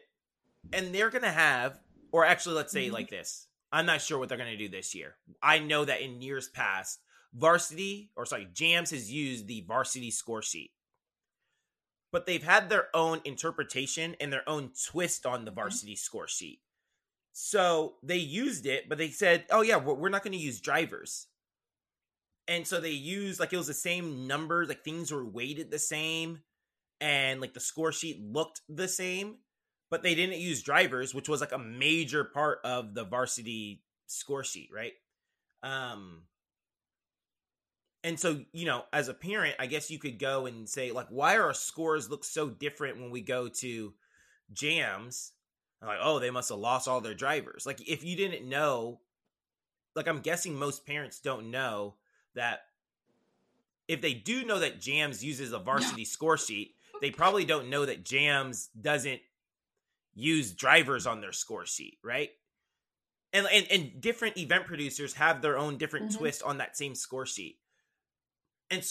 and 0.74 0.94
they're 0.94 1.10
gonna 1.10 1.32
have 1.32 1.80
or 2.12 2.26
actually 2.26 2.56
let's 2.56 2.72
say 2.74 2.90
Mhm. 2.90 2.94
like 2.94 3.10
this. 3.10 3.48
I'm 3.72 3.86
not 3.86 4.02
sure 4.02 4.18
what 4.18 4.30
they're 4.30 4.38
gonna 4.38 4.58
do 4.58 4.68
this 4.70 4.96
year. 4.96 5.18
I 5.42 5.60
know 5.60 5.86
that 5.86 6.02
in 6.02 6.22
years 6.22 6.50
past 6.50 7.02
varsity 7.34 8.12
or 8.16 8.26
sorry 8.26 8.48
JAMZ 8.48 8.92
has 8.92 9.12
used 9.12 9.48
the 9.48 9.62
varsity 9.62 10.12
score 10.12 10.42
sheet. 10.42 10.74
But 12.12 12.26
they've 12.26 12.44
had 12.44 12.70
their 12.70 12.96
own 12.96 13.22
interpretation 13.24 14.16
and 14.20 14.34
their 14.34 14.48
own 14.50 14.74
twist 14.74 15.26
on 15.28 15.46
the 15.46 15.52
varsity 15.52 15.96
score 15.96 16.28
sheet. 16.28 16.62
So 17.32 17.98
they 18.02 18.18
used 18.18 18.66
it 18.66 18.90
but 18.90 18.98
they 18.98 19.10
said 19.12 19.46
oh 19.52 19.62
yeah 19.62 19.78
we're 19.78 19.94
we're 19.94 20.10
not 20.10 20.24
going 20.24 20.34
to 20.34 20.38
use 20.40 20.60
drivers. 20.60 21.28
And 22.48 22.68
so 22.68 22.80
they 22.82 22.90
used 22.90 23.40
like 23.40 23.54
it 23.54 23.58
was 23.58 23.68
the 23.68 23.74
same 23.76 24.26
numbers 24.26 24.68
like 24.70 24.84
things 24.84 25.12
were 25.12 25.24
weighted 25.24 25.70
the 25.70 25.78
same 25.80 26.42
and 27.02 27.42
like 27.42 27.54
the 27.54 27.60
score 27.60 27.92
sheet 27.92 28.22
looked 28.22 28.62
the 28.68 28.88
same 28.88 29.38
but 29.90 30.04
they 30.04 30.16
didn't 30.16 30.40
use 30.40 30.62
drivers 30.62 31.14
which 31.14 31.30
was 31.30 31.42
like 31.42 31.52
a 31.52 31.58
major 31.58 32.24
part 32.24 32.60
of 32.64 32.94
the 32.94 33.04
varsity 33.04 33.82
score 34.08 34.44
sheet 34.44 34.70
right? 34.74 34.94
Um 35.64 36.24
and 38.04 38.20
so 38.20 38.42
you 38.54 38.66
know 38.66 38.84
as 38.94 39.10
a 39.10 39.14
parent 39.14 39.56
i 39.60 39.66
guess 39.66 39.92
you 39.92 40.00
could 40.00 40.18
go 40.20 40.46
and 40.46 40.70
say 40.70 40.92
like 40.92 41.08
why 41.10 41.36
are 41.36 41.44
our 41.44 41.54
scores 41.54 42.10
look 42.10 42.24
so 42.24 42.50
different 42.50 42.98
when 42.98 43.12
we 43.12 43.22
go 43.22 43.50
to 43.50 43.94
JAMZ? 44.54 45.32
Like 45.82 46.00
oh 46.02 46.20
they 46.20 46.32
must 46.32 46.50
have 46.50 46.60
lost 46.60 46.88
all 46.88 47.02
their 47.02 47.14
drivers. 47.14 47.66
Like 47.66 47.88
if 47.88 48.04
you 48.04 48.16
didn't 48.16 48.48
know 48.48 49.00
like 49.96 50.08
i'm 50.08 50.22
guessing 50.22 50.56
most 50.56 50.86
parents 50.86 51.20
don't 51.20 51.52
know 51.52 51.96
that 52.36 52.62
if 53.88 54.02
they 54.02 54.14
do 54.14 54.46
know 54.46 54.60
that 54.60 54.80
JAMZ 54.80 55.24
uses 55.24 55.52
a 55.52 55.60
varsity 55.60 56.06
score 56.06 56.38
sheet 56.38 56.76
they 57.02 57.12
probably 57.12 57.46
don't 57.46 57.70
know 57.70 57.86
that 57.86 58.04
JAMZ 58.04 58.70
doesn't 58.80 59.22
use 60.16 60.52
drivers 60.54 61.06
on 61.08 61.22
their 61.22 61.32
score 61.32 61.66
sheet 61.66 61.98
right? 62.04 62.30
And 63.32 63.48
and, 63.48 63.68
and 63.72 64.02
different 64.02 64.38
event 64.38 64.66
producers 64.66 65.14
have 65.14 65.42
their 65.42 65.58
own 65.58 65.78
different 65.78 66.12
Mhm. 66.12 66.18
twist 66.18 66.44
on 66.44 66.58
that 66.58 66.76
same 66.78 66.96
score 66.96 67.26
sheet. 67.26 67.60
And 68.72 68.84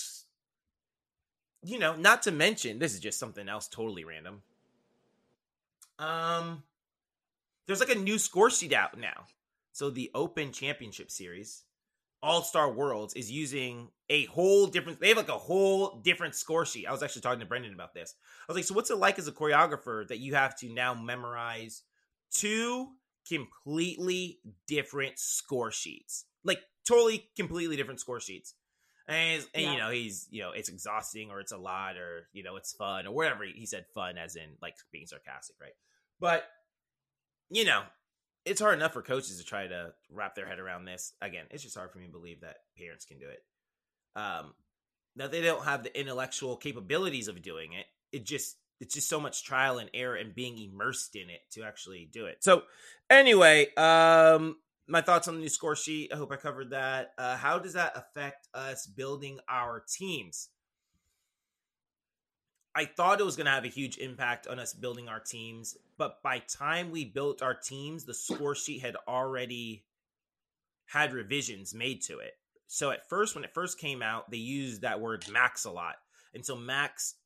you 1.62 1.78
know 1.78 1.96
not 1.96 2.22
to 2.22 2.30
mention 2.30 2.78
this 2.78 2.94
is 2.94 3.00
just 3.00 3.18
something 3.18 3.48
else 3.48 3.68
totally 3.68 4.04
random. 4.04 4.42
Um 5.98 6.62
there's 7.66 7.80
like 7.80 7.90
a 7.90 7.94
new 7.98 8.18
score 8.18 8.48
sheet 8.50 8.72
out 8.72 8.98
now. 8.98 9.26
So 9.72 9.90
the 9.90 10.10
open 10.14 10.52
championship 10.52 11.10
series 11.10 11.64
all 12.22 12.42
star 12.42 12.70
worlds 12.72 13.14
is 13.14 13.30
using 13.30 13.88
a 14.10 14.24
whole 14.26 14.66
different 14.66 15.00
they 15.00 15.08
have 15.08 15.16
like 15.16 15.28
a 15.28 15.32
whole 15.32 16.00
different 16.02 16.34
score 16.34 16.66
sheet. 16.66 16.86
I 16.86 16.92
was 16.92 17.02
actually 17.02 17.22
talking 17.22 17.40
to 17.40 17.46
brendan 17.46 17.74
about 17.74 17.94
this. 17.94 18.14
I 18.48 18.52
was 18.52 18.56
like 18.56 18.64
so 18.64 18.74
what's 18.74 18.90
it 18.90 18.96
like 18.96 19.18
as 19.18 19.28
a 19.28 19.32
choreographer 19.32 20.06
that 20.08 20.18
you 20.18 20.34
have 20.34 20.58
to 20.58 20.72
now 20.72 20.94
memorize 20.94 21.82
two 22.32 22.88
completely 23.28 24.40
different 24.66 25.18
score 25.18 25.70
sheets? 25.70 26.24
Like 26.44 26.60
totally 26.86 27.28
completely 27.36 27.76
different 27.76 28.00
score 28.00 28.20
sheets. 28.20 28.54
And, 29.06 29.46
and 29.54 29.72
you 29.72 29.78
know 29.78 29.90
he's 29.90 30.26
you 30.30 30.42
know 30.42 30.50
it's 30.50 30.68
exhausting 30.68 31.30
or 31.30 31.40
it's 31.40 31.52
a 31.52 31.56
lot 31.56 31.96
or 31.96 32.28
you 32.32 32.42
know 32.42 32.56
it's 32.56 32.72
fun 32.72 33.06
or 33.06 33.14
whatever 33.14 33.44
he 33.44 33.64
said 33.64 33.86
fun 33.94 34.18
as 34.18 34.36
in 34.36 34.56
like 34.60 34.74
being 34.92 35.06
sarcastic 35.06 35.56
right? 35.60 35.72
But 36.20 36.44
you 37.48 37.64
know 37.64 37.82
it's 38.48 38.60
hard 38.60 38.74
enough 38.74 38.92
for 38.92 39.02
coaches 39.02 39.38
to 39.38 39.44
try 39.44 39.66
to 39.66 39.92
wrap 40.10 40.34
their 40.34 40.46
head 40.46 40.58
around 40.58 40.84
this. 40.84 41.12
Again 41.20 41.44
it's 41.50 41.62
just 41.62 41.76
hard 41.76 41.90
for 41.92 41.98
me 41.98 42.06
to 42.06 42.12
believe 42.12 42.40
that 42.40 42.58
parents 42.76 43.04
can 43.04 43.18
do 43.18 43.28
it. 43.28 43.42
Um 44.16 44.54
that 45.16 45.32
they 45.32 45.40
don't 45.42 45.64
have 45.64 45.82
the 45.82 45.98
intellectual 45.98 46.56
capabilities 46.56 47.28
of 47.28 47.42
doing 47.42 47.72
it. 47.72 47.86
It 48.12 48.24
just 48.24 48.56
it's 48.80 48.94
just 48.94 49.08
so 49.08 49.20
much 49.20 49.44
trial 49.44 49.78
and 49.78 49.90
error 49.92 50.14
and 50.14 50.34
being 50.34 50.58
immersed 50.58 51.16
in 51.16 51.30
it 51.30 51.40
to 51.52 51.64
actually 51.64 52.08
do 52.12 52.26
it. 52.26 52.42
So 52.42 52.62
anyway 53.10 53.72
um 53.74 54.56
my 54.86 55.02
thoughts 55.02 55.28
on 55.28 55.34
the 55.34 55.40
new 55.40 55.50
score 55.50 55.76
sheet 55.76 56.10
i 56.12 56.16
hope 56.16 56.32
i 56.32 56.36
covered 56.36 56.70
that. 56.70 57.12
Uh 57.18 57.36
how 57.36 57.58
does 57.58 57.74
that 57.74 57.92
affect 57.96 58.48
us 58.54 58.86
building 58.86 59.38
our 59.48 59.84
teams 59.88 60.48
I 62.78 62.84
thought 62.84 63.18
it 63.18 63.26
was 63.26 63.34
going 63.34 63.46
to 63.46 63.50
have 63.50 63.64
a 63.64 63.68
huge 63.68 63.98
impact 63.98 64.46
on 64.46 64.60
us 64.60 64.72
building 64.72 65.08
our 65.08 65.18
teams, 65.18 65.76
but 65.96 66.22
by 66.22 66.38
time 66.38 66.92
we 66.92 67.04
built 67.04 67.42
our 67.42 67.52
teams, 67.52 68.04
the 68.04 68.14
score 68.14 68.54
sheet 68.54 68.82
had 68.82 68.94
already 69.08 69.82
had 70.86 71.12
revisions 71.12 71.74
made 71.74 72.02
to 72.02 72.20
it. 72.20 72.34
So 72.68 72.92
at 72.92 73.08
first, 73.08 73.34
when 73.34 73.42
it 73.42 73.52
first 73.52 73.80
came 73.80 74.00
out, 74.00 74.30
they 74.30 74.36
used 74.36 74.82
that 74.82 75.00
word 75.00 75.24
max 75.28 75.64
a 75.64 75.72
lot. 75.72 75.96
And 76.34 76.46
so 76.46 76.54
max 76.54 77.16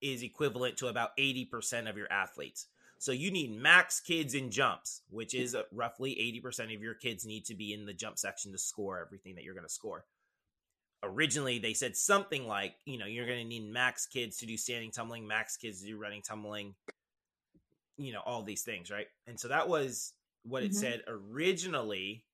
is 0.00 0.22
equivalent 0.22 0.76
to 0.76 0.86
about 0.86 1.16
80% 1.16 1.90
of 1.90 1.96
your 1.96 2.12
athletes. 2.12 2.66
So 3.00 3.10
you 3.10 3.32
need 3.32 3.60
max 3.60 3.98
kids 3.98 4.34
in 4.34 4.48
jumps, 4.48 5.02
which 5.10 5.34
is 5.34 5.56
roughly 5.72 6.40
80% 6.40 6.72
of 6.72 6.82
your 6.82 6.94
kids 6.94 7.26
need 7.26 7.46
to 7.46 7.56
be 7.56 7.72
in 7.72 7.84
the 7.84 7.94
jump 7.94 8.16
section 8.16 8.52
to 8.52 8.58
score 8.58 9.04
everything 9.04 9.34
that 9.34 9.42
you're 9.42 9.54
going 9.54 9.66
to 9.66 9.72
score 9.72 10.04
originally 11.02 11.58
they 11.58 11.74
said 11.74 11.96
something 11.96 12.46
like, 12.46 12.74
you 12.84 12.98
know, 12.98 13.06
you're 13.06 13.26
going 13.26 13.38
to 13.38 13.44
need 13.44 13.70
max 13.70 14.06
kids 14.06 14.38
to 14.38 14.46
do 14.46 14.56
standing 14.56 14.90
tumbling, 14.90 15.26
max 15.26 15.56
kids 15.56 15.80
to 15.80 15.86
do 15.86 15.98
running 15.98 16.22
tumbling, 16.22 16.74
you 17.96 18.12
know, 18.12 18.20
all 18.24 18.42
these 18.42 18.62
things, 18.62 18.90
right? 18.90 19.06
And 19.26 19.38
so 19.38 19.48
that 19.48 19.68
was 19.68 20.14
what 20.42 20.62
it 20.62 20.72
Mhm. 20.72 20.74
said 20.74 21.02
originally. 21.06 22.24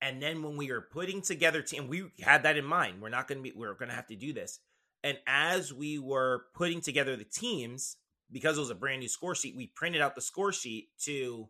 And 0.00 0.20
then 0.20 0.42
when 0.42 0.56
we 0.56 0.70
were 0.70 0.80
putting 0.80 1.22
together 1.22 1.62
team, 1.62 1.88
we 1.88 2.10
had 2.20 2.42
that 2.42 2.56
in 2.56 2.64
mind. 2.64 3.00
We're 3.00 3.08
not 3.08 3.28
going 3.28 3.38
to 3.38 3.42
be, 3.42 3.56
we're 3.56 3.74
going 3.74 3.88
to 3.88 3.94
have 3.94 4.08
to 4.08 4.16
do 4.16 4.32
this. 4.32 4.58
And 5.04 5.18
as 5.26 5.72
we 5.72 5.98
were 5.98 6.46
putting 6.54 6.80
together 6.80 7.16
the 7.16 7.24
teams, 7.24 7.96
because 8.30 8.56
it 8.56 8.60
was 8.60 8.70
a 8.70 8.74
brand 8.74 9.00
new 9.00 9.08
score 9.08 9.34
sheet, 9.34 9.56
we 9.56 9.66
printed 9.68 10.00
out 10.00 10.14
the 10.14 10.20
score 10.20 10.52
sheet 10.52 10.88
to 11.00 11.48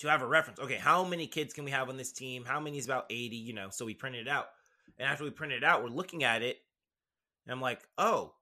to 0.00 0.08
have 0.08 0.22
a 0.22 0.26
reference. 0.26 0.60
Okay, 0.60 0.76
how 0.76 1.04
many 1.04 1.26
kids 1.26 1.54
can 1.54 1.64
we 1.64 1.70
have 1.70 1.88
on 1.88 1.96
this 1.96 2.12
team? 2.12 2.44
How 2.44 2.60
many 2.60 2.78
is 2.78 2.84
about 2.84 3.06
80, 3.10 3.36
you 3.36 3.52
know, 3.54 3.68
so 3.70 3.84
we 3.84 3.94
printed 3.94 4.26
it 4.26 4.30
out. 4.30 4.46
And 4.98 5.08
after 5.08 5.24
we 5.24 5.30
printed 5.30 5.58
it 5.62 5.64
out, 5.64 5.82
we're 5.82 5.88
looking 5.90 6.24
at 6.24 6.42
it 6.42 6.58
and 7.46 7.52
I'm 7.52 7.60
like, 7.60 7.86
"Oh, 7.96 8.34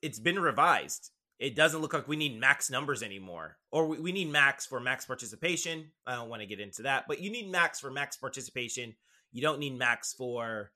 it's 0.00 0.18
been 0.18 0.38
revised. 0.38 1.10
It 1.38 1.54
doesn't 1.56 1.80
look 1.80 1.92
like 1.92 2.06
we 2.08 2.16
need 2.16 2.38
max 2.38 2.70
numbers 2.70 3.02
anymore. 3.02 3.58
Or 3.70 3.86
we, 3.86 3.98
we 3.98 4.12
need 4.12 4.30
max 4.30 4.64
for 4.64 4.80
max 4.80 5.04
participation. 5.04 5.90
I 6.06 6.14
don't 6.14 6.28
want 6.28 6.40
to 6.40 6.46
get 6.46 6.60
into 6.60 6.82
that, 6.82 7.06
but 7.08 7.20
you 7.20 7.30
need 7.30 7.50
max 7.50 7.80
for 7.80 7.90
max 7.90 8.16
participation. 8.16 8.94
You 9.32 9.42
don't 9.42 9.58
need 9.58 9.76
max 9.76 10.12
for 10.12 10.70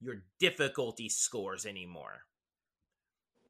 your 0.00 0.22
difficulty 0.38 1.08
scores 1.08 1.64
anymore. 1.66 2.24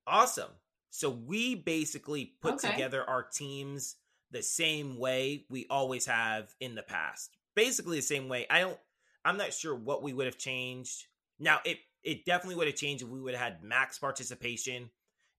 Awesome. 0.06 0.50
So 0.90 1.10
we 1.10 1.54
basically 1.54 2.34
put 2.40 2.54
Okay. 2.54 2.70
together 2.70 3.08
our 3.08 3.22
teams 3.22 3.96
the 4.32 4.42
same 4.42 4.98
way 4.98 5.44
we 5.48 5.66
always 5.70 6.06
have 6.06 6.54
in 6.60 6.74
the 6.74 6.82
past. 6.82 7.36
Basically 7.54 7.98
the 7.98 8.02
same 8.02 8.28
way. 8.28 8.46
I 8.50 8.60
don't 8.60 8.78
I'm 9.24 9.36
not 9.36 9.52
sure 9.52 9.74
what 9.74 10.02
we 10.02 10.12
would 10.12 10.26
have 10.26 10.38
changed. 10.38 11.06
Now 11.38 11.60
it 11.64 11.78
it 12.02 12.24
definitely 12.24 12.56
would 12.56 12.66
have 12.66 12.76
changed 12.76 13.04
if 13.04 13.08
we 13.08 13.20
would 13.20 13.34
have 13.34 13.52
had 13.52 13.62
max 13.62 13.98
participation 13.98 14.90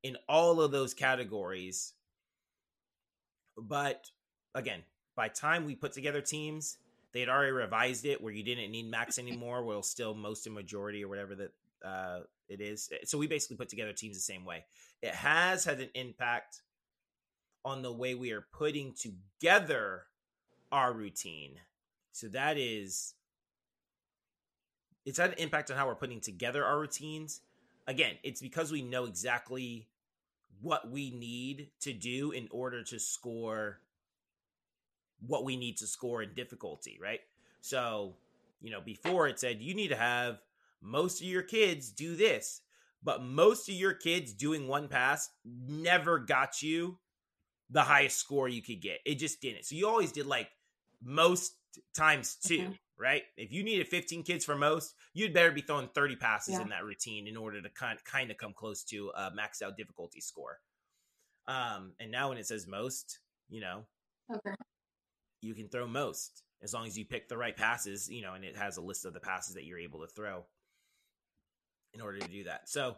in 0.03 0.17
all 0.29 0.61
of 0.61 0.71
those 0.71 0.93
categories. 0.93 1.93
But 3.57 4.09
again, 4.55 4.83
by 5.15 5.27
time 5.27 5.65
we 5.65 5.75
put 5.75 5.91
together 5.91 6.21
teams, 6.21 6.77
they 7.13 7.19
had 7.19 7.29
already 7.29 7.51
revised 7.51 8.05
it 8.05 8.21
where 8.21 8.33
you 8.33 8.43
didn't 8.43 8.71
need 8.71 8.89
max 8.89 9.17
anymore, 9.19 9.65
it's 9.77 9.89
still 9.89 10.13
most 10.13 10.45
and 10.45 10.55
majority 10.55 11.03
or 11.03 11.07
whatever 11.07 11.35
that 11.35 11.51
uh, 11.85 12.19
it 12.47 12.61
is. 12.61 12.89
So 13.05 13.17
we 13.17 13.27
basically 13.27 13.57
put 13.57 13.69
together 13.69 13.93
teams 13.93 14.15
the 14.15 14.21
same 14.21 14.45
way. 14.45 14.65
It 15.01 15.13
has 15.13 15.65
had 15.65 15.79
an 15.79 15.89
impact 15.95 16.61
on 17.65 17.81
the 17.81 17.91
way 17.91 18.15
we 18.15 18.31
are 18.31 18.45
putting 18.51 18.93
together 18.93 20.03
our 20.71 20.93
routine. 20.93 21.55
So 22.11 22.27
that 22.29 22.57
is 22.57 23.13
it's 25.05 25.17
had 25.17 25.31
an 25.31 25.39
impact 25.39 25.69
on 25.69 25.77
how 25.77 25.87
we're 25.87 25.95
putting 25.95 26.21
together 26.21 26.63
our 26.63 26.79
routines. 26.79 27.41
Again, 27.87 28.15
it's 28.23 28.41
because 28.41 28.71
we 28.71 28.81
know 28.81 29.05
exactly 29.05 29.87
what 30.61 30.89
we 30.89 31.11
need 31.11 31.69
to 31.81 31.91
do 31.91 32.31
in 32.31 32.47
order 32.51 32.83
to 32.83 32.99
score 32.99 33.79
what 35.25 35.43
we 35.43 35.57
need 35.57 35.77
to 35.77 35.87
score 35.87 36.21
in 36.21 36.33
difficulty, 36.33 36.97
right? 37.01 37.19
So, 37.61 38.15
you 38.61 38.71
know, 38.71 38.81
before 38.81 39.27
it 39.27 39.39
said 39.39 39.61
you 39.61 39.73
need 39.73 39.89
to 39.89 39.95
have 39.95 40.39
most 40.81 41.21
of 41.21 41.27
your 41.27 41.43
kids 41.43 41.89
do 41.89 42.15
this, 42.15 42.61
but 43.03 43.21
most 43.21 43.67
of 43.67 43.75
your 43.75 43.93
kids 43.93 44.33
doing 44.33 44.67
one 44.67 44.87
pass 44.87 45.29
never 45.45 46.19
got 46.19 46.61
you 46.61 46.97
the 47.73 47.81
highest 47.81 48.19
score 48.19 48.47
you 48.47 48.61
could 48.61 48.81
get. 48.81 48.99
It 49.05 49.15
just 49.15 49.41
didn't. 49.41 49.65
So 49.65 49.75
you 49.75 49.87
always 49.87 50.11
did 50.11 50.25
like 50.27 50.49
most 51.01 51.53
times 51.95 52.35
2 52.35 52.59
Mhm. 52.59 52.79
right? 52.97 53.23
If 53.35 53.51
you 53.51 53.63
needed 53.63 53.87
15 53.87 54.23
kids 54.23 54.45
for 54.45 54.55
most, 54.55 54.93
you'd 55.13 55.33
better 55.33 55.51
be 55.51 55.61
throwing 55.61 55.89
30 55.89 56.15
passes 56.15 56.53
Yeah. 56.53 56.61
in 56.61 56.69
that 56.69 56.83
routine 56.85 57.27
in 57.27 57.35
order 57.35 57.61
to 57.61 57.69
kind 57.69 58.01
kind 58.05 58.29
of 58.31 58.37
come 58.37 58.53
close 58.53 58.83
to 58.85 59.09
a 59.09 59.31
maxed 59.31 59.61
out 59.63 59.75
difficulty 59.75 60.21
score. 60.21 60.61
Um, 61.47 61.95
and 61.99 62.11
now 62.11 62.29
when 62.29 62.37
it 62.37 62.45
says 62.45 62.67
most, 62.67 63.19
you 63.49 63.59
know, 63.59 63.85
Okay. 64.31 64.55
you 65.41 65.55
can 65.55 65.67
throw 65.67 65.87
most 65.87 66.43
as 66.61 66.73
long 66.73 66.85
as 66.87 66.97
you 66.97 67.05
pick 67.05 67.27
the 67.27 67.37
right 67.37 67.57
passes, 67.57 68.07
you 68.09 68.21
know, 68.21 68.35
and 68.35 68.45
it 68.45 68.55
has 68.55 68.77
a 68.77 68.81
list 68.81 69.03
of 69.03 69.13
the 69.13 69.19
passes 69.19 69.55
that 69.55 69.65
you're 69.65 69.79
able 69.79 69.99
to 70.01 70.07
throw 70.07 70.45
in 71.93 72.01
order 72.01 72.19
to 72.19 72.27
do 72.27 72.43
that. 72.45 72.69
So 72.69 72.97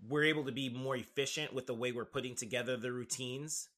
we're 0.00 0.24
able 0.24 0.44
to 0.44 0.52
be 0.52 0.68
more 0.70 0.96
efficient 0.96 1.52
with 1.52 1.66
the 1.66 1.74
way 1.74 1.92
we're 1.92 2.06
putting 2.06 2.34
together 2.36 2.76
the 2.76 2.92
routines 2.92 3.68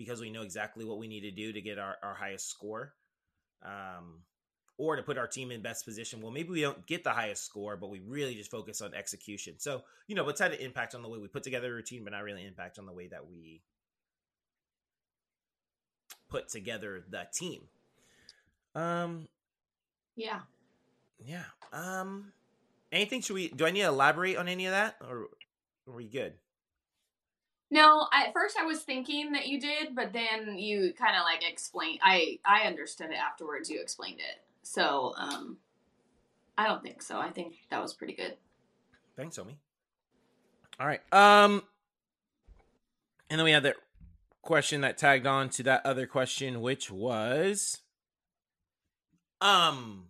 because 0.00 0.18
we 0.18 0.30
know 0.30 0.40
exactly 0.40 0.86
what 0.86 0.96
we 0.96 1.08
need 1.08 1.20
to 1.20 1.30
do 1.30 1.52
to 1.52 1.60
get 1.60 1.78
our, 1.78 1.96
our 2.02 2.14
highest 2.14 2.48
score. 2.48 2.94
Um, 3.62 4.22
or 4.78 4.96
to 4.96 5.02
put 5.02 5.18
our 5.18 5.26
team 5.26 5.50
in 5.50 5.60
best 5.60 5.84
position. 5.84 6.22
Well, 6.22 6.30
maybe 6.30 6.48
we 6.48 6.62
don't 6.62 6.86
get 6.86 7.04
the 7.04 7.10
highest 7.10 7.44
score, 7.44 7.76
but 7.76 7.90
we 7.90 8.00
really 8.00 8.34
just 8.34 8.50
focus 8.50 8.80
on 8.80 8.94
execution. 8.94 9.56
So, 9.58 9.82
you 10.06 10.14
know, 10.14 10.26
it's 10.30 10.40
had 10.40 10.52
an 10.52 10.60
impact 10.60 10.94
on 10.94 11.02
the 11.02 11.08
way 11.10 11.18
we 11.18 11.28
put 11.28 11.42
together 11.42 11.70
a 11.70 11.74
routine, 11.74 12.02
but 12.02 12.14
not 12.14 12.24
really 12.24 12.46
impact 12.46 12.78
on 12.78 12.86
the 12.86 12.92
way 12.94 13.06
that 13.08 13.28
we 13.28 13.60
put 16.30 16.48
together 16.48 17.04
the 17.10 17.26
team. 17.30 17.64
Um, 18.74 19.28
Yeah. 20.16 20.40
yeah. 21.18 21.44
Um, 21.74 22.32
anything 22.90 23.20
should 23.20 23.34
we? 23.34 23.48
Do 23.48 23.66
I 23.66 23.72
need 23.72 23.82
to 23.82 23.88
elaborate 23.88 24.38
on 24.38 24.48
any 24.48 24.64
of 24.64 24.72
that, 24.72 24.96
or 25.06 25.28
are 25.86 25.94
we 25.94 26.08
good? 26.08 26.32
No, 27.70 28.08
I, 28.12 28.26
at 28.26 28.32
first 28.32 28.56
I 28.58 28.64
was 28.64 28.80
thinking 28.80 29.32
that 29.32 29.46
you 29.46 29.60
did, 29.60 29.94
but 29.94 30.12
then 30.12 30.58
you 30.58 30.92
kind 30.98 31.16
of 31.16 31.22
like 31.24 31.48
explained. 31.48 32.00
I 32.02 32.38
I 32.44 32.62
understood 32.62 33.10
it 33.10 33.16
afterwards. 33.16 33.70
You 33.70 33.80
explained 33.80 34.18
it, 34.18 34.42
so 34.62 35.14
um, 35.16 35.58
I 36.58 36.66
don't 36.66 36.82
think 36.82 37.00
so. 37.00 37.18
I 37.18 37.30
think 37.30 37.54
that 37.70 37.80
was 37.80 37.94
pretty 37.94 38.14
good. 38.14 38.36
Thanks, 39.16 39.38
Omi. 39.38 39.56
All 40.80 40.86
right. 40.86 41.00
Um, 41.12 41.62
and 43.28 43.38
then 43.38 43.44
we 43.44 43.52
had 43.52 43.62
that 43.64 43.76
question 44.42 44.80
that 44.80 44.98
tagged 44.98 45.26
on 45.26 45.50
to 45.50 45.62
that 45.64 45.84
other 45.84 46.06
question, 46.06 46.60
which 46.60 46.90
was, 46.90 47.78
um, 49.40 50.06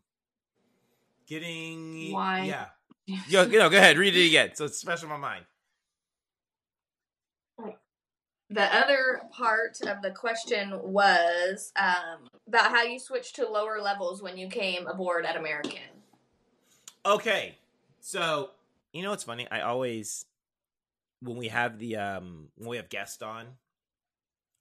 getting 1.26 2.12
Why? 2.12 2.44
Yeah. 2.44 2.66
Yo, 3.28 3.44
know, 3.44 3.68
go 3.68 3.76
ahead, 3.76 3.98
read 3.98 4.16
it 4.16 4.26
again. 4.26 4.50
So 4.54 4.64
it's 4.64 4.82
fresh 4.82 5.02
in 5.02 5.08
my 5.08 5.16
mind. 5.16 5.44
The 8.52 8.62
other 8.76 9.20
part 9.30 9.80
of 9.82 10.02
the 10.02 10.10
question 10.10 10.72
was 10.82 11.72
um, 11.76 12.28
about 12.48 12.70
how 12.72 12.82
you 12.82 12.98
switched 12.98 13.36
to 13.36 13.48
lower 13.48 13.80
levels 13.80 14.22
when 14.22 14.36
you 14.36 14.48
came 14.48 14.86
aboard 14.88 15.24
at 15.24 15.36
American. 15.36 15.78
Okay. 17.06 17.54
So, 18.00 18.50
you 18.92 19.02
know 19.02 19.10
what's 19.10 19.24
funny? 19.24 19.46
I 19.50 19.60
always 19.60 20.24
when 21.22 21.36
we 21.36 21.48
have 21.48 21.78
the 21.78 21.96
um 21.96 22.48
when 22.56 22.68
we 22.70 22.76
have 22.78 22.88
guests 22.88 23.22
on, 23.22 23.46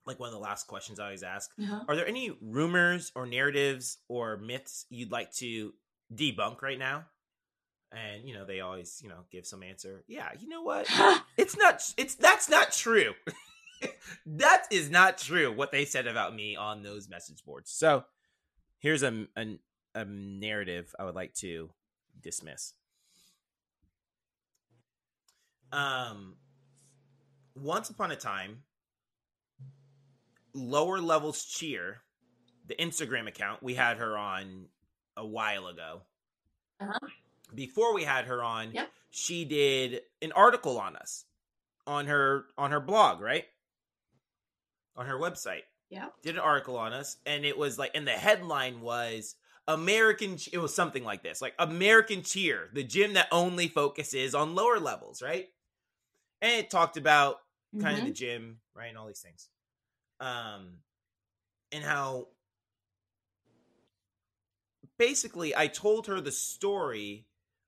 like 0.05 0.19
one 0.19 0.27
of 0.27 0.33
the 0.33 0.39
last 0.39 0.67
questions 0.67 0.99
I 0.99 1.05
always 1.05 1.23
ask, 1.23 1.51
Uh-huh. 1.61 1.83
are 1.87 1.95
there 1.95 2.07
any 2.07 2.31
rumors 2.41 3.11
or 3.15 3.25
narratives 3.25 3.97
or 4.07 4.37
myths 4.37 4.85
you'd 4.89 5.11
like 5.11 5.31
to 5.35 5.73
debunk 6.13 6.61
right 6.61 6.77
now? 6.79 7.05
And 7.91 8.27
you 8.27 8.35
know, 8.35 8.45
they 8.45 8.59
always, 8.59 8.99
you 9.01 9.09
know, 9.09 9.23
give 9.31 9.47
some 9.47 9.63
answer. 9.63 10.03
Yeah, 10.07 10.29
you 10.39 10.47
know 10.47 10.61
what? 10.61 10.87
It's 11.37 11.57
not 11.57 11.81
it's 11.97 12.15
that's 12.15 12.49
not 12.49 12.71
true. 12.71 13.13
that 14.25 14.65
is 14.71 14.89
not 14.89 15.17
true 15.17 15.51
what 15.51 15.71
they 15.71 15.85
said 15.85 16.07
about 16.07 16.35
me 16.35 16.55
on 16.55 16.83
those 16.83 17.09
message 17.09 17.43
boards. 17.43 17.71
So, 17.71 18.05
here's 18.79 19.03
a 19.03 19.27
a, 19.37 19.59
a 19.95 20.05
narrative 20.05 20.93
I 20.99 21.05
would 21.05 21.15
like 21.15 21.33
to 21.35 21.69
dismiss. 22.21 22.73
Um, 25.71 26.35
once 27.55 27.89
upon 27.89 28.11
a 28.11 28.15
time, 28.15 28.63
lower 30.53 30.99
levels 30.99 31.43
cheer, 31.45 32.01
the 32.67 32.75
Instagram 32.75 33.27
account 33.27 33.61
we 33.61 33.75
had 33.75 33.97
her 33.97 34.17
on 34.17 34.65
a 35.15 35.25
while 35.25 35.67
ago. 35.67 36.01
Uh-huh. 36.79 37.07
Before 37.53 37.93
we 37.93 38.03
had 38.03 38.25
her 38.25 38.43
on, 38.43 38.73
she 39.09 39.43
did 39.43 40.01
an 40.21 40.31
article 40.31 40.79
on 40.79 40.95
us 40.95 41.25
on 41.87 42.05
her 42.05 42.45
on 42.57 42.71
her 42.71 42.79
blog, 42.79 43.19
right? 43.19 43.45
On 44.95 45.05
her 45.05 45.17
website. 45.17 45.63
Yeah. 45.89 46.09
did 46.21 46.35
an 46.35 46.41
article 46.41 46.77
on 46.77 46.93
us 46.93 47.17
and 47.25 47.43
it 47.45 47.57
was 47.57 47.79
like 47.79 47.91
and 47.95 48.05
the 48.05 48.11
headline 48.11 48.79
was 48.81 49.35
american 49.67 50.37
it 50.53 50.59
was 50.59 50.71
something 50.73 51.03
like 51.03 51.23
this 51.23 51.41
like 51.41 51.55
american 51.57 52.21
cheer 52.21 52.69
the 52.73 52.83
gym 52.83 53.13
that 53.13 53.27
only 53.31 53.67
focuses 53.67 54.35
on 54.35 54.53
lower 54.53 54.79
levels 54.79 55.21
right? 55.21 55.47
And 56.41 56.51
it 56.53 56.69
talked 56.69 56.95
about 56.95 57.37
kind 57.81 57.97
of 57.97 58.05
the 58.05 58.11
gym 58.11 58.59
right 58.75 58.87
and 58.87 58.97
all 58.99 59.07
these 59.07 59.19
things. 59.19 59.49
Um 60.19 60.77
and 61.71 61.83
how 61.83 62.27
basically 64.97 65.55
i 65.55 65.67
told 65.67 66.07
her 66.07 66.21
the 66.21 66.31
story 66.31 67.25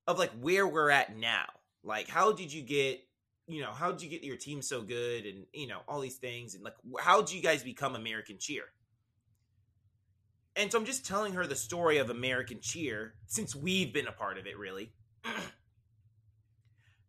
of 0.08 0.20
like 0.20 0.32
where 0.40 0.68
we're 0.68 0.90
at 0.90 1.16
now. 1.18 1.46
Like 1.84 2.08
how 2.08 2.32
did 2.34 2.52
you 2.54 2.62
get 2.62 3.02
you 3.52 3.62
know 3.62 3.72
how 3.72 3.92
did 3.92 4.02
you 4.02 4.10
get 4.10 4.24
your 4.24 4.38
team 4.38 4.62
so 4.62 4.82
good 4.82 5.26
and 5.26 5.46
you 5.54 5.68
know 5.68 5.80
all 5.88 6.00
these 6.00 6.18
things 6.18 6.56
and 6.56 6.64
like 6.64 6.76
how 7.00 7.22
did 7.22 7.34
you 7.34 7.42
guys 7.42 7.64
become 7.64 7.96
american 7.96 8.38
cheer? 8.40 8.64
And 10.56 10.72
so 10.72 10.80
i'm 10.80 10.86
just 10.86 11.06
telling 11.06 11.34
her 11.34 11.46
the 11.46 11.56
story 11.56 11.98
of 11.98 12.10
american 12.10 12.60
cheer 12.62 13.16
since 13.28 13.56
we've 13.56 13.94
been 13.94 14.08
a 14.08 14.12
part 14.12 14.38
of 14.38 14.48
it 14.48 14.58
really. 14.58 14.92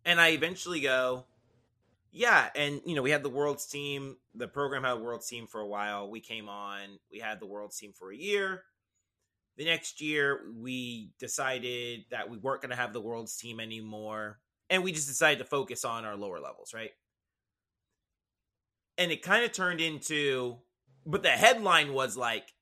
And 0.05 0.21
i 0.21 0.31
eventually 0.31 0.81
go 0.81 1.27
yeah 2.11 2.49
and 2.57 2.81
you 2.85 2.97
know 2.97 3.03
we 3.03 3.13
had 3.13 3.23
the 3.23 3.29
world's 3.29 3.67
team 3.67 4.17
the 4.35 4.49
program 4.49 4.83
had 4.83 4.95
world's 4.95 5.29
team 5.29 5.47
for 5.47 5.61
a 5.61 5.67
while. 5.67 6.11
We 6.11 6.21
came 6.21 6.49
on 6.49 6.99
we 7.11 7.21
had 7.21 7.39
the 7.39 7.47
world's 7.47 7.79
team 7.79 7.93
for 7.93 8.11
a 8.11 8.17
year. 8.17 8.65
The 9.59 9.65
next 9.65 10.01
year 10.01 10.41
we 10.57 11.11
decided 11.19 12.07
that 12.11 12.29
we 12.29 12.39
weren't 12.39 12.63
going 12.63 12.71
to 12.71 12.77
have 12.77 12.93
the 12.93 13.01
world's 13.01 13.37
team 13.37 13.61
anymore 13.61 14.41
and 14.71 14.83
we 14.83 14.93
just 14.93 15.09
decided 15.09 15.39
to 15.39 15.45
focus 15.45 15.85
on 15.85 16.05
our 16.05 16.17
lower 16.17 16.41
levels 16.41 16.73
right? 16.75 16.91
And 18.99 19.11
it 19.11 19.23
kind 19.23 19.45
of 19.45 19.53
turned 19.53 19.81
into 19.81 20.59
but 21.07 21.23
the 21.23 21.31
headline 21.31 21.93
was 21.93 22.17
like 22.17 22.53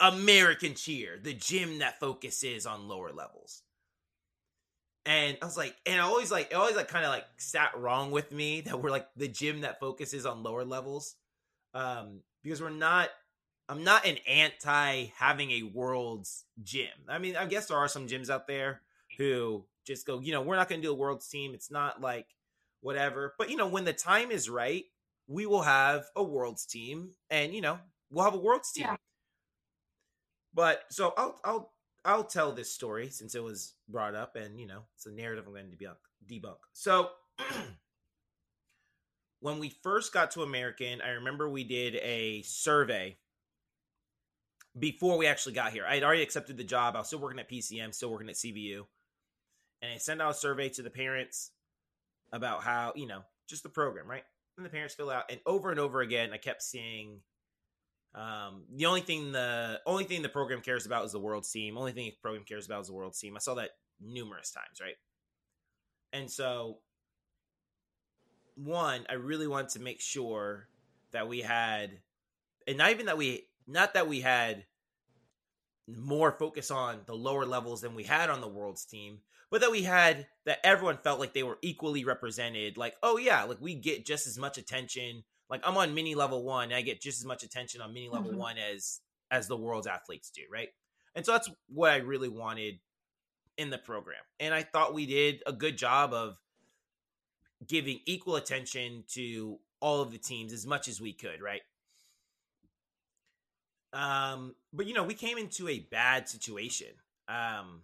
american 0.00 0.74
cheer 0.74 1.18
the 1.22 1.34
gym 1.34 1.78
that 1.78 2.00
focuses 2.00 2.66
on 2.66 2.88
lower 2.88 3.12
levels. 3.12 3.62
And 5.06 5.36
i 5.42 5.44
was 5.44 5.56
like 5.56 5.76
and 5.86 6.00
i 6.00 6.04
always 6.04 6.30
like 6.32 6.48
it 6.50 6.54
always 6.54 6.76
like 6.76 6.88
kind 6.88 7.04
of 7.04 7.10
like 7.10 7.26
sat 7.36 7.76
wrong 7.76 8.10
with 8.10 8.32
me 8.32 8.60
that 8.62 8.80
we're 8.80 8.90
like 8.90 9.06
the 9.16 9.28
gym 9.28 9.60
that 9.60 9.80
focuses 9.80 10.26
on 10.26 10.42
lower 10.42 10.64
levels 10.64 11.16
um 11.74 12.20
because 12.42 12.62
we're 12.62 12.70
not 12.70 13.10
i'm 13.68 13.84
not 13.84 14.06
an 14.06 14.16
anti 14.26 15.06
having 15.16 15.50
a 15.50 15.62
world's 15.62 16.44
gym. 16.62 16.88
I 17.08 17.18
mean 17.18 17.36
i 17.36 17.46
guess 17.46 17.66
there 17.66 17.76
are 17.76 17.88
some 17.88 18.06
gyms 18.08 18.30
out 18.30 18.46
there 18.46 18.80
who 19.18 19.64
just 19.84 20.06
go 20.06 20.20
you 20.20 20.32
know 20.32 20.42
we're 20.42 20.56
not 20.56 20.68
going 20.68 20.80
to 20.80 20.86
do 20.86 20.92
a 20.92 20.96
world's 20.96 21.28
team 21.28 21.54
it's 21.54 21.70
not 21.70 22.00
like 22.00 22.26
whatever 22.80 23.34
but 23.38 23.50
you 23.50 23.56
know 23.56 23.66
when 23.66 23.84
the 23.84 23.92
time 23.92 24.30
is 24.30 24.50
right 24.50 24.84
we 25.26 25.46
will 25.46 25.62
have 25.62 26.04
a 26.16 26.22
world's 26.22 26.66
team 26.66 27.10
and 27.30 27.54
you 27.54 27.60
know 27.60 27.78
we'll 28.10 28.24
have 28.24 28.34
a 28.34 28.38
world's 28.38 28.72
team. 28.72 28.86
Yeah. 28.86 28.96
but 30.52 30.82
so 30.90 31.14
i'll 31.16 31.40
i'll 31.44 31.72
i'll 32.04 32.24
tell 32.24 32.52
this 32.52 32.70
story 32.70 33.10
since 33.10 33.34
it 33.34 33.42
was 33.42 33.74
brought 33.88 34.14
up 34.14 34.36
and 34.36 34.60
you 34.60 34.66
know 34.66 34.82
it's 34.96 35.06
a 35.06 35.12
narrative 35.12 35.44
i'm 35.46 35.52
going 35.52 35.70
to 35.70 35.76
debunk 35.76 35.96
debunk. 36.30 36.56
So 36.72 37.10
when 39.40 39.58
we 39.58 39.70
first 39.82 40.12
got 40.12 40.30
to 40.32 40.42
american 40.42 41.00
i 41.00 41.10
remember 41.10 41.48
we 41.48 41.64
did 41.64 41.96
a 41.96 42.42
survey 42.42 43.16
before 44.76 45.16
we 45.16 45.28
actually 45.28 45.54
got 45.54 45.70
here. 45.72 45.84
I 45.88 45.94
had 45.94 46.02
already 46.02 46.22
accepted 46.22 46.56
the 46.56 46.64
job 46.64 46.96
i 46.96 46.98
was 46.98 47.06
still 47.08 47.20
working 47.20 47.40
at 47.40 47.50
pcm 47.50 47.94
still 47.94 48.10
working 48.10 48.28
at 48.28 48.36
cbu 48.36 48.84
and 49.82 49.92
i 49.92 49.96
sent 49.96 50.20
out 50.20 50.30
a 50.30 50.34
survey 50.34 50.68
to 50.68 50.82
the 50.82 50.90
parents 50.90 51.50
about 52.32 52.62
how 52.62 52.92
you 52.96 53.06
know 53.06 53.22
just 53.48 53.62
the 53.62 53.68
program 53.68 54.08
right 54.08 54.24
and 54.56 54.64
the 54.64 54.70
parents 54.70 54.94
fill 54.94 55.10
out, 55.10 55.24
and 55.30 55.40
over 55.46 55.70
and 55.70 55.80
over 55.80 56.00
again, 56.00 56.30
I 56.32 56.36
kept 56.36 56.62
seeing. 56.62 57.20
Um, 58.14 58.62
the 58.72 58.86
only 58.86 59.00
thing 59.00 59.32
the 59.32 59.80
only 59.86 60.04
thing 60.04 60.22
the 60.22 60.28
program 60.28 60.60
cares 60.60 60.86
about 60.86 61.04
is 61.04 61.12
the 61.12 61.18
world 61.18 61.44
team. 61.50 61.76
Only 61.76 61.92
thing 61.92 62.04
the 62.04 62.16
program 62.22 62.44
cares 62.44 62.66
about 62.66 62.82
is 62.82 62.86
the 62.86 62.92
world 62.92 63.14
team. 63.14 63.34
I 63.36 63.40
saw 63.40 63.54
that 63.54 63.70
numerous 64.00 64.52
times, 64.52 64.80
right? 64.80 64.94
And 66.12 66.30
so, 66.30 66.78
one, 68.54 69.04
I 69.10 69.14
really 69.14 69.48
wanted 69.48 69.70
to 69.70 69.80
make 69.80 70.00
sure 70.00 70.68
that 71.10 71.28
we 71.28 71.40
had, 71.40 71.98
and 72.68 72.78
not 72.78 72.92
even 72.92 73.06
that 73.06 73.18
we, 73.18 73.48
not 73.66 73.94
that 73.94 74.06
we 74.06 74.20
had 74.20 74.64
more 75.88 76.30
focus 76.30 76.70
on 76.70 77.00
the 77.06 77.16
lower 77.16 77.44
levels 77.44 77.80
than 77.80 77.96
we 77.96 78.04
had 78.04 78.30
on 78.30 78.40
the 78.40 78.48
world's 78.48 78.84
team, 78.84 79.18
but 79.50 79.60
that 79.60 79.70
we 79.70 79.82
had 79.82 80.26
that 80.46 80.58
everyone 80.64 80.98
felt 80.98 81.20
like 81.20 81.32
they 81.34 81.42
were 81.42 81.58
equally 81.62 82.04
represented. 82.04 82.76
Like, 82.76 82.96
oh 83.02 83.16
yeah, 83.18 83.44
like 83.44 83.60
we 83.60 83.74
get 83.74 84.04
just 84.06 84.26
as 84.26 84.38
much 84.38 84.58
attention. 84.58 85.24
Like 85.50 85.60
I'm 85.64 85.76
on 85.76 85.94
mini 85.94 86.14
level 86.14 86.42
one, 86.42 86.64
and 86.64 86.74
I 86.74 86.82
get 86.82 87.00
just 87.00 87.20
as 87.20 87.26
much 87.26 87.42
attention 87.42 87.80
on 87.80 87.92
mini 87.92 88.08
level 88.08 88.32
Mhm. 88.32 88.36
one 88.36 88.58
as 88.58 89.00
as 89.30 89.48
the 89.48 89.56
world's 89.56 89.86
athletes 89.86 90.30
do, 90.30 90.42
right? 90.50 90.68
And 91.14 91.24
so 91.24 91.32
that's 91.32 91.50
what 91.68 91.90
I 91.92 91.96
really 91.96 92.28
wanted 92.28 92.80
in 93.56 93.70
the 93.70 93.78
program. 93.78 94.22
And 94.40 94.52
I 94.52 94.62
thought 94.62 94.94
we 94.94 95.06
did 95.06 95.42
a 95.46 95.52
good 95.52 95.78
job 95.78 96.12
of 96.12 96.38
giving 97.66 98.00
equal 98.04 98.36
attention 98.36 99.04
to 99.08 99.58
all 99.80 100.00
of 100.00 100.10
the 100.10 100.18
teams 100.18 100.52
as 100.52 100.66
much 100.66 100.88
as 100.88 101.00
we 101.00 101.12
could, 101.12 101.40
right? 101.40 101.62
Um, 103.92 104.56
but 104.72 104.86
you 104.86 104.94
know, 104.94 105.04
we 105.04 105.14
came 105.14 105.38
into 105.38 105.68
a 105.68 105.78
bad 105.78 106.28
situation. 106.28 106.88
Um, 107.28 107.82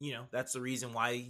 you 0.00 0.12
know, 0.12 0.24
that's 0.30 0.54
the 0.54 0.60
reason 0.60 0.92
why 0.92 1.28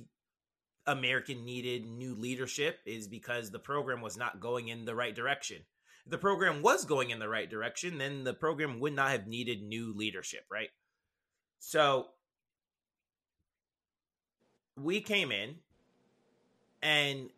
American 0.86 1.44
needed 1.44 1.86
new 1.86 2.14
leadership 2.14 2.78
is 2.86 3.08
because 3.08 3.50
the 3.50 3.58
program 3.58 4.00
was 4.00 4.16
not 4.16 4.40
going 4.40 4.68
in 4.68 4.84
the 4.84 4.94
right 4.94 5.14
direction. 5.14 5.58
If 6.04 6.12
the 6.12 6.18
program 6.18 6.62
was 6.62 6.84
going 6.84 7.10
in 7.10 7.18
the 7.18 7.28
right 7.28 7.50
direction, 7.50 7.98
then 7.98 8.24
the 8.24 8.32
program 8.32 8.80
would 8.80 8.94
not 8.94 9.10
have 9.10 9.26
needed 9.26 9.62
new 9.62 9.92
leadership, 9.94 10.44
right? 10.50 10.70
So 11.58 12.06
we 14.76 15.00
came 15.00 15.30
in 15.30 15.56
and 16.80 17.30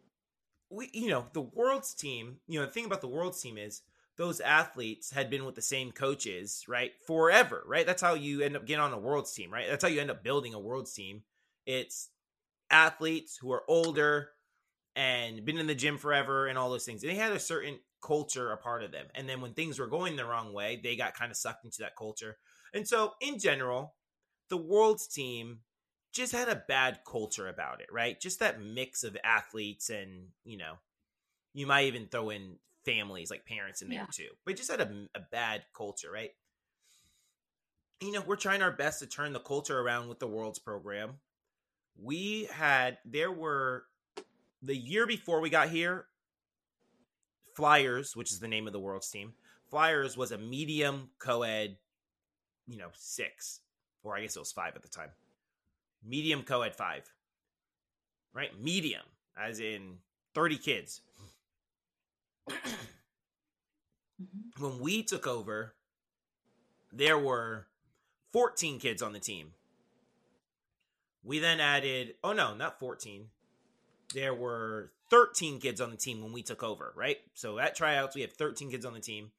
we 0.70 0.90
you 0.92 1.08
know, 1.08 1.26
the 1.32 1.40
world's 1.40 1.94
team, 1.94 2.36
you 2.46 2.60
know, 2.60 2.66
the 2.66 2.72
thing 2.72 2.84
about 2.84 3.00
the 3.00 3.08
world's 3.08 3.40
team 3.40 3.58
is 3.58 3.82
those 4.16 4.40
athletes 4.40 5.10
had 5.10 5.30
been 5.30 5.44
with 5.44 5.54
the 5.54 5.62
same 5.62 5.90
coaches, 5.90 6.64
right? 6.68 6.92
Forever, 7.06 7.62
right? 7.66 7.86
That's 7.86 8.02
how 8.02 8.14
you 8.14 8.42
end 8.42 8.56
up 8.56 8.66
getting 8.66 8.82
on 8.82 8.92
a 8.92 8.98
world's 8.98 9.32
team, 9.32 9.52
right? 9.52 9.66
That's 9.68 9.82
how 9.82 9.90
you 9.90 10.00
end 10.00 10.10
up 10.10 10.22
building 10.22 10.54
a 10.54 10.60
world's 10.60 10.92
team. 10.92 11.22
It's 11.66 12.10
athletes 12.70 13.36
who 13.36 13.52
are 13.52 13.62
older 13.68 14.30
and 14.94 15.44
been 15.44 15.58
in 15.58 15.66
the 15.66 15.74
gym 15.74 15.96
forever 15.96 16.46
and 16.46 16.58
all 16.58 16.70
those 16.70 16.84
things. 16.84 17.02
And 17.02 17.10
they 17.10 17.16
had 17.16 17.32
a 17.32 17.38
certain 17.38 17.78
culture 18.02 18.52
a 18.52 18.56
part 18.56 18.82
of 18.82 18.92
them. 18.92 19.06
And 19.14 19.28
then 19.28 19.40
when 19.40 19.54
things 19.54 19.78
were 19.78 19.86
going 19.86 20.16
the 20.16 20.26
wrong 20.26 20.52
way, 20.52 20.80
they 20.82 20.96
got 20.96 21.14
kind 21.14 21.30
of 21.30 21.36
sucked 21.36 21.64
into 21.64 21.78
that 21.80 21.96
culture. 21.96 22.36
And 22.74 22.86
so, 22.86 23.12
in 23.20 23.38
general, 23.38 23.94
the 24.50 24.56
world's 24.56 25.06
team 25.06 25.60
just 26.12 26.32
had 26.32 26.48
a 26.48 26.62
bad 26.68 27.00
culture 27.06 27.48
about 27.48 27.80
it, 27.80 27.86
right? 27.90 28.20
Just 28.20 28.40
that 28.40 28.60
mix 28.60 29.04
of 29.04 29.16
athletes 29.24 29.88
and, 29.88 30.28
you 30.44 30.58
know, 30.58 30.74
you 31.54 31.66
might 31.66 31.86
even 31.86 32.06
throw 32.06 32.30
in 32.30 32.56
families 32.84 33.30
like 33.30 33.44
parents 33.46 33.82
in 33.82 33.88
there 33.88 33.98
Yeah. 34.00 34.06
too. 34.12 34.28
But 34.44 34.56
just 34.56 34.70
had 34.70 34.80
a, 34.80 34.90
a 35.14 35.20
bad 35.30 35.64
culture, 35.76 36.10
right? 36.10 36.30
You 38.00 38.12
know, 38.12 38.22
we're 38.26 38.36
trying 38.36 38.62
our 38.62 38.72
best 38.72 38.98
to 39.00 39.06
turn 39.06 39.32
the 39.32 39.40
culture 39.40 39.78
around 39.78 40.08
with 40.08 40.18
the 40.18 40.26
Worlds 40.26 40.58
program. 40.58 41.20
We 41.96 42.48
had, 42.52 42.98
there 43.04 43.30
were, 43.30 43.84
the 44.62 44.76
year 44.76 45.06
before 45.06 45.40
we 45.40 45.50
got 45.50 45.68
here, 45.68 46.06
Flyers, 47.54 48.16
which 48.16 48.32
is 48.32 48.40
the 48.40 48.48
name 48.48 48.66
of 48.66 48.72
the 48.72 48.80
Worlds 48.80 49.10
team, 49.10 49.34
Flyers 49.70 50.16
was 50.16 50.32
a 50.32 50.38
medium 50.38 51.10
co 51.18 51.42
ed, 51.42 51.76
you 52.66 52.76
know, 52.78 52.88
six, 52.94 53.60
or 54.02 54.16
I 54.16 54.22
guess 54.22 54.36
it 54.36 54.40
was 54.40 54.52
five 54.52 54.74
at 54.74 54.82
the 54.82 54.88
time. 54.88 55.10
Medium 56.04 56.42
co 56.42 56.62
ed 56.62 56.74
five, 56.74 57.04
right? 58.34 58.50
Medium, 58.60 59.02
as 59.36 59.60
in 59.60 59.98
30 60.34 60.56
kids. 60.58 61.02
Mhm. 62.48 62.76
when 64.58 64.78
we 64.80 65.02
took 65.02 65.26
over, 65.26 65.74
there 66.92 67.18
were 67.18 67.66
14 68.32 68.78
kids 68.78 69.02
on 69.02 69.12
the 69.12 69.20
team. 69.20 69.54
We 71.24 71.38
then 71.38 71.60
added, 71.60 72.16
oh 72.22 72.32
no, 72.32 72.54
not 72.54 72.78
14. 72.78 73.30
There 74.14 74.34
were 74.34 74.92
13 75.10 75.60
kids 75.60 75.80
on 75.80 75.90
the 75.90 75.96
team 75.96 76.22
when 76.22 76.32
we 76.32 76.42
took 76.42 76.62
over, 76.62 76.92
right? 76.96 77.18
So 77.34 77.58
at 77.58 77.74
tryouts, 77.74 78.14
we 78.14 78.20
had 78.22 78.32
13 78.32 78.70
kids 78.70 78.84
on 78.84 78.92
the 78.92 79.00
team. 79.00 79.32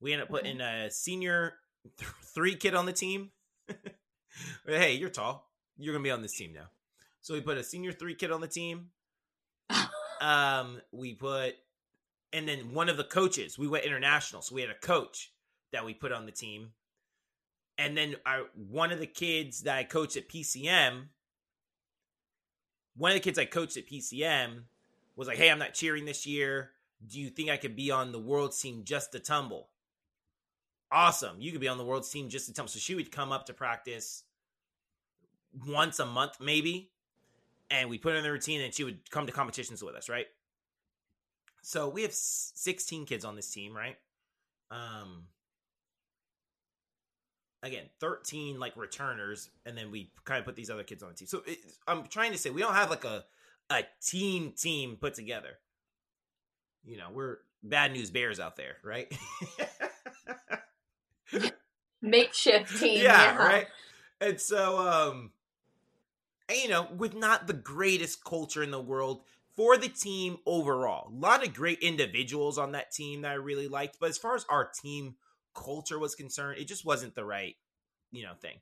We 0.00 0.12
ended 0.12 0.26
up 0.28 0.30
putting 0.30 0.60
a 0.60 0.90
senior 0.90 1.54
th- 1.98 2.10
three 2.34 2.56
kid 2.56 2.74
on 2.74 2.86
the 2.86 2.92
team. 2.92 3.30
hey, 4.66 4.94
you're 4.94 5.10
tall. 5.10 5.48
You're 5.78 5.92
going 5.94 6.02
to 6.02 6.08
be 6.08 6.12
on 6.12 6.22
this 6.22 6.36
team 6.36 6.52
now. 6.52 6.68
So 7.20 7.34
we 7.34 7.40
put 7.40 7.58
a 7.58 7.64
senior 7.64 7.92
three 7.92 8.14
kid 8.14 8.30
on 8.30 8.40
the 8.40 8.48
team. 8.48 8.90
Um, 10.18 10.80
we 10.92 11.12
put 11.12 11.56
and 12.32 12.48
then 12.48 12.72
one 12.72 12.88
of 12.88 12.96
the 12.96 13.04
coaches 13.04 13.58
we 13.58 13.68
went 13.68 13.84
international 13.84 14.42
so 14.42 14.54
we 14.54 14.60
had 14.60 14.70
a 14.70 14.74
coach 14.74 15.32
that 15.72 15.84
we 15.84 15.94
put 15.94 16.12
on 16.12 16.26
the 16.26 16.32
team. 16.32 16.70
And 17.78 17.96
then 17.96 18.16
our 18.24 18.44
one 18.54 18.92
of 18.92 18.98
the 18.98 19.06
kids 19.06 19.62
that 19.62 19.76
i 19.76 19.84
coached 19.84 20.16
at 20.16 20.28
pcm 20.28 21.08
one 22.96 23.10
of 23.10 23.14
the 23.14 23.20
kids 23.20 23.38
i 23.38 23.44
coached 23.44 23.76
at 23.76 23.86
pcm 23.86 24.62
was 25.14 25.28
like 25.28 25.36
hey 25.36 25.50
i'm 25.50 25.58
not 25.58 25.74
cheering 25.74 26.04
this 26.04 26.26
year. 26.26 26.70
Do 27.06 27.20
you 27.20 27.28
think 27.28 27.50
i 27.50 27.58
could 27.58 27.76
be 27.76 27.90
on 27.90 28.12
the 28.12 28.18
world 28.18 28.56
team 28.56 28.82
just 28.84 29.12
to 29.12 29.18
tumble? 29.18 29.68
Awesome. 30.90 31.40
You 31.40 31.52
could 31.52 31.60
be 31.60 31.68
on 31.68 31.78
the 31.78 31.84
world 31.84 32.08
team 32.08 32.28
just 32.28 32.46
to 32.46 32.54
tumble. 32.54 32.70
So 32.70 32.78
she 32.78 32.94
would 32.94 33.10
come 33.10 33.32
up 33.32 33.46
to 33.46 33.52
practice 33.52 34.22
once 35.66 35.98
a 35.98 36.06
month 36.06 36.36
maybe 36.40 36.90
and 37.70 37.90
we 37.90 37.98
put 37.98 38.12
her 38.12 38.18
in 38.18 38.24
the 38.24 38.30
routine 38.30 38.60
and 38.60 38.72
she 38.72 38.84
would 38.84 39.10
come 39.10 39.26
to 39.26 39.32
competitions 39.32 39.82
with 39.82 39.94
us 39.94 40.08
right 40.08 40.26
so 41.66 41.88
we 41.88 42.02
have 42.02 42.12
16 42.12 43.06
kids 43.06 43.24
on 43.24 43.34
this 43.34 43.50
team, 43.50 43.76
right? 43.76 43.96
Um 44.70 45.24
again, 47.60 47.86
13 47.98 48.60
like 48.60 48.76
returners 48.76 49.50
and 49.64 49.76
then 49.76 49.90
we 49.90 50.12
kind 50.22 50.38
of 50.38 50.44
put 50.44 50.54
these 50.54 50.70
other 50.70 50.84
kids 50.84 51.02
on 51.02 51.08
the 51.08 51.16
team. 51.16 51.26
So 51.26 51.42
it, 51.44 51.58
I'm 51.88 52.04
trying 52.06 52.30
to 52.30 52.38
say 52.38 52.50
we 52.50 52.60
don't 52.60 52.74
have 52.74 52.88
like 52.88 53.04
a 53.04 53.24
a 53.68 53.82
team 54.00 54.52
team 54.52 54.96
put 55.00 55.14
together. 55.14 55.58
You 56.84 56.98
know, 56.98 57.08
we're 57.12 57.38
bad 57.64 57.90
news 57.90 58.12
bears 58.12 58.38
out 58.38 58.54
there, 58.54 58.76
right? 58.84 59.12
Makeshift 62.00 62.78
team. 62.78 63.02
yeah, 63.02 63.36
right. 63.36 63.66
And 64.20 64.40
so, 64.40 64.78
um, 64.78 65.32
and, 66.48 66.58
you 66.58 66.68
know, 66.68 66.86
with 66.96 67.16
not 67.16 67.48
the 67.48 67.54
greatest 67.54 68.24
culture 68.24 68.62
in 68.62 68.70
the 68.70 68.80
world 68.80 69.24
for 69.56 69.76
the 69.76 69.88
team 69.88 70.36
overall, 70.44 71.08
a 71.08 71.18
lot 71.18 71.46
of 71.46 71.54
great 71.54 71.78
individuals 71.80 72.58
on 72.58 72.72
that 72.72 72.92
team 72.92 73.22
that 73.22 73.32
I 73.32 73.34
really 73.34 73.68
liked, 73.68 73.96
but 73.98 74.10
as 74.10 74.18
far 74.18 74.34
as 74.34 74.44
our 74.50 74.70
team 74.82 75.14
culture 75.54 75.98
was 75.98 76.14
concerned, 76.14 76.58
it 76.58 76.68
just 76.68 76.84
wasn't 76.84 77.14
the 77.14 77.24
right, 77.24 77.56
you 78.12 78.22
know, 78.22 78.34
thing. 78.40 78.58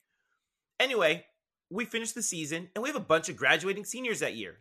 Anyway, 0.79 1.25
we 1.71 1.85
finished 1.85 2.15
the 2.15 2.23
season 2.23 2.69
and 2.75 2.83
we 2.83 2.89
have 2.89 2.97
a 2.97 3.01
bunch 3.01 3.29
of 3.29 3.37
graduating 3.37 3.85
seniors 3.85 4.21
that 4.21 4.37
year. 4.37 4.61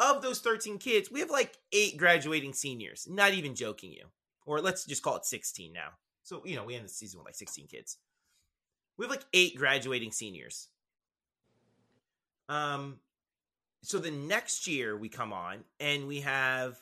Of 0.00 0.22
those 0.22 0.40
13 0.40 0.78
kids, 0.78 1.10
we 1.10 1.20
have 1.20 1.30
like 1.30 1.56
eight 1.72 1.96
graduating 1.96 2.54
seniors. 2.54 3.06
Not 3.08 3.34
even 3.34 3.54
joking 3.54 3.92
you. 3.92 4.06
Or 4.46 4.60
let's 4.60 4.84
just 4.84 5.02
call 5.02 5.16
it 5.16 5.24
16 5.24 5.72
now. 5.72 5.90
So, 6.22 6.42
you 6.44 6.56
know, 6.56 6.64
we 6.64 6.74
end 6.74 6.84
the 6.84 6.88
season 6.88 7.18
with 7.18 7.26
like 7.26 7.36
16 7.36 7.68
kids. 7.68 7.98
We 8.96 9.04
have 9.04 9.10
like 9.10 9.24
eight 9.32 9.56
graduating 9.56 10.12
seniors. 10.12 10.68
Um, 12.48 12.98
so 13.84 13.98
the 13.98 14.10
next 14.10 14.66
year 14.66 14.96
we 14.96 15.08
come 15.08 15.32
on 15.32 15.58
and 15.78 16.06
we 16.06 16.20
have 16.20 16.80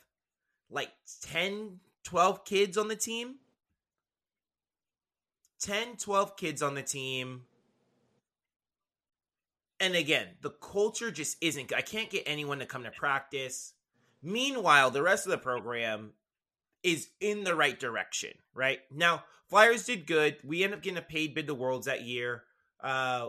like 0.71 0.91
10, 1.23 1.81
12 2.05 2.45
kids 2.45 2.79
on 2.79 2.89
the 2.89 2.97
team. 2.97 3.37
10, 5.61 5.97
12 5.97 6.37
kids 6.37 6.63
on 6.63 6.75
the 6.75 6.83
team. 6.83 7.43
And 9.81 9.97
again, 9.97 10.29
the 10.43 10.51
culture 10.51 11.11
just 11.11 11.37
isn't. 11.41 11.73
I 11.75 11.81
can't 11.81 12.09
get 12.09 12.23
anyone 12.25 12.61
to 12.61 12.67
come 12.67 12.85
to 12.85 12.91
practice. 12.93 13.73
Meanwhile, 14.23 14.93
the 14.93 15.03
rest 15.03 15.27
of 15.27 15.33
the 15.33 15.39
program 15.39 16.13
is 16.85 17.09
in 17.21 17.43
the 17.43 17.57
right 17.57 17.79
direction, 17.79 18.31
right? 18.55 18.79
Now, 18.93 19.25
Flyers 19.49 19.85
did 19.85 20.07
good. 20.07 20.37
We 20.45 20.63
end 20.63 20.73
up 20.73 20.83
getting 20.83 20.99
a 20.99 21.03
paid 21.03 21.35
bid 21.35 21.49
to 21.49 21.55
Worlds 21.55 21.87
that 21.87 22.03
year. 22.03 22.45
Uh, 22.81 23.29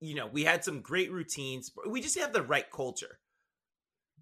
you 0.00 0.14
know, 0.14 0.26
we 0.26 0.44
had 0.44 0.64
some 0.64 0.80
great 0.80 1.10
routines. 1.12 1.72
We 1.88 2.00
just 2.00 2.18
have 2.18 2.32
the 2.32 2.42
right 2.42 2.70
culture. 2.70 3.20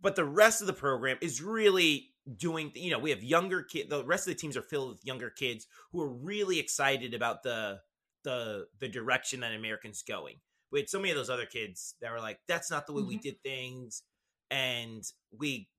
But 0.01 0.17
the 0.17 0.25
rest 0.25 0.61
of 0.61 0.67
the 0.67 0.73
program 0.73 1.19
is 1.21 1.43
really 1.43 2.11
doing, 2.37 2.73
you 2.75 2.91
know, 2.91 2.99
we 2.99 3.11
have 3.11 3.23
younger 3.23 3.63
kids. 3.63 3.89
The 3.89 4.05
rest 4.05 4.27
of 4.29 4.35
the 4.35 4.39
teams 4.41 4.57
are 4.57 4.63
filled 4.63 4.91
with 4.91 5.05
younger 5.05 5.31
kids 5.31 5.67
who 5.93 6.03
are 6.03 6.09
really 6.13 6.59
excited 6.59 7.15
about 7.15 7.43
the 7.43 7.81
the 8.25 8.69
the 8.81 8.89
direction 8.89 9.41
that 9.41 9.53
Americans 9.55 10.03
going. 10.03 10.41
We 10.71 10.81
had 10.81 10.89
so 10.91 10.99
many 10.99 11.11
of 11.13 11.17
those 11.17 11.31
other 11.31 11.47
kids 11.47 11.95
that 12.01 12.11
were 12.11 12.21
like, 12.21 12.41
that's 12.49 12.71
not 12.71 12.87
the 12.87 12.93
way 12.93 13.03
we 13.03 13.17
Mhm. 13.17 13.23
did 13.23 13.43
things. 13.43 14.03
And 14.51 15.05
we 15.31 15.71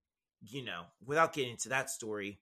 you 0.41 0.63
know, 0.63 0.83
without 1.03 1.33
getting 1.33 1.51
into 1.51 1.69
that 1.69 1.89
story, 1.89 2.39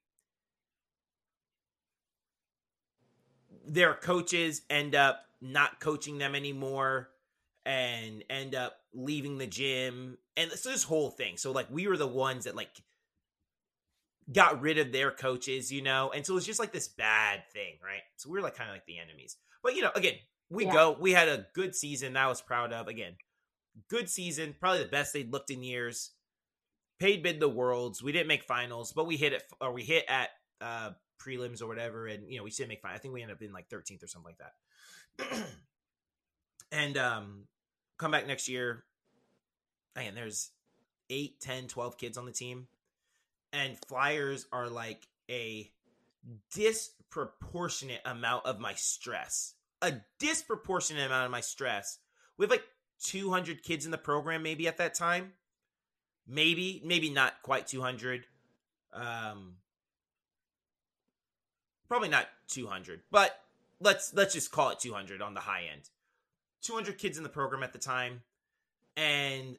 their 3.65 3.93
coaches 3.93 4.61
end 4.69 4.95
up 4.95 5.21
not 5.41 5.79
coaching 5.79 6.17
them 6.17 6.35
anymore 6.35 7.09
and 7.66 8.24
end 8.30 8.53
up 8.55 8.78
leaving 8.93 9.38
the 9.38 9.47
gym. 9.47 10.18
And 10.38 10.51
so 10.51 10.70
this 10.70 10.84
whole 10.84 11.09
thing. 11.09 11.38
So 11.38 11.51
like 11.51 11.68
we 11.72 11.88
were 11.88 11.97
the 11.97 12.07
ones 12.07 12.45
that 12.45 12.55
like 12.55 12.70
got 14.32 14.61
rid 14.61 14.78
of 14.78 14.91
their 14.91 15.11
coaches 15.11 15.72
you 15.72 15.82
know? 15.82 16.11
And 16.13 16.26
so 16.26 16.34
it 16.34 16.36
was 16.36 16.45
just 16.45 16.59
like 16.59 16.72
this 16.72 16.88
bad 16.88 17.43
thing 17.53 17.76
right? 17.84 18.01
So 18.18 18.30
we 18.30 18.38
were 18.38 18.43
like 18.43 18.55
kind 18.55 18.70
of 18.70 18.76
like 18.76 18.86
the 18.86 18.99
enemies. 18.99 19.38
But 19.63 19.76
you 19.76 19.82
know 19.82 19.91
again 19.95 20.16
we 20.49 20.66
Yeah. 20.66 20.74
go. 20.74 20.97
We 20.99 21.11
had 21.11 21.28
a 21.28 21.47
good 21.55 21.76
season 21.76 22.13
that 22.13 22.26
I 22.26 22.28
was 22.28 22.41
proud 22.41 22.72
of. 22.72 22.88
Again 22.88 23.16
good 23.89 24.09
season 24.09 24.55
probably 24.59 24.84
the 24.84 24.89
best 24.89 25.13
they'd 25.13 25.32
looked 25.32 25.49
in 25.51 25.63
years. 25.63 26.11
Paid 26.99 27.24
bid 27.24 27.39
the 27.39 27.49
worlds. 27.49 28.01
We 28.01 28.11
didn't 28.11 28.28
make 28.28 28.43
finals 28.43 28.93
but 28.93 29.05
we 29.07 29.18
hit 29.18 29.34
it 29.34 29.43
or 29.59 29.74
we 29.74 29.84
hit 29.84 30.05
at 30.07 30.30
uh 30.61 30.91
prelims 31.20 31.61
or 31.61 31.68
whatever 31.68 32.07
and 32.07 32.30
you 32.30 32.38
know 32.38 32.43
we 32.43 32.51
didn't 32.51 32.70
make 32.70 32.82
finals 32.82 32.99
i 32.99 33.01
think 33.01 33.13
we 33.13 33.22
ended 33.22 33.36
up 33.38 33.41
in 33.41 33.51
like 33.53 33.70
13th 33.70 34.03
or 34.03 34.07
something 34.07 34.34
like 34.34 34.38
that. 34.38 35.47
And 36.72 36.97
um 36.97 37.43
come 37.97 38.11
back 38.11 38.27
next 38.27 38.47
year. 38.47 38.83
Again 39.95 40.15
there's 40.15 40.51
8 41.09 41.39
10 41.39 41.67
12 41.67 41.97
kids 41.97 42.17
on 42.17 42.25
the 42.25 42.31
team. 42.31 42.67
And 43.53 43.77
flyers 43.87 44.47
are 44.51 44.67
like 44.67 45.07
a 45.29 45.71
disproportionate 46.53 48.01
amount 48.05 48.45
of 48.45 48.59
my 48.59 48.73
stress. 48.73 49.53
A 49.81 49.93
disproportionate 50.19 51.05
amount 51.05 51.25
of 51.25 51.31
my 51.31 51.41
stress. 51.41 51.99
We 52.37 52.43
have 52.43 52.51
like 52.51 52.65
200 53.03 53.63
kids 53.63 53.85
in 53.85 53.91
the 53.91 53.97
program 53.97 54.43
maybe 54.43 54.67
at 54.67 54.77
that 54.77 54.95
time. 54.95 55.33
Maybe 56.27 56.81
maybe 56.83 57.09
not 57.09 57.41
quite 57.43 57.67
200 57.67 58.25
um 58.93 59.57
probably 61.87 62.09
not 62.09 62.27
200 62.47 63.01
but 63.11 63.39
let's 63.79 64.13
let's 64.13 64.33
just 64.33 64.51
call 64.51 64.69
it 64.69 64.79
200 64.79 65.21
on 65.21 65.33
the 65.33 65.41
high 65.41 65.63
end 65.71 65.89
200 66.66 66.97
kids 66.97 67.18
in 67.18 67.24
the 67.24 67.30
program 67.30 67.63
at 67.63 67.74
the 67.74 67.80
time 67.80 68.22
and 68.97 69.57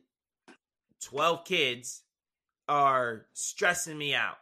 12 1.02 1.44
kids 1.44 2.02
are 2.68 3.26
stressing 3.32 3.96
me 3.96 4.14
out. 4.14 4.38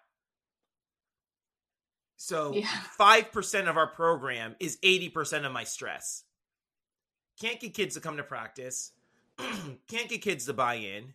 So 2.16 2.54
Yeah. 2.54 2.66
5% 2.98 3.68
of 3.68 3.76
our 3.76 3.86
program 3.86 4.56
is 4.60 4.78
80% 4.82 5.44
of 5.44 5.52
my 5.52 5.64
stress. 5.64 6.24
Can't 7.40 7.60
get 7.60 7.74
kids 7.74 7.94
to 7.96 8.00
come 8.00 8.16
to 8.16 8.22
practice. 8.22 8.92
Can't 9.38 10.08
get 10.08 10.22
kids 10.22 10.46
to 10.46 10.52
buy 10.54 10.74
in. 10.76 11.12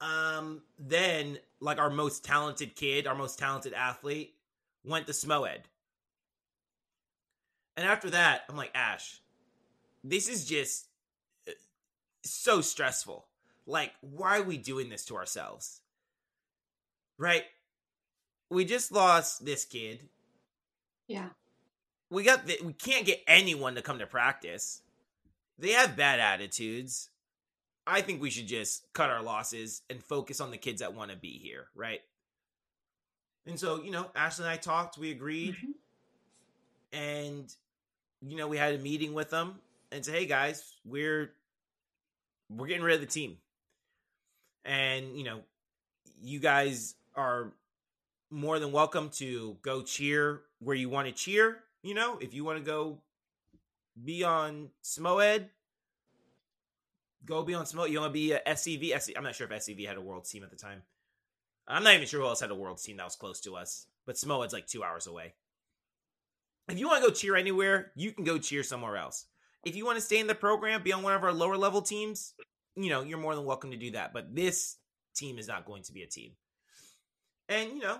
Um 0.00 0.62
then 0.78 1.38
like 1.60 1.78
our 1.78 1.88
most 1.90 2.24
talented 2.24 2.74
kid 2.74 3.06
our 3.06 3.14
most 3.14 3.38
talented 3.38 3.72
athlete 3.72 4.34
went 4.84 5.06
to 5.06 5.12
smoed 5.12 5.60
and 7.76 7.86
after 7.86 8.10
that 8.10 8.42
i'm 8.48 8.56
like 8.56 8.70
ash 8.74 9.20
this 10.02 10.28
is 10.28 10.44
just 10.44 10.86
uh, 11.48 11.52
so 12.22 12.60
stressful 12.60 13.26
like 13.66 13.92
why 14.00 14.38
are 14.38 14.42
we 14.42 14.56
doing 14.58 14.88
this 14.88 15.04
to 15.04 15.16
ourselves 15.16 15.80
right 17.18 17.44
we 18.50 18.64
just 18.64 18.92
lost 18.92 19.44
this 19.44 19.64
kid 19.64 20.00
Yeah. 21.08 21.28
we 22.10 22.22
got 22.22 22.46
the, 22.46 22.58
we 22.62 22.72
can't 22.74 23.06
get 23.06 23.22
anyone 23.26 23.74
to 23.74 23.82
come 23.82 23.98
to 23.98 24.06
practice. 24.06 24.82
They 25.58 25.70
have 25.72 25.96
bad 25.96 26.20
attitudes. 26.20 27.08
I 27.86 28.00
think 28.02 28.20
we 28.20 28.30
should 28.30 28.46
just 28.48 28.92
cut 28.92 29.10
our 29.10 29.22
losses 29.22 29.82
and 29.88 30.02
focus 30.02 30.40
on 30.40 30.50
the 30.50 30.56
kids 30.58 30.80
that 30.80 30.94
want 30.94 31.10
to 31.10 31.16
be 31.16 31.38
here, 31.38 31.66
right? 31.74 32.00
And 33.46 33.58
so, 33.58 33.82
you 33.82 33.90
know, 33.90 34.10
Ashley 34.14 34.44
and 34.44 34.52
I 34.52 34.56
talked, 34.56 34.98
we 34.98 35.10
agreed, 35.10 35.54
Mhm. 35.56 35.74
and 36.92 37.54
you 38.26 38.36
know, 38.36 38.48
we 38.48 38.56
had 38.56 38.74
a 38.74 38.78
meeting 38.78 39.14
with 39.14 39.30
them 39.30 39.56
and 39.92 40.04
said, 40.04 40.14
"Hey 40.14 40.26
guys, 40.26 40.76
we're 40.84 41.32
we're 42.50 42.66
getting 42.66 42.82
rid 42.82 42.94
of 42.94 43.00
the 43.00 43.06
team." 43.06 43.38
And, 44.64 45.16
you 45.16 45.24
know, 45.24 45.40
you 46.22 46.40
guys 46.40 46.94
are 47.14 47.52
more 48.30 48.58
than 48.58 48.72
welcome 48.72 49.10
to 49.10 49.56
go 49.62 49.82
cheer 49.82 50.40
where 50.58 50.74
you 50.74 50.88
want 50.88 51.06
to 51.06 51.12
cheer. 51.12 51.58
You 51.82 51.94
know, 51.94 52.18
if 52.18 52.32
you 52.32 52.44
want 52.44 52.58
to 52.58 52.64
go 52.64 52.98
be 54.02 54.24
on 54.24 54.70
Smoed, 54.82 55.48
go 57.24 57.42
be 57.42 57.54
on 57.54 57.66
Smoed. 57.66 57.90
You 57.90 58.00
want 58.00 58.10
to 58.10 58.14
be 58.14 58.32
a 58.32 58.40
SCV? 58.40 58.98
SC, 58.98 59.12
I'm 59.16 59.22
not 59.22 59.34
sure 59.34 59.46
if 59.46 59.52
SCV 59.52 59.86
had 59.86 59.98
a 59.98 60.00
world 60.00 60.24
team 60.24 60.42
at 60.42 60.50
the 60.50 60.56
time. 60.56 60.82
I'm 61.68 61.84
not 61.84 61.94
even 61.94 62.06
sure 62.06 62.20
who 62.20 62.26
else 62.26 62.40
had 62.40 62.50
a 62.50 62.54
world 62.54 62.78
team 62.78 62.96
that 62.96 63.04
was 63.04 63.16
close 63.16 63.40
to 63.42 63.56
us, 63.56 63.86
but 64.06 64.16
Smoed's 64.16 64.52
like 64.52 64.66
two 64.66 64.82
hours 64.82 65.06
away. 65.06 65.34
If 66.68 66.78
you 66.78 66.86
want 66.88 67.02
to 67.02 67.08
go 67.08 67.14
cheer 67.14 67.36
anywhere, 67.36 67.92
you 67.94 68.12
can 68.12 68.24
go 68.24 68.38
cheer 68.38 68.62
somewhere 68.62 68.96
else. 68.96 69.26
If 69.64 69.76
you 69.76 69.84
want 69.84 69.96
to 69.96 70.04
stay 70.04 70.18
in 70.18 70.26
the 70.26 70.34
program, 70.34 70.82
be 70.82 70.92
on 70.92 71.02
one 71.02 71.14
of 71.14 71.22
our 71.22 71.32
lower 71.32 71.56
level 71.56 71.82
teams, 71.82 72.34
you 72.76 72.88
know, 72.90 73.02
you're 73.02 73.18
more 73.18 73.34
than 73.34 73.44
welcome 73.44 73.70
to 73.70 73.76
do 73.76 73.92
that. 73.92 74.12
But 74.12 74.34
this 74.34 74.76
team 75.14 75.38
is 75.38 75.48
not 75.48 75.66
going 75.66 75.82
to 75.84 75.92
be 75.92 76.02
a 76.02 76.06
team. 76.06 76.32
And, 77.48 77.72
you 77.72 77.80
know, 77.80 77.98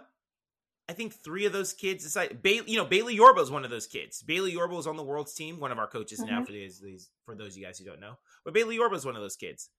I 0.88 0.92
think 0.92 1.14
three 1.14 1.46
of 1.46 1.52
those 1.52 1.72
kids 1.72 2.04
decided. 2.04 2.42
Bailey, 2.42 2.70
you 2.70 2.76
know, 2.76 2.84
Bailey 2.84 3.14
Yorba 3.14 3.40
is 3.40 3.50
one 3.50 3.64
of 3.64 3.70
those 3.70 3.86
kids. 3.86 4.22
Bailey 4.22 4.52
Yorba 4.52 4.76
is 4.76 4.86
on 4.86 4.96
the 4.96 5.02
World's 5.02 5.34
team, 5.34 5.60
one 5.60 5.72
of 5.72 5.78
our 5.78 5.86
coaches 5.86 6.20
now. 6.20 6.40
Mhm. 6.40 6.46
For 6.46 6.52
these, 6.52 6.80
these, 6.80 7.10
for 7.24 7.34
those 7.34 7.52
of 7.52 7.56
you 7.58 7.64
guys 7.64 7.78
who 7.78 7.84
don't 7.84 8.00
know, 8.00 8.18
but 8.44 8.52
Bailey 8.54 8.76
Yorba 8.76 8.96
is 8.96 9.06
one 9.06 9.16
of 9.16 9.22
those 9.22 9.36
kids. 9.36 9.70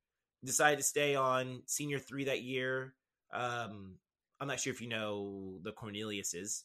Decided 0.43 0.77
to 0.77 0.83
stay 0.83 1.15
on 1.15 1.61
senior 1.65 1.99
three 1.99 2.25
that 2.25 2.41
year. 2.41 2.95
Um, 3.33 3.97
I'm 4.39 4.47
not 4.47 4.59
sure 4.59 4.73
if 4.73 4.81
you 4.81 4.87
know 4.87 5.59
the 5.63 5.71
Corneliuses, 5.71 6.63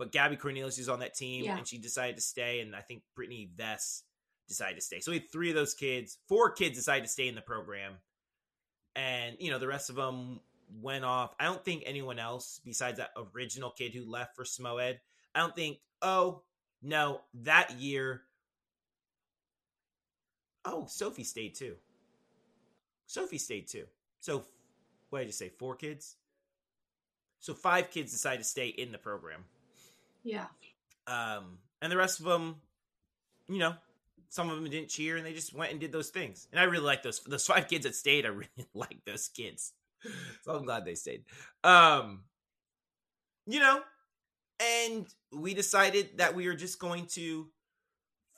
but 0.00 0.12
Gabby 0.12 0.36
Cornelius 0.36 0.78
is 0.78 0.88
on 0.88 1.00
that 1.00 1.14
team, 1.14 1.44
Yeah. 1.44 1.58
and 1.58 1.68
she 1.68 1.76
decided 1.76 2.16
to 2.16 2.22
stay. 2.22 2.60
And 2.60 2.74
I 2.74 2.80
think 2.80 3.02
Brittany 3.14 3.50
Vess 3.54 4.02
decided 4.48 4.76
to 4.76 4.80
stay. 4.80 4.98
So 5.00 5.10
we 5.12 5.18
had 5.18 5.30
three 5.30 5.50
of 5.50 5.54
those 5.54 5.74
kids. 5.74 6.16
Four 6.26 6.50
kids 6.52 6.78
decided 6.78 7.02
to 7.04 7.12
stay 7.12 7.28
in 7.28 7.34
the 7.34 7.42
program, 7.42 7.98
and 8.96 9.36
you 9.38 9.50
know 9.50 9.58
the 9.58 9.66
rest 9.68 9.90
of 9.90 9.96
them 9.96 10.40
went 10.80 11.04
off. 11.04 11.34
I 11.38 11.44
don't 11.44 11.62
think 11.62 11.82
anyone 11.84 12.18
else 12.18 12.60
besides 12.64 12.96
that 12.96 13.10
original 13.34 13.70
kid 13.70 13.92
who 13.92 14.10
left 14.10 14.34
for 14.34 14.44
Smoed. 14.44 14.98
I 15.34 15.38
don't 15.38 15.54
think. 15.54 15.78
Oh 16.00 16.44
no, 16.80 17.20
that 17.34 17.72
year. 17.72 18.22
Oh, 20.64 20.86
Sophie 20.86 21.24
stayed 21.24 21.54
too. 21.54 21.76
Sophie 23.06 23.38
stayed 23.38 23.68
too. 23.68 23.84
So, 24.20 24.44
what 25.10 25.18
did 25.18 25.24
I 25.24 25.26
just 25.28 25.38
say? 25.38 25.50
Four 25.50 25.76
kids. 25.76 26.16
So 27.40 27.54
five 27.54 27.90
kids 27.90 28.12
decided 28.12 28.38
to 28.38 28.44
stay 28.48 28.68
in 28.68 28.92
the 28.92 28.98
program. 28.98 29.44
Yeah. 30.22 30.46
Um, 31.06 31.58
and 31.82 31.90
the 31.90 31.96
rest 31.96 32.20
of 32.20 32.26
them, 32.26 32.56
you 33.48 33.58
know, 33.58 33.74
some 34.28 34.48
of 34.48 34.56
them 34.56 34.70
didn't 34.70 34.88
cheer 34.90 35.16
and 35.16 35.26
they 35.26 35.32
just 35.32 35.54
went 35.54 35.72
and 35.72 35.80
did 35.80 35.92
those 35.92 36.10
things. 36.10 36.46
And 36.52 36.60
I 36.60 36.64
really 36.64 36.84
like 36.84 37.02
those 37.02 37.20
those 37.20 37.46
five 37.46 37.68
kids 37.68 37.84
that 37.84 37.94
stayed. 37.94 38.24
I 38.24 38.28
really 38.30 38.68
like 38.74 39.04
those 39.04 39.28
kids. 39.28 39.72
So 40.42 40.54
I'm 40.54 40.64
glad 40.64 40.84
they 40.84 40.94
stayed. 40.94 41.24
Um, 41.62 42.22
you 43.46 43.60
know, 43.60 43.80
and 44.60 45.06
we 45.32 45.52
decided 45.54 46.18
that 46.18 46.34
we 46.34 46.46
were 46.46 46.54
just 46.54 46.78
going 46.78 47.06
to 47.08 47.48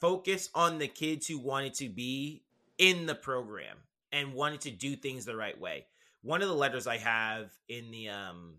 focus 0.01 0.49
on 0.55 0.78
the 0.78 0.89
kids 0.89 1.26
who 1.26 1.39
wanted 1.39 1.74
to 1.74 1.89
be 1.89 2.43
in 2.78 3.07
the 3.07 3.14
program 3.14 3.76
and 4.11 4.35
wanted 4.35 4.62
to 4.62 4.70
do 4.70 4.97
things 4.97 5.24
the 5.24 5.37
right 5.37 5.59
way. 5.61 5.87
One 6.22 6.43
of 6.43 6.49
the 6.49 6.55
letters 6.55 6.87
I 6.87 6.99
have 6.99 7.51
in 7.68 7.91
the 7.91 8.09
um 8.09 8.55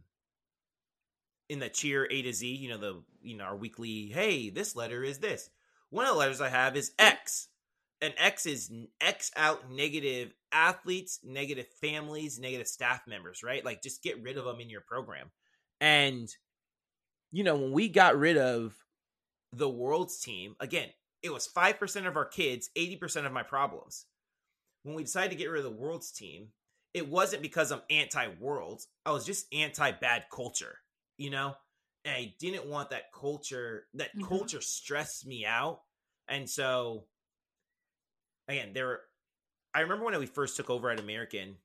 in 1.53 1.59
the 1.59 1.69
cheer 1.69 2.07
A 2.09 2.21
to 2.23 2.33
Z, 2.33 2.47
you 2.47 2.69
know, 2.69 2.77
the 2.77 3.03
you 3.21 3.37
know, 3.37 3.45
our 3.45 3.55
weekly, 3.55 4.07
hey, 4.07 4.49
this 4.49 4.75
letter 4.75 5.03
is 5.03 5.19
this. 5.19 5.49
One 5.89 6.05
of 6.05 6.13
the 6.13 6.19
letters 6.19 6.41
I 6.41 6.49
have 6.49 6.75
is 6.75 6.91
X. 6.99 7.47
And 8.01 8.13
X 8.17 8.45
is 8.45 8.69
X 8.99 9.31
out 9.37 9.71
negative 9.71 10.33
athletes, 10.51 11.19
negative 11.23 11.67
families, 11.79 12.37
negative 12.37 12.67
staff 12.67 13.03
members, 13.07 13.43
right? 13.43 13.63
Like 13.63 13.81
just 13.81 14.03
get 14.03 14.21
rid 14.21 14.37
of 14.37 14.43
them 14.43 14.59
in 14.59 14.69
your 14.69 14.81
program. 14.81 15.31
And 15.79 16.27
you 17.31 17.43
know, 17.43 17.55
when 17.55 17.71
we 17.71 17.87
got 17.87 18.17
rid 18.17 18.37
of 18.37 18.75
the 19.53 19.69
world's 19.69 20.19
team, 20.19 20.55
again, 20.59 20.89
it 21.21 21.31
was 21.31 21.47
5% 21.47 22.07
of 22.07 22.17
our 22.17 22.25
kids, 22.25 22.69
80% 22.77 23.25
of 23.25 23.31
my 23.31 23.43
problems. 23.43 24.05
When 24.83 24.95
we 24.95 25.03
decided 25.03 25.31
to 25.31 25.37
get 25.37 25.49
rid 25.49 25.65
of 25.65 25.71
the 25.71 25.79
world's 25.79 26.11
team, 26.11 26.49
it 26.93 27.07
wasn't 27.07 27.41
because 27.41 27.71
I'm 27.71 27.81
anti 27.89 28.27
world. 28.39 28.83
I 29.05 29.11
was 29.11 29.25
just 29.25 29.47
anti 29.53 29.91
bad 29.91 30.25
culture, 30.33 30.77
you 31.23 31.29
know? 31.29 31.55
And 32.05 32.15
I 32.15 32.35
didn't 32.39 32.65
want 32.65 32.89
that 32.89 33.13
culture, 33.13 33.87
that 33.93 34.11
Mhm. 34.15 34.27
culture 34.27 34.61
stressed 34.61 35.25
me 35.25 35.45
out. 35.45 35.81
And 36.27 36.49
so, 36.49 37.07
again, 38.47 38.73
there 38.73 38.87
were, 38.87 39.01
I 39.73 39.81
remember 39.81 40.05
when 40.05 40.19
we 40.19 40.25
first 40.25 40.57
took 40.57 40.69
over 40.69 40.89
at 40.89 40.99
American. 40.99 41.57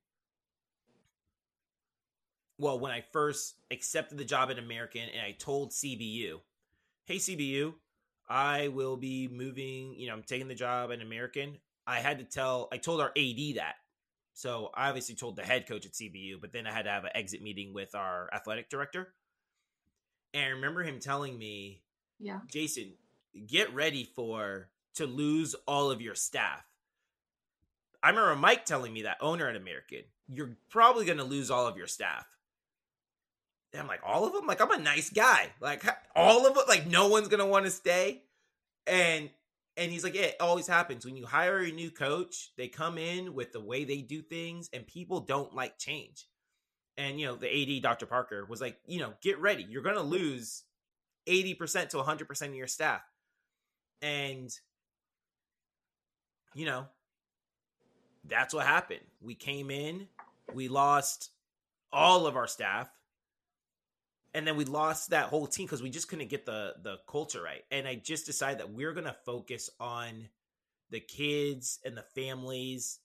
Well, 2.59 2.79
when 2.81 2.93
I 2.93 3.01
first 3.01 3.55
accepted 3.71 4.19
the 4.19 4.25
job 4.25 4.51
at 4.51 4.59
American 4.59 5.09
and 5.09 5.21
I 5.21 5.33
told 5.33 5.73
CBU, 5.73 6.41
hey, 7.07 7.17
CBU, 7.17 7.75
I 8.29 8.69
will 8.69 8.97
be 8.97 9.29
moving, 9.29 9.95
you 9.95 10.09
know, 10.09 10.15
I'm 10.15 10.23
taking 10.23 10.49
the 10.49 10.55
job 10.55 10.93
at 10.93 11.01
American. 11.01 11.61
I 11.87 12.01
had 12.01 12.19
to 12.19 12.25
tell, 12.25 12.69
I 12.73 12.79
told 12.79 13.01
our 13.01 13.13
AD 13.17 13.55
that. 13.55 13.77
So 14.35 14.71
I 14.75 14.89
obviously 14.89 15.15
told 15.15 15.37
the 15.37 15.45
head 15.45 15.67
coach 15.67 15.87
at 15.87 15.93
CBU, 15.93 16.41
but 16.41 16.53
then 16.53 16.67
I 16.67 16.73
had 16.73 16.83
to 16.85 16.91
have 16.91 17.05
an 17.05 17.11
exit 17.15 17.43
meeting 17.43 17.73
with 17.73 17.95
our 17.95 18.29
athletic 18.33 18.69
director. 18.69 19.15
And 20.35 20.45
I 20.45 20.49
remember 20.49 20.83
him 20.83 21.01
telling 21.01 21.39
me, 21.39 21.83
Yeah. 22.19 22.41
Jason, 22.51 22.93
get 23.47 23.73
ready 23.75 24.05
for 24.05 24.69
to 24.95 25.07
lose 25.07 25.55
all 25.67 25.91
of 25.91 26.01
your 26.01 26.15
staff. 26.15 26.65
I 28.03 28.11
remember 28.11 28.37
Mike 28.37 28.65
telling 28.65 28.93
me 28.93 29.03
that 29.03 29.19
owner 29.21 29.49
at 29.49 29.57
American, 29.57 30.03
you're 30.29 30.57
probably 30.71 31.05
going 31.05 31.19
to 31.19 31.25
lose 31.25 31.51
all 31.51 31.67
of 31.67 31.77
your 31.77 31.87
staff. 31.87 32.27
And 33.73 33.83
I'm 33.83 33.89
like, 33.89 34.01
all 34.05 34.25
of 34.27 34.33
them? 34.33 34.47
Like, 34.47 34.61
I'm 34.61 34.71
a 34.71 34.79
nice 34.79 35.11
guy. 35.11 35.49
Like, 35.61 35.85
all 36.17 36.47
of 36.47 36.57
it? 36.57 36.69
Like, 36.69 36.87
no 36.87 37.09
one's 37.09 37.29
going 37.29 37.41
to 37.41 37.47
want 37.47 37.65
to 37.65 37.71
stay. 37.71 38.23
And 38.87 39.31
and 39.77 39.93
he's 39.93 40.03
like, 40.03 40.17
yeah, 40.17 40.23
it 40.23 40.37
always 40.41 40.67
happens 40.67 41.05
when 41.05 41.17
you 41.17 41.25
hire 41.25 41.59
a 41.59 41.71
new 41.71 41.91
coach. 41.91 42.51
They 42.57 42.67
come 42.67 42.99
in 42.99 43.35
with 43.35 43.53
the 43.53 43.61
way 43.61 43.85
they 43.85 43.99
do 43.99 44.23
things, 44.23 44.69
and 44.73 44.85
people 44.85 45.21
don't 45.21 45.55
like 45.55 45.79
change. 45.79 46.27
And 46.99 47.19
you 47.19 47.27
know, 47.27 47.37
the 47.37 47.49
AD, 47.79 47.83
Dr. 47.83 48.05
Parker, 48.05 48.45
was 48.45 48.61
like, 48.61 48.77
you 48.87 48.99
know, 48.99 49.15
get 49.23 49.39
ready. 49.39 49.65
You're 49.67 49.83
gonna 49.83 50.03
lose 50.03 50.65
eighty 51.27 51.55
percent 51.55 51.91
to 51.91 52.03
hundred 52.03 52.29
percent 52.29 52.51
of 52.51 52.57
your 52.57 52.67
staff, 52.67 53.01
and 54.03 54.51
you 56.55 56.67
know, 56.67 56.87
that's 58.27 58.53
what 58.53 58.67
happened. 58.67 59.01
We 59.23 59.35
came 59.35 59.71
in, 59.71 60.09
we 60.53 60.69
lost 60.69 61.31
all 61.93 62.27
of 62.27 62.37
our 62.37 62.47
staff 62.47 62.91
and 64.35 64.47
then 64.47 64.57
we 64.57 64.65
lost 64.65 65.11
that 65.11 65.27
whole 65.27 65.47
team 65.47 65.67
because 65.67 65.83
we 65.83 65.91
just 65.91 66.09
couldn't 66.09 66.29
get 66.29 66.47
the 66.47 66.75
the 66.83 66.99
culture 67.09 67.43
right. 67.43 67.65
And 67.71 67.87
I 67.87 67.95
just 67.97 68.27
decided 68.27 68.59
that 68.59 68.71
we're 68.71 68.93
gonna 68.93 69.17
focus 69.25 69.71
on 69.81 70.29
the 70.91 71.01
kids 71.01 71.79
and 71.85 71.97
the 71.97 72.05
families 72.15 72.99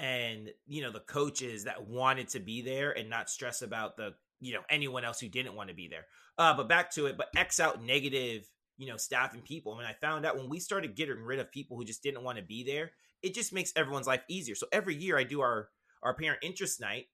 and 0.00 0.48
you 0.66 0.82
know 0.82 0.90
the 0.90 1.00
coaches 1.00 1.64
that 1.64 1.86
wanted 1.86 2.26
to 2.28 2.40
be 2.40 2.62
there 2.62 2.90
and 2.90 3.10
not 3.10 3.28
stress 3.28 3.60
about 3.60 3.98
the 3.98 4.14
you 4.40 4.54
know 4.54 4.62
anyone 4.70 5.04
else 5.04 5.20
who 5.20 5.28
didn't 5.28 5.54
want 5.54 5.68
to 5.68 5.74
be 5.74 5.86
there. 5.86 6.06
Uh, 6.38 6.54
but 6.56 6.68
back 6.68 6.90
to 6.90 7.06
it, 7.06 7.16
but 7.18 7.28
X 7.36 7.60
out 7.60 7.84
negative 7.84 8.48
you 8.78 8.88
know 8.88 8.96
staff 8.96 9.34
and 9.34 9.44
people. 9.44 9.74
I 9.74 9.78
mean, 9.78 9.86
I 9.86 9.92
found 9.92 10.24
out 10.24 10.38
when 10.38 10.48
we 10.48 10.58
started 10.58 10.96
getting 10.96 11.22
rid 11.22 11.38
of 11.38 11.52
people 11.52 11.76
who 11.76 11.84
just 11.84 12.02
didn't 12.02 12.24
want 12.24 12.38
to 12.38 12.44
be 12.44 12.64
there, 12.64 12.92
it 13.22 13.34
just 13.34 13.52
makes 13.52 13.72
everyone's 13.76 14.06
life 14.06 14.22
easier. 14.26 14.54
So 14.54 14.66
every 14.72 14.96
year 14.96 15.18
I 15.18 15.24
do 15.24 15.42
our 15.42 15.68
our 16.02 16.14
parent 16.14 16.40
interest 16.42 16.80
night 16.80 17.06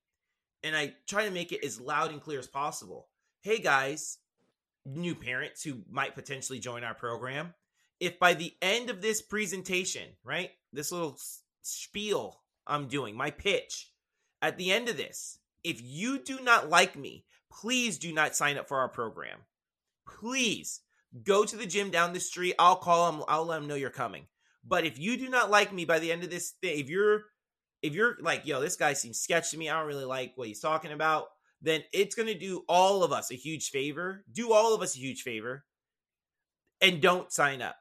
and 0.62 0.76
I 0.76 0.94
try 1.08 1.24
to 1.24 1.32
make 1.32 1.50
it 1.50 1.64
as 1.64 1.80
loud 1.80 2.12
and 2.12 2.20
clear 2.20 2.38
as 2.38 2.46
possible. 2.46 3.08
Hey 3.40 3.58
guys, 3.58 4.18
new 4.84 5.16
parents 5.16 5.64
who 5.64 5.82
might 5.90 6.14
potentially 6.14 6.60
join 6.60 6.84
our 6.84 6.94
program, 6.94 7.52
if 7.98 8.20
by 8.20 8.34
the 8.34 8.54
end 8.62 8.90
of 8.90 9.02
this 9.02 9.22
presentation, 9.22 10.04
right, 10.22 10.50
this 10.72 10.92
little 10.92 11.18
spiel 11.62 12.42
I'm 12.66 12.88
doing, 12.88 13.16
my 13.16 13.30
pitch, 13.30 13.92
at 14.42 14.58
the 14.58 14.72
end 14.72 14.88
of 14.88 14.96
this, 14.96 15.38
if 15.64 15.80
you 15.82 16.18
do 16.18 16.40
not 16.40 16.70
like 16.70 16.96
me, 16.96 17.24
please 17.52 17.98
do 17.98 18.12
not 18.12 18.36
sign 18.36 18.58
up 18.58 18.68
for 18.68 18.78
our 18.78 18.88
program. 18.88 19.38
Please 20.06 20.80
go 21.24 21.44
to 21.44 21.56
the 21.56 21.66
gym 21.66 21.90
down 21.90 22.12
the 22.12 22.20
street. 22.20 22.54
I'll 22.58 22.76
call 22.76 23.10
them. 23.10 23.24
I'll 23.28 23.44
let 23.44 23.58
them 23.58 23.68
know 23.68 23.74
you're 23.74 23.90
coming. 23.90 24.26
But 24.64 24.84
if 24.84 24.98
you 24.98 25.16
do 25.16 25.28
not 25.28 25.50
like 25.50 25.72
me 25.72 25.84
by 25.84 25.98
the 25.98 26.12
end 26.12 26.24
of 26.24 26.30
this 26.30 26.52
thing, 26.60 26.78
if 26.78 26.88
you're 26.88 27.24
if 27.82 27.94
you're 27.94 28.16
like, 28.20 28.46
yo, 28.46 28.60
this 28.60 28.76
guy 28.76 28.94
seems 28.94 29.20
sketch 29.20 29.50
to 29.50 29.58
me, 29.58 29.68
I 29.68 29.78
don't 29.78 29.86
really 29.86 30.04
like 30.04 30.32
what 30.34 30.48
he's 30.48 30.60
talking 30.60 30.92
about, 30.92 31.26
then 31.62 31.82
it's 31.92 32.14
to 32.14 32.34
do 32.34 32.64
all 32.68 33.02
of 33.04 33.12
us 33.12 33.30
a 33.30 33.36
huge 33.36 33.70
favor. 33.70 34.24
Do 34.32 34.52
all 34.52 34.74
of 34.74 34.82
us 34.82 34.96
a 34.96 35.00
huge 35.00 35.22
favor 35.22 35.64
and 36.80 37.00
don't 37.00 37.32
sign 37.32 37.62
up. 37.62 37.76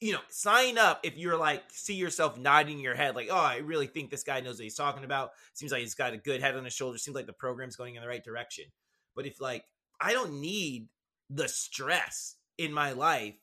You 0.00 0.12
know, 0.12 0.20
sign 0.28 0.76
up 0.76 1.00
if 1.04 1.16
you're 1.16 1.38
like, 1.38 1.62
see 1.68 1.94
yourself 1.94 2.36
nodding 2.38 2.80
your 2.80 2.94
head, 2.94 3.16
like, 3.16 3.28
oh, 3.30 3.36
I 3.36 3.58
really 3.58 3.86
think 3.86 4.10
this 4.10 4.22
guy 4.22 4.40
knows 4.40 4.56
what 4.56 4.64
he's 4.64 4.74
talking 4.74 5.04
about. 5.04 5.30
Seems 5.54 5.72
like 5.72 5.80
he's 5.80 5.94
got 5.94 6.12
a 6.12 6.18
good 6.18 6.42
head 6.42 6.54
on 6.54 6.64
his 6.64 6.74
shoulder. 6.74 6.98
Seems 6.98 7.14
like 7.14 7.26
the 7.26 7.32
program's 7.32 7.76
going 7.76 7.94
in 7.94 8.02
the 8.02 8.08
right 8.08 8.22
direction. 8.22 8.66
But 9.14 9.26
if, 9.26 9.40
like, 9.40 9.64
I 9.98 10.12
don't 10.12 10.40
need 10.40 10.88
the 11.30 11.48
stress 11.48 12.36
in 12.58 12.72
my 12.72 12.92
life 12.92 13.34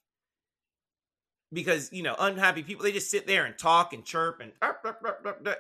because 1.54 1.92
you 1.94 2.02
know 2.02 2.16
unhappy 2.20 2.64
people 2.64 2.84
they 2.84 2.92
just 2.92 3.12
sit 3.12 3.28
there 3.28 3.46
and 3.46 3.58
talk 3.58 3.94
and 3.94 4.04
chirp 4.04 4.42
and 4.42 4.52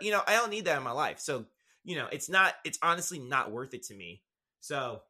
you 0.01 0.11
know 0.11 0.21
i 0.27 0.33
don't 0.33 0.49
need 0.49 0.65
that 0.65 0.77
in 0.77 0.83
my 0.83 0.91
life 0.91 1.19
so 1.19 1.45
you 1.83 1.95
know 1.95 2.07
it's 2.11 2.29
not 2.29 2.55
it's 2.65 2.79
honestly 2.81 3.19
not 3.19 3.51
worth 3.51 3.73
it 3.73 3.83
to 3.83 3.93
me 3.93 4.21
so 4.59 5.01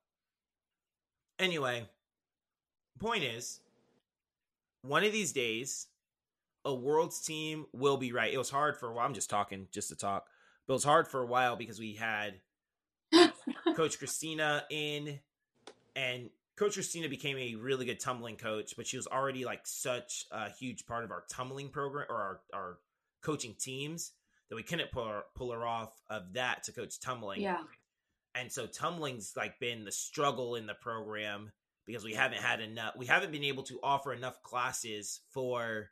anyway 1.39 1.87
point 2.99 3.23
is 3.23 3.59
one 4.83 5.03
of 5.03 5.11
these 5.11 5.33
days 5.33 5.87
a 6.65 6.73
world's 6.73 7.19
team 7.19 7.65
will 7.73 7.97
be 7.97 8.11
right 8.11 8.33
it 8.33 8.37
was 8.37 8.49
hard 8.49 8.77
for 8.77 8.89
a 8.89 8.93
while 8.93 9.05
i'm 9.05 9.13
just 9.13 9.29
talking 9.29 9.67
just 9.71 9.89
to 9.89 9.95
talk 9.95 10.27
but 10.67 10.73
it 10.73 10.75
was 10.75 10.83
hard 10.83 11.07
for 11.07 11.21
a 11.21 11.25
while 11.25 11.55
because 11.55 11.79
we 11.79 11.93
had 11.93 12.39
coach 13.75 13.97
christina 13.97 14.63
in 14.69 15.19
and 15.95 16.29
Coach 16.55 16.73
Christina 16.73 17.09
became 17.09 17.37
a 17.37 17.55
really 17.55 17.85
good 17.85 17.99
tumbling 17.99 18.35
coach, 18.35 18.75
but 18.77 18.85
she 18.85 18.95
was 18.95 19.07
already 19.07 19.43
like 19.43 19.61
such 19.63 20.25
a 20.31 20.51
huge 20.51 20.85
part 20.85 21.03
of 21.03 21.11
our 21.11 21.23
tumbling 21.29 21.69
program 21.69 22.05
or 22.09 22.15
our, 22.15 22.39
our 22.53 22.77
coaching 23.21 23.55
teams 23.59 24.11
that 24.49 24.55
we 24.55 24.61
couldn't 24.61 24.91
pull 24.91 25.07
her, 25.07 25.23
pull 25.35 25.51
her 25.51 25.65
off 25.65 25.89
of 26.09 26.33
that 26.33 26.63
to 26.63 26.71
coach 26.71 26.99
tumbling. 26.99 27.41
Yeah. 27.41 27.57
And 28.35 28.51
so 28.51 28.67
tumbling's 28.67 29.33
like 29.35 29.59
been 29.59 29.83
the 29.83 29.91
struggle 29.91 30.55
in 30.55 30.67
the 30.67 30.75
program 30.75 31.51
because 31.85 32.03
we 32.03 32.13
haven't 32.13 32.41
had 32.41 32.61
enough 32.61 32.93
we 32.97 33.05
haven't 33.05 33.31
been 33.31 33.43
able 33.43 33.63
to 33.63 33.79
offer 33.83 34.13
enough 34.13 34.41
classes 34.43 35.21
for 35.31 35.89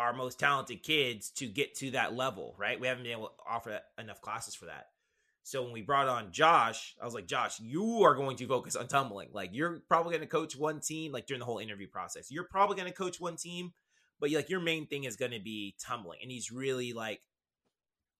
our 0.00 0.14
most 0.14 0.38
talented 0.40 0.82
kids 0.82 1.30
to 1.30 1.46
get 1.46 1.74
to 1.74 1.90
that 1.90 2.14
level, 2.14 2.54
right? 2.58 2.80
We 2.80 2.86
haven't 2.86 3.02
been 3.02 3.12
able 3.12 3.28
to 3.28 3.34
offer 3.46 3.80
enough 3.98 4.22
classes 4.22 4.54
for 4.54 4.64
that. 4.64 4.86
So 5.42 5.62
when 5.62 5.72
we 5.72 5.82
brought 5.82 6.08
on 6.08 6.32
Josh, 6.32 6.94
I 7.00 7.04
was 7.04 7.12
like, 7.12 7.26
Josh, 7.26 7.60
you 7.60 8.02
are 8.04 8.14
going 8.14 8.36
to 8.38 8.46
focus 8.46 8.76
on 8.76 8.88
tumbling. 8.88 9.28
Like 9.32 9.50
you're 9.52 9.82
probably 9.88 10.12
going 10.12 10.22
to 10.22 10.26
coach 10.26 10.56
one 10.56 10.80
team, 10.80 11.12
like 11.12 11.26
during 11.26 11.40
the 11.40 11.44
whole 11.44 11.58
interview 11.58 11.86
process. 11.86 12.30
You're 12.30 12.44
probably 12.44 12.76
going 12.76 12.88
to 12.88 12.96
coach 12.96 13.20
one 13.20 13.36
team, 13.36 13.72
but 14.20 14.30
like 14.30 14.48
your 14.48 14.60
main 14.60 14.86
thing 14.86 15.04
is 15.04 15.16
going 15.16 15.32
to 15.32 15.40
be 15.40 15.76
tumbling. 15.78 16.20
And 16.22 16.30
he's 16.30 16.50
really 16.50 16.92
like 16.92 17.20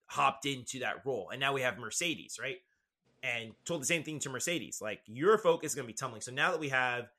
hopped 0.07 0.45
into 0.45 0.81
that 0.81 1.07
role. 1.07 1.31
And 1.31 1.41
now 1.41 1.53
we 1.53 1.63
have 1.63 1.79
Mercedes, 1.79 2.39
right? 2.41 2.57
And 3.23 3.53
told 3.67 3.83
the 3.83 3.87
same 3.87 4.03
thing 4.03 4.19
to 4.21 4.31
Mercedes. 4.31 4.81
Like 4.81 5.01
your 5.07 5.37
focus 5.37 5.73
is 5.73 5.75
going 5.75 5.87
to 5.87 5.93
be 5.93 5.97
tumbling. 5.97 6.23
So 6.23 6.33
now 6.33 6.53
that 6.53 6.61
we 6.61 6.71
have 6.71 7.11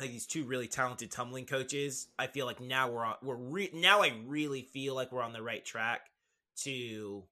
like 0.00 0.10
these 0.10 0.26
two 0.26 0.44
really 0.44 0.66
talented 0.66 1.10
tumbling 1.10 1.44
coaches, 1.44 2.08
I 2.18 2.26
feel 2.26 2.46
like 2.46 2.60
now 2.60 2.90
we're 2.90 3.04
on 3.04 3.16
we're 3.22 3.36
re- 3.36 3.70
now 3.74 4.02
I 4.02 4.12
really 4.26 4.62
feel 4.62 4.94
like 4.94 5.12
we're 5.12 5.22
on 5.22 5.34
the 5.34 5.42
right 5.42 5.64
track 5.64 6.08
to 6.62 7.24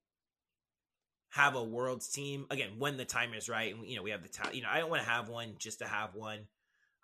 have 1.31 1.55
a 1.55 1.63
world's 1.63 2.09
team 2.09 2.45
again 2.49 2.71
when 2.77 2.97
the 2.97 3.05
time 3.05 3.33
is 3.33 3.47
right 3.47 3.73
and 3.73 3.87
you 3.87 3.95
know 3.95 4.03
we 4.03 4.11
have 4.11 4.21
the 4.21 4.29
time 4.29 4.53
you 4.53 4.61
know 4.61 4.67
i 4.69 4.79
don't 4.79 4.89
want 4.89 5.01
to 5.01 5.09
have 5.09 5.29
one 5.29 5.53
just 5.57 5.79
to 5.79 5.87
have 5.87 6.13
one 6.13 6.39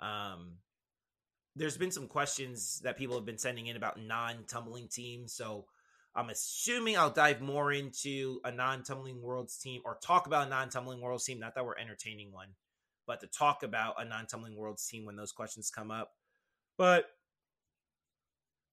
um 0.01 0.51
there's 1.55 1.78
been 1.78 1.91
some 1.91 2.08
questions 2.08 2.82
that 2.84 2.97
people 2.97 3.16
have 3.16 3.26
been 3.26 3.38
sending 3.38 3.68
in 3.68 3.78
about 3.78 3.99
non-tumbling 3.99 4.88
teams 4.89 5.32
so 5.32 5.66
i'm 6.18 6.30
assuming 6.30 6.97
i'll 6.97 7.11
dive 7.11 7.41
more 7.41 7.72
into 7.72 8.41
a 8.43 8.51
non-tumbling 8.51 9.22
worlds 9.22 9.57
team 9.57 9.82
or 9.86 9.97
talk 10.01 10.28
about 10.28 10.47
a 10.47 10.49
non-tumbling 10.49 11.01
worlds 11.01 11.26
team 11.26 11.39
not 11.39 11.55
that 11.55 11.65
we're 11.65 11.78
entertaining 11.78 12.32
one 12.32 12.49
but 13.05 13.22
to 13.22 13.28
talk 13.28 13.63
about 13.63 13.95
a 13.99 14.05
non-tumbling 14.05 14.57
worlds 14.57 14.86
team 14.88 15.05
when 15.05 15.15
those 15.15 15.32
questions 15.32 15.72
come 15.72 15.91
up 15.91 16.13
but 16.78 17.05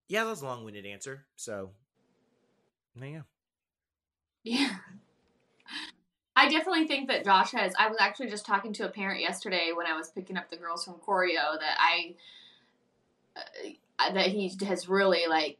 yeah 0.09 0.25
that 0.25 0.31
was 0.31 0.43
a 0.43 0.47
long-winded 0.47 0.87
answer 0.87 1.27
so 1.37 1.71
there 2.97 3.09
you 3.09 3.19
go 3.19 3.25
Yeah. 4.45 4.71
I 6.37 6.49
definitely 6.49 6.89
think 6.89 7.09
that 7.09 7.25
Josh 7.25 7.53
has. 7.53 7.75
I 7.79 7.89
was 7.89 7.97
actually 8.01 8.29
just 8.29 8.45
talking 8.45 8.73
to 8.75 8.87
a 8.87 8.89
parent 8.89 9.21
yesterday 9.21 9.71
when 9.75 9.87
I 9.87 9.97
was 9.97 10.11
picking 10.11 10.37
up 10.37 10.51
the 10.51 10.57
girls 10.57 10.85
from 10.85 10.95
Choreo 10.95 11.59
that 11.61 11.79
I 11.79 12.15
uh, 13.37 14.13
that 14.13 14.27
he 14.27 14.53
has 14.67 14.89
really 14.89 15.27
like 15.29 15.59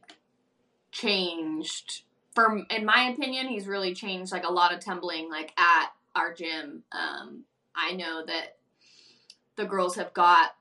changed. 0.95 2.03
From 2.33 2.65
in 2.69 2.85
my 2.85 3.09
opinion, 3.13 3.47
he's 3.47 3.67
really 3.67 3.93
changed 3.93 4.31
like 4.31 4.45
a 4.45 4.51
lot 4.51 4.73
of 4.73 4.79
tumbling 4.79 5.29
like 5.29 5.53
at 5.57 5.89
our 6.15 6.33
gym. 6.33 6.83
Um, 6.91 7.43
I 7.75 7.91
know 7.93 8.25
that 8.25 8.57
the 9.57 9.65
girls 9.65 9.95
have 9.95 10.13
got 10.13 10.55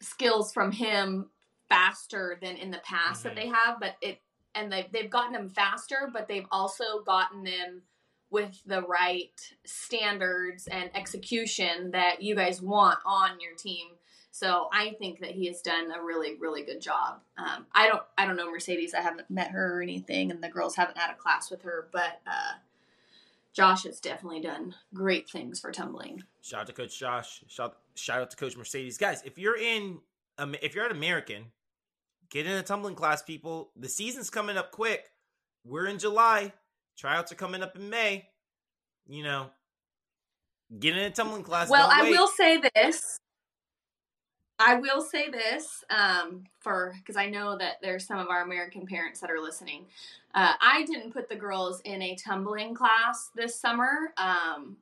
skills 0.00 0.52
from 0.52 0.72
him 0.72 1.30
faster 1.68 2.38
than 2.40 2.56
in 2.56 2.70
the 2.70 2.78
past 2.78 3.22
that 3.22 3.32
Mhm. 3.32 3.36
they 3.36 3.48
have, 3.48 3.80
but 3.80 3.96
it 4.00 4.20
and 4.54 4.72
they've, 4.72 4.90
they've 4.90 5.10
gotten 5.10 5.32
them 5.32 5.48
faster, 5.48 6.10
but 6.12 6.26
they've 6.26 6.46
also 6.50 7.00
gotten 7.02 7.44
them 7.44 7.82
with 8.30 8.60
the 8.66 8.82
right 8.82 9.54
standards 9.64 10.66
and 10.66 10.90
execution 10.96 11.92
that 11.92 12.22
you 12.22 12.34
guys 12.34 12.60
want 12.60 12.98
on 13.04 13.38
your 13.38 13.54
team. 13.54 13.97
So 14.38 14.68
I 14.72 14.94
think 15.00 15.18
that 15.18 15.32
he 15.32 15.48
has 15.48 15.60
done 15.62 15.90
a 15.90 16.00
really, 16.00 16.36
really 16.36 16.62
good 16.62 16.80
job. 16.80 17.18
Um, 17.36 17.66
I 17.72 17.88
don't, 17.88 18.02
I 18.16 18.24
don't 18.24 18.36
know 18.36 18.48
Mercedes. 18.48 18.94
I 18.94 19.00
haven't 19.00 19.28
met 19.28 19.50
her 19.50 19.78
or 19.78 19.82
anything, 19.82 20.30
and 20.30 20.40
the 20.40 20.48
girls 20.48 20.76
haven't 20.76 20.96
had 20.96 21.10
a 21.10 21.16
class 21.16 21.50
with 21.50 21.62
her. 21.62 21.88
But 21.90 22.20
uh, 22.24 22.58
Josh 23.52 23.82
has 23.82 23.98
definitely 23.98 24.40
done 24.40 24.76
great 24.94 25.28
things 25.28 25.58
for 25.58 25.72
tumbling. 25.72 26.22
Shout 26.40 26.60
out 26.60 26.66
to 26.68 26.72
Coach 26.72 26.96
Josh. 26.96 27.42
Shout 27.48 27.78
shout 27.96 28.20
out 28.20 28.30
to 28.30 28.36
Coach 28.36 28.56
Mercedes. 28.56 28.96
Guys, 28.96 29.24
if 29.24 29.38
you're 29.40 29.58
in, 29.58 29.98
um, 30.38 30.54
if 30.62 30.72
you're 30.72 30.84
at 30.84 30.92
American, 30.92 31.46
get 32.30 32.46
in 32.46 32.52
a 32.52 32.62
tumbling 32.62 32.94
class, 32.94 33.22
people. 33.22 33.72
The 33.74 33.88
season's 33.88 34.30
coming 34.30 34.56
up 34.56 34.70
quick. 34.70 35.10
We're 35.64 35.86
in 35.86 35.98
July. 35.98 36.52
Tryouts 36.96 37.32
are 37.32 37.36
coming 37.36 37.64
up 37.64 37.74
in 37.74 37.90
May. 37.90 38.28
You 39.08 39.24
know, 39.24 39.50
get 40.78 40.96
in 40.96 41.02
a 41.02 41.10
tumbling 41.10 41.42
class. 41.42 41.68
Well, 41.68 41.88
I 41.90 42.04
wait. 42.04 42.10
will 42.12 42.28
say 42.28 42.62
this. 42.76 43.18
I 44.58 44.74
will 44.74 45.00
say 45.00 45.30
this 45.30 45.84
um, 45.90 46.44
for 46.58 46.94
because 46.98 47.16
I 47.16 47.26
know 47.28 47.56
that 47.58 47.76
there's 47.80 48.06
some 48.06 48.18
of 48.18 48.28
our 48.28 48.42
American 48.42 48.86
parents 48.86 49.20
that 49.20 49.30
are 49.30 49.40
listening. 49.40 49.86
Uh, 50.34 50.54
I 50.60 50.84
didn't 50.84 51.12
put 51.12 51.28
the 51.28 51.36
girls 51.36 51.80
in 51.84 52.02
a 52.02 52.16
tumbling 52.16 52.74
class 52.74 53.30
this 53.34 53.54
summer 53.54 54.12
um, 54.16 54.76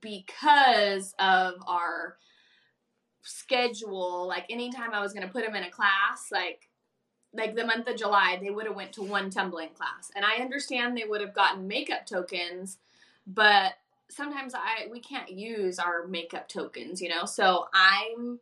because 0.00 1.14
of 1.18 1.54
our 1.66 2.16
schedule. 3.22 4.26
Like 4.26 4.46
anytime 4.50 4.92
I 4.92 5.00
was 5.00 5.12
going 5.12 5.26
to 5.26 5.32
put 5.32 5.44
them 5.44 5.54
in 5.54 5.64
a 5.64 5.70
class, 5.70 6.30
like 6.32 6.68
like 7.32 7.54
the 7.54 7.66
month 7.66 7.88
of 7.88 7.96
July, 7.96 8.38
they 8.40 8.50
would 8.50 8.66
have 8.66 8.76
went 8.76 8.92
to 8.94 9.02
one 9.02 9.30
tumbling 9.30 9.70
class, 9.70 10.10
and 10.16 10.24
I 10.24 10.42
understand 10.42 10.96
they 10.96 11.04
would 11.04 11.20
have 11.20 11.34
gotten 11.34 11.68
makeup 11.68 12.06
tokens, 12.06 12.78
but 13.26 13.74
sometimes 14.08 14.54
I 14.54 14.88
we 14.90 15.00
can't 15.00 15.30
use 15.30 15.78
our 15.78 16.06
makeup 16.06 16.48
tokens, 16.48 17.00
you 17.00 17.08
know. 17.08 17.24
So 17.26 17.68
I'm 17.72 18.40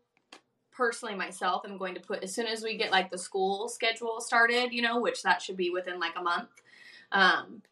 personally 0.73 1.15
myself 1.15 1.65
am 1.67 1.77
going 1.77 1.95
to 1.95 2.01
put 2.01 2.23
as 2.23 2.35
soon 2.35 2.47
as 2.47 2.63
we 2.63 2.77
get 2.77 2.91
like 2.91 3.11
the 3.11 3.19
school 3.19 3.69
schedule 3.69 4.21
started, 4.21 4.73
you 4.73 4.83
know, 4.83 5.01
which 5.01 5.23
that 5.23 5.43
should 5.43 5.57
be 5.57 5.71
within 5.71 6.01
like 6.01 6.15
a 6.17 6.23
month. 6.23 6.49
Um, 7.13 7.63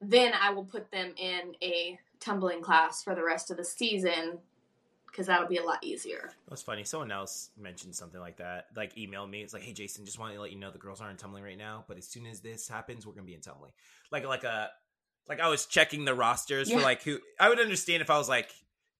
then 0.00 0.32
I 0.40 0.50
will 0.50 0.64
put 0.64 0.90
them 0.90 1.12
in 1.16 1.54
a 1.62 1.98
tumbling 2.20 2.62
class 2.62 3.02
for 3.02 3.14
the 3.14 3.24
rest 3.24 3.50
of 3.50 3.56
the 3.56 3.64
season 3.64 4.38
because 5.06 5.26
that'll 5.26 5.48
be 5.48 5.56
a 5.56 5.64
lot 5.64 5.82
easier. 5.82 6.30
That's 6.48 6.62
funny. 6.62 6.84
Someone 6.84 7.10
else 7.10 7.50
mentioned 7.58 7.94
something 7.94 8.20
like 8.20 8.36
that. 8.36 8.66
Like 8.76 8.94
emailed 8.94 9.28
me. 9.28 9.42
It's 9.42 9.52
like, 9.52 9.62
hey 9.62 9.72
Jason, 9.72 10.04
just 10.04 10.18
wanted 10.18 10.34
to 10.34 10.40
let 10.40 10.52
you 10.52 10.58
know 10.58 10.70
the 10.70 10.78
girls 10.78 11.00
aren't 11.00 11.18
tumbling 11.18 11.42
right 11.42 11.58
now, 11.58 11.84
but 11.88 11.98
as 11.98 12.06
soon 12.06 12.26
as 12.26 12.40
this 12.40 12.68
happens, 12.68 13.06
we're 13.06 13.14
gonna 13.14 13.26
be 13.26 13.34
in 13.34 13.40
tumbling. 13.40 13.72
Like 14.12 14.24
like 14.26 14.44
a 14.44 14.70
like 15.28 15.40
I 15.40 15.48
was 15.48 15.66
checking 15.66 16.04
the 16.04 16.14
rosters 16.14 16.70
for 16.70 16.80
like 16.80 17.02
who 17.02 17.18
I 17.38 17.48
would 17.48 17.60
understand 17.60 18.02
if 18.02 18.10
I 18.10 18.18
was 18.18 18.28
like 18.28 18.50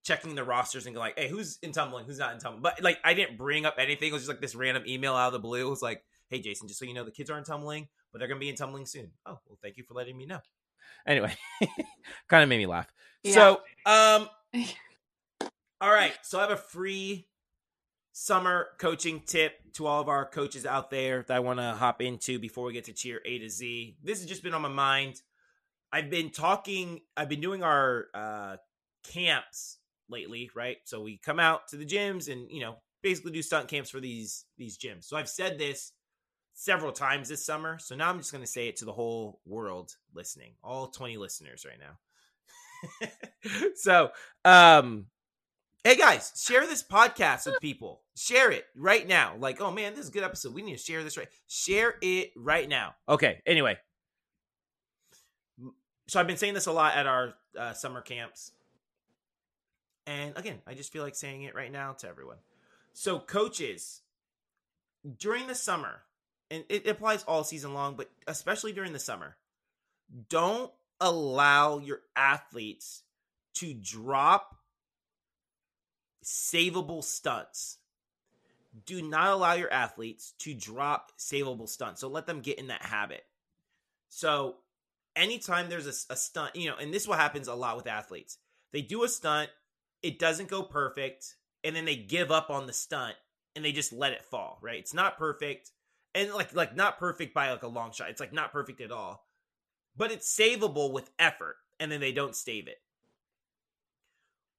checking 0.02 0.34
the 0.34 0.44
rosters 0.44 0.86
and 0.86 0.94
go 0.94 1.00
like, 1.00 1.18
hey, 1.18 1.28
who's 1.28 1.58
in 1.62 1.72
tumbling, 1.72 2.06
who's 2.06 2.18
not 2.18 2.32
in 2.32 2.38
tumbling. 2.38 2.62
But 2.62 2.82
like 2.82 2.98
I 3.04 3.14
didn't 3.14 3.36
bring 3.36 3.66
up 3.66 3.76
anything. 3.78 4.08
It 4.08 4.12
was 4.12 4.22
just 4.22 4.30
like 4.30 4.40
this 4.40 4.54
random 4.54 4.84
email 4.86 5.14
out 5.14 5.28
of 5.28 5.32
the 5.34 5.38
blue. 5.38 5.66
It 5.66 5.70
was 5.70 5.82
like, 5.82 6.02
hey 6.28 6.40
Jason, 6.40 6.68
just 6.68 6.80
so 6.80 6.86
you 6.86 6.94
know, 6.94 7.04
the 7.04 7.10
kids 7.10 7.30
aren't 7.30 7.46
tumbling, 7.46 7.88
but 8.12 8.18
they're 8.18 8.28
gonna 8.28 8.40
be 8.40 8.48
in 8.48 8.56
tumbling 8.56 8.86
soon. 8.86 9.10
Oh, 9.26 9.38
well, 9.46 9.58
thank 9.62 9.76
you 9.76 9.84
for 9.84 9.94
letting 9.94 10.16
me 10.16 10.26
know. 10.26 10.40
Anyway, 11.06 11.34
kind 12.28 12.42
of 12.42 12.48
made 12.48 12.58
me 12.58 12.66
laugh. 12.66 12.92
So, 13.24 13.60
um, 13.86 14.28
all 15.80 15.92
right. 15.92 16.12
So 16.22 16.38
I 16.38 16.42
have 16.42 16.50
a 16.50 16.56
free 16.56 17.26
summer 18.12 18.68
coaching 18.78 19.22
tip 19.24 19.54
to 19.74 19.86
all 19.86 20.00
of 20.00 20.08
our 20.08 20.26
coaches 20.26 20.66
out 20.66 20.90
there 20.90 21.24
that 21.28 21.34
I 21.34 21.40
want 21.40 21.58
to 21.58 21.72
hop 21.72 22.02
into 22.02 22.38
before 22.38 22.64
we 22.64 22.72
get 22.72 22.84
to 22.84 22.92
cheer 22.92 23.20
A 23.24 23.38
to 23.38 23.48
Z. 23.48 23.96
This 24.02 24.20
has 24.20 24.28
just 24.28 24.42
been 24.42 24.54
on 24.54 24.62
my 24.62 24.68
mind. 24.68 25.22
I've 25.92 26.10
been 26.10 26.30
talking, 26.30 27.00
I've 27.16 27.28
been 27.28 27.40
doing 27.40 27.62
our 27.62 28.06
uh, 28.14 28.56
camps 29.04 29.78
lately, 30.10 30.50
right? 30.54 30.78
So 30.84 31.00
we 31.00 31.18
come 31.18 31.40
out 31.40 31.68
to 31.68 31.76
the 31.76 31.86
gyms 31.86 32.30
and, 32.30 32.50
you 32.50 32.60
know, 32.60 32.76
basically 33.02 33.32
do 33.32 33.42
stunt 33.42 33.68
camps 33.68 33.90
for 33.90 34.00
these 34.00 34.44
these 34.58 34.76
gyms. 34.76 35.04
So 35.04 35.16
I've 35.16 35.28
said 35.28 35.58
this 35.58 35.92
several 36.54 36.92
times 36.92 37.28
this 37.28 37.44
summer. 37.44 37.78
So 37.78 37.94
now 37.94 38.10
I'm 38.10 38.18
just 38.18 38.32
going 38.32 38.44
to 38.44 38.50
say 38.50 38.68
it 38.68 38.76
to 38.76 38.84
the 38.84 38.92
whole 38.92 39.40
world 39.46 39.96
listening, 40.14 40.52
all 40.62 40.88
20 40.88 41.16
listeners 41.16 41.64
right 41.66 41.78
now. 41.80 43.08
so, 43.74 44.10
um, 44.44 45.06
hey 45.84 45.96
guys, 45.96 46.32
share 46.36 46.66
this 46.66 46.82
podcast 46.82 47.46
with 47.46 47.60
people. 47.60 48.02
Share 48.16 48.50
it 48.50 48.64
right 48.76 49.06
now. 49.06 49.34
Like, 49.38 49.60
oh 49.60 49.70
man, 49.70 49.94
this 49.94 50.04
is 50.04 50.08
a 50.10 50.12
good 50.12 50.24
episode. 50.24 50.54
We 50.54 50.62
need 50.62 50.76
to 50.76 50.82
share 50.82 51.02
this 51.02 51.16
right. 51.16 51.28
Share 51.48 51.94
it 52.02 52.32
right 52.36 52.68
now. 52.68 52.94
Okay. 53.08 53.40
Anyway, 53.46 53.78
so 56.08 56.20
I've 56.20 56.26
been 56.26 56.36
saying 56.36 56.54
this 56.54 56.66
a 56.66 56.72
lot 56.72 56.96
at 56.96 57.06
our 57.06 57.34
uh, 57.58 57.72
summer 57.72 58.00
camps, 58.00 58.52
and 60.10 60.36
again, 60.36 60.58
I 60.66 60.74
just 60.74 60.92
feel 60.92 61.04
like 61.04 61.14
saying 61.14 61.44
it 61.44 61.54
right 61.54 61.70
now 61.70 61.92
to 61.92 62.08
everyone. 62.08 62.38
So, 62.94 63.20
coaches, 63.20 64.00
during 65.18 65.46
the 65.46 65.54
summer, 65.54 66.02
and 66.50 66.64
it 66.68 66.88
applies 66.88 67.22
all 67.22 67.44
season 67.44 67.74
long, 67.74 67.94
but 67.94 68.10
especially 68.26 68.72
during 68.72 68.92
the 68.92 68.98
summer, 68.98 69.36
don't 70.28 70.72
allow 71.00 71.78
your 71.78 72.00
athletes 72.16 73.04
to 73.54 73.72
drop 73.72 74.56
savable 76.24 77.04
stunts. 77.04 77.78
Do 78.86 79.02
not 79.02 79.28
allow 79.28 79.54
your 79.54 79.72
athletes 79.72 80.34
to 80.40 80.54
drop 80.54 81.12
savable 81.18 81.68
stunts. 81.68 82.00
So 82.00 82.08
let 82.08 82.26
them 82.26 82.40
get 82.40 82.58
in 82.58 82.66
that 82.66 82.82
habit. 82.82 83.24
So 84.08 84.56
anytime 85.14 85.68
there's 85.68 85.86
a, 85.86 86.12
a 86.12 86.16
stunt, 86.16 86.56
you 86.56 86.68
know, 86.68 86.76
and 86.76 86.92
this 86.92 87.02
is 87.02 87.08
what 87.08 87.20
happens 87.20 87.46
a 87.46 87.54
lot 87.54 87.76
with 87.76 87.86
athletes. 87.86 88.38
They 88.72 88.82
do 88.82 89.04
a 89.04 89.08
stunt, 89.08 89.50
it 90.02 90.18
doesn't 90.18 90.48
go 90.48 90.62
perfect, 90.62 91.34
and 91.64 91.74
then 91.74 91.84
they 91.84 91.96
give 91.96 92.30
up 92.30 92.50
on 92.50 92.66
the 92.66 92.72
stunt 92.72 93.16
and 93.56 93.64
they 93.64 93.72
just 93.72 93.92
let 93.92 94.12
it 94.12 94.24
fall, 94.24 94.58
right? 94.62 94.78
It's 94.78 94.94
not 94.94 95.18
perfect. 95.18 95.70
And 96.14 96.32
like 96.32 96.54
like 96.54 96.74
not 96.74 96.98
perfect 96.98 97.34
by 97.34 97.50
like 97.50 97.62
a 97.62 97.68
long 97.68 97.92
shot. 97.92 98.10
It's 98.10 98.20
like 98.20 98.32
not 98.32 98.52
perfect 98.52 98.80
at 98.80 98.92
all. 98.92 99.26
But 99.96 100.12
it's 100.12 100.34
savable 100.34 100.92
with 100.92 101.10
effort, 101.18 101.56
and 101.78 101.90
then 101.90 102.00
they 102.00 102.12
don't 102.12 102.34
save 102.34 102.68
it 102.68 102.78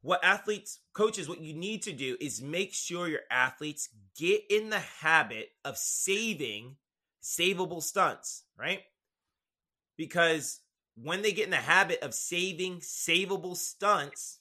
what 0.01 0.23
athletes 0.23 0.79
coaches 0.93 1.29
what 1.29 1.41
you 1.41 1.53
need 1.53 1.83
to 1.83 1.93
do 1.93 2.17
is 2.19 2.41
make 2.41 2.73
sure 2.73 3.07
your 3.07 3.21
athletes 3.29 3.89
get 4.17 4.41
in 4.49 4.69
the 4.69 4.79
habit 4.79 5.49
of 5.63 5.77
saving 5.77 6.75
savable 7.23 7.81
stunts 7.81 8.43
right 8.57 8.81
because 9.97 10.61
when 10.95 11.21
they 11.21 11.31
get 11.31 11.45
in 11.45 11.51
the 11.51 11.57
habit 11.57 12.01
of 12.01 12.13
saving 12.13 12.77
savable 12.79 13.55
stunts 13.55 14.39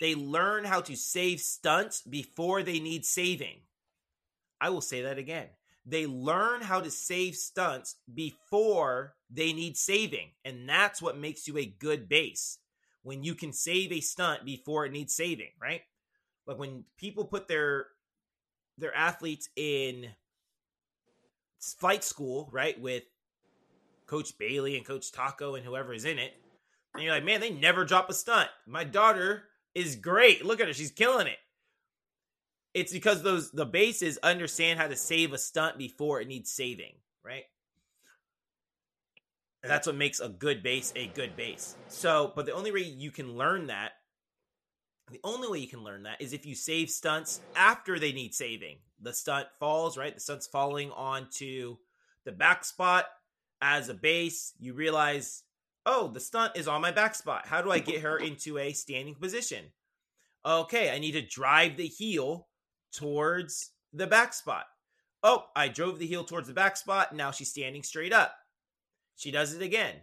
they 0.00 0.14
learn 0.14 0.64
how 0.64 0.80
to 0.80 0.96
save 0.96 1.40
stunts 1.40 2.02
before 2.02 2.62
they 2.62 2.80
need 2.80 3.04
saving 3.04 3.60
i 4.60 4.68
will 4.68 4.80
say 4.80 5.02
that 5.02 5.18
again 5.18 5.48
they 5.84 6.06
learn 6.06 6.62
how 6.62 6.80
to 6.80 6.90
save 6.90 7.34
stunts 7.34 7.96
before 8.14 9.14
they 9.30 9.52
need 9.52 9.76
saving 9.76 10.30
and 10.44 10.68
that's 10.68 11.02
what 11.02 11.18
makes 11.18 11.48
you 11.48 11.58
a 11.58 11.66
good 11.66 12.08
base 12.08 12.58
when 13.02 13.24
you 13.24 13.34
can 13.34 13.52
save 13.52 13.92
a 13.92 14.00
stunt 14.00 14.44
before 14.44 14.86
it 14.86 14.92
needs 14.92 15.14
saving, 15.14 15.50
right? 15.60 15.82
Like 16.46 16.58
when 16.58 16.84
people 16.96 17.24
put 17.24 17.48
their 17.48 17.86
their 18.78 18.94
athletes 18.94 19.48
in 19.54 20.08
flight 21.60 22.02
school, 22.02 22.48
right, 22.52 22.80
with 22.80 23.04
Coach 24.06 24.36
Bailey 24.38 24.76
and 24.76 24.86
Coach 24.86 25.12
Taco 25.12 25.54
and 25.54 25.64
whoever 25.64 25.92
is 25.92 26.04
in 26.04 26.18
it, 26.18 26.32
and 26.94 27.02
you're 27.02 27.12
like, 27.12 27.24
man, 27.24 27.40
they 27.40 27.50
never 27.50 27.84
drop 27.84 28.08
a 28.10 28.14
stunt. 28.14 28.48
My 28.66 28.84
daughter 28.84 29.44
is 29.74 29.96
great. 29.96 30.44
Look 30.44 30.60
at 30.60 30.68
her, 30.68 30.74
she's 30.74 30.90
killing 30.90 31.26
it. 31.26 31.38
It's 32.74 32.92
because 32.92 33.22
those 33.22 33.50
the 33.50 33.66
bases 33.66 34.18
understand 34.22 34.78
how 34.78 34.88
to 34.88 34.96
save 34.96 35.32
a 35.32 35.38
stunt 35.38 35.76
before 35.76 36.20
it 36.20 36.28
needs 36.28 36.50
saving, 36.50 36.94
right? 37.24 37.44
And 39.62 39.70
that's 39.70 39.86
what 39.86 39.96
makes 39.96 40.20
a 40.20 40.28
good 40.28 40.62
base 40.62 40.92
a 40.96 41.06
good 41.08 41.36
base. 41.36 41.76
So, 41.88 42.32
but 42.34 42.46
the 42.46 42.54
only 42.54 42.72
way 42.72 42.80
you 42.80 43.10
can 43.10 43.36
learn 43.36 43.66
that, 43.66 43.92
the 45.10 45.20
only 45.22 45.48
way 45.48 45.58
you 45.58 45.68
can 45.68 45.84
learn 45.84 46.04
that 46.04 46.20
is 46.20 46.32
if 46.32 46.46
you 46.46 46.54
save 46.54 46.90
stunts 46.90 47.40
after 47.54 47.98
they 47.98 48.12
need 48.12 48.34
saving. 48.34 48.78
The 49.00 49.12
stunt 49.12 49.48
falls, 49.58 49.98
right? 49.98 50.14
The 50.14 50.20
stunt's 50.20 50.46
falling 50.46 50.90
onto 50.92 51.76
the 52.24 52.32
back 52.32 52.64
spot 52.64 53.06
as 53.60 53.88
a 53.88 53.94
base. 53.94 54.52
You 54.58 54.74
realize, 54.74 55.42
oh, 55.86 56.08
the 56.08 56.20
stunt 56.20 56.56
is 56.56 56.68
on 56.68 56.80
my 56.80 56.90
back 56.90 57.14
spot. 57.14 57.46
How 57.46 57.62
do 57.62 57.70
I 57.70 57.78
get 57.78 58.02
her 58.02 58.16
into 58.18 58.58
a 58.58 58.72
standing 58.72 59.14
position? 59.14 59.66
Okay, 60.44 60.90
I 60.90 60.98
need 60.98 61.12
to 61.12 61.22
drive 61.22 61.76
the 61.76 61.86
heel 61.86 62.48
towards 62.92 63.70
the 63.92 64.06
back 64.06 64.34
spot. 64.34 64.66
Oh, 65.22 65.46
I 65.54 65.68
drove 65.68 65.98
the 65.98 66.06
heel 66.06 66.24
towards 66.24 66.48
the 66.48 66.54
back 66.54 66.76
spot. 66.76 67.14
Now 67.14 67.30
she's 67.30 67.50
standing 67.50 67.82
straight 67.82 68.12
up. 68.12 68.34
She 69.16 69.30
does 69.30 69.54
it 69.54 69.62
again. 69.62 69.94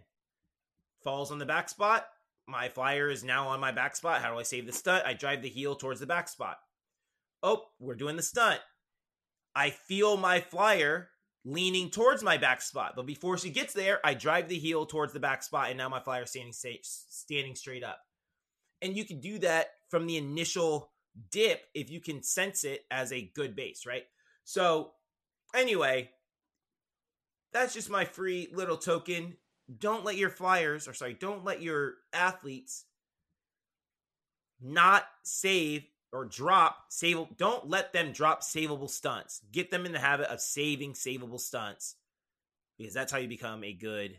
Falls 1.02 1.30
on 1.30 1.38
the 1.38 1.46
back 1.46 1.68
spot. 1.68 2.06
My 2.46 2.68
flyer 2.68 3.10
is 3.10 3.22
now 3.22 3.48
on 3.48 3.60
my 3.60 3.70
back 3.70 3.96
spot. 3.96 4.22
How 4.22 4.32
do 4.32 4.38
I 4.38 4.44
save 4.44 4.66
the 4.66 4.72
stunt? 4.72 5.04
I 5.06 5.12
drive 5.12 5.42
the 5.42 5.48
heel 5.48 5.74
towards 5.74 6.00
the 6.00 6.06
back 6.06 6.28
spot. 6.28 6.58
Oh, 7.42 7.66
we're 7.78 7.94
doing 7.94 8.16
the 8.16 8.22
stunt. 8.22 8.60
I 9.54 9.70
feel 9.70 10.16
my 10.16 10.40
flyer 10.40 11.10
leaning 11.44 11.90
towards 11.90 12.22
my 12.22 12.36
back 12.36 12.60
spot, 12.60 12.92
but 12.96 13.06
before 13.06 13.38
she 13.38 13.50
gets 13.50 13.72
there, 13.72 13.98
I 14.04 14.14
drive 14.14 14.48
the 14.48 14.58
heel 14.58 14.86
towards 14.86 15.12
the 15.12 15.20
back 15.20 15.42
spot, 15.42 15.68
and 15.68 15.78
now 15.78 15.88
my 15.88 16.00
flyer 16.00 16.26
standing 16.26 16.52
standing 16.82 17.54
straight 17.54 17.84
up. 17.84 17.98
And 18.82 18.96
you 18.96 19.04
can 19.04 19.20
do 19.20 19.38
that 19.38 19.68
from 19.88 20.06
the 20.06 20.16
initial 20.16 20.92
dip 21.30 21.62
if 21.74 21.90
you 21.90 22.00
can 22.00 22.22
sense 22.22 22.64
it 22.64 22.84
as 22.90 23.12
a 23.12 23.30
good 23.34 23.56
base, 23.56 23.84
right? 23.86 24.04
So, 24.44 24.92
anyway, 25.54 26.10
that's 27.52 27.74
just 27.74 27.90
my 27.90 28.04
free 28.04 28.48
little 28.52 28.76
token. 28.76 29.36
Don't 29.78 30.04
let 30.04 30.16
your 30.16 30.30
flyers, 30.30 30.88
or 30.88 30.94
sorry, 30.94 31.14
don't 31.14 31.44
let 31.44 31.62
your 31.62 31.94
athletes 32.12 32.84
not 34.60 35.04
save 35.22 35.84
or 36.12 36.24
drop 36.24 36.86
save 36.88 37.18
don't 37.36 37.68
let 37.68 37.92
them 37.92 38.12
drop 38.12 38.42
savable 38.42 38.90
stunts. 38.90 39.40
Get 39.52 39.70
them 39.70 39.86
in 39.86 39.92
the 39.92 39.98
habit 39.98 40.26
of 40.28 40.40
saving 40.40 40.94
savable 40.94 41.40
stunts 41.40 41.96
because 42.78 42.94
that's 42.94 43.12
how 43.12 43.18
you 43.18 43.28
become 43.28 43.62
a 43.64 43.72
good 43.72 44.18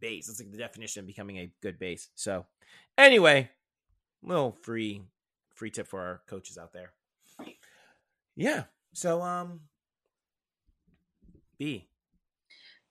base. 0.00 0.26
That's 0.26 0.40
like 0.40 0.50
the 0.50 0.58
definition 0.58 1.00
of 1.00 1.06
becoming 1.06 1.38
a 1.38 1.52
good 1.62 1.78
base. 1.78 2.08
So, 2.14 2.46
anyway, 2.96 3.50
little 4.22 4.52
free 4.52 5.02
free 5.54 5.70
tip 5.70 5.86
for 5.88 6.00
our 6.00 6.22
coaches 6.28 6.58
out 6.58 6.72
there. 6.72 6.92
Yeah. 8.36 8.64
So, 8.92 9.20
um, 9.20 9.60
B. 11.58 11.88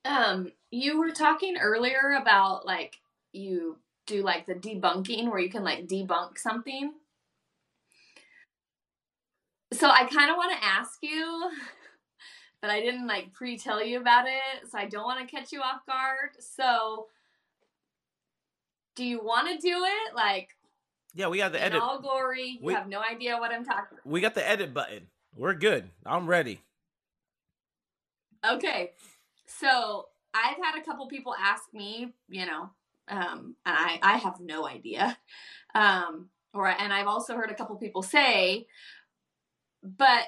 Um, 0.04 0.52
you 0.72 1.00
were 1.00 1.12
talking 1.12 1.58
earlier 1.58 2.18
about 2.22 2.66
like 2.66 3.00
you 3.32 3.78
do 4.06 4.22
like 4.24 4.46
the 4.46 4.56
debunking 4.56 5.30
where 5.30 5.40
you 5.40 5.50
can 5.50 5.64
like 5.64 5.88
debunk 5.88 6.38
something. 6.38 6.94
So 9.74 9.90
I 9.90 10.06
kind 10.06 10.32
of 10.32 10.38
want 10.38 10.52
to 10.58 10.66
ask 10.66 10.98
you, 11.02 11.50
but 12.62 12.70
I 12.70 12.80
didn't 12.80 13.08
like 13.08 13.34
pre-tell 13.34 13.84
you 13.84 14.00
about 14.00 14.26
it, 14.28 14.70
so 14.70 14.78
I 14.78 14.86
don't 14.86 15.04
want 15.04 15.28
to 15.28 15.36
catch 15.36 15.52
you 15.52 15.62
off 15.62 15.86
guard. 15.86 16.32
So 16.40 17.08
do 18.96 19.04
you 19.06 19.22
want 19.24 19.48
to 19.50 19.58
do 19.68 19.84
it? 19.84 20.16
Like 20.16 20.50
Yeah, 21.14 21.28
we 21.28 21.38
got 21.38 21.52
the 21.52 21.62
edit. 21.62 21.82
all 21.82 22.00
glory, 22.00 22.58
you 22.62 22.66
We- 22.66 22.74
have 22.74 22.88
no 22.88 23.02
idea 23.02 23.38
what 23.38 23.52
I'm 23.52 23.66
talking 23.66 23.98
About. 24.00 24.06
We 24.06 24.22
got 24.22 24.36
the 24.36 24.48
edit 24.48 24.74
button. 24.74 25.08
We're 25.36 25.54
good. 25.54 25.92
I'm 26.06 26.28
ready. 26.28 26.62
Okay. 28.48 28.92
So 29.46 30.08
I've 30.34 30.58
had 30.58 30.80
a 30.80 30.84
couple 30.84 31.08
people 31.08 31.36
ask 31.40 31.64
me, 31.74 32.14
you 32.30 32.46
know, 32.46 32.70
um, 33.10 33.56
and 33.66 33.76
I, 33.78 34.00
I 34.02 34.18
have 34.18 34.40
no 34.40 34.68
idea. 34.68 35.18
Um, 35.76 36.30
or 36.56 36.66
and 36.68 36.92
I've 36.92 37.06
also 37.06 37.36
heard 37.36 37.52
a 37.52 37.54
couple 37.54 37.76
people 37.76 38.02
say, 38.02 38.66
but 39.84 40.28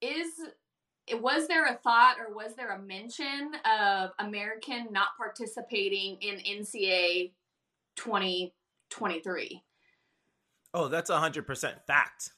is 0.00 0.28
was 1.14 1.48
there 1.48 1.66
a 1.66 1.74
thought 1.74 2.16
or 2.20 2.34
was 2.34 2.54
there 2.54 2.72
a 2.72 2.78
mention 2.82 3.52
of 3.64 4.10
American 4.18 4.88
not 4.90 5.08
participating 5.16 6.18
in 6.20 6.36
NCA 6.38 7.32
2023? 7.96 9.62
Oh, 10.74 10.88
that's 10.88 11.08
a 11.10 11.18
hundred 11.18 11.46
percent 11.46 11.76
fact. 11.86 12.32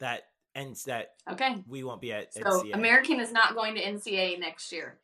That 0.00 0.24
ends 0.54 0.84
that 0.84 1.12
Okay. 1.30 1.62
we 1.66 1.82
won't 1.82 2.00
be 2.02 2.12
at 2.12 2.34
So 2.34 2.42
NCA. 2.42 2.74
American 2.74 3.20
is 3.20 3.32
not 3.32 3.54
going 3.54 3.74
to 3.76 3.82
NCA 3.82 4.38
next 4.38 4.70
year. 4.70 4.98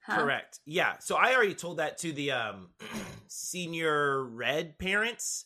Huh? 0.00 0.22
Correct. 0.22 0.60
Yeah. 0.64 0.94
So 1.00 1.16
I 1.16 1.34
already 1.34 1.54
told 1.54 1.76
that 1.78 1.98
to 1.98 2.12
the 2.12 2.30
um 2.32 2.70
senior 3.28 4.24
red 4.24 4.78
parents. 4.78 5.44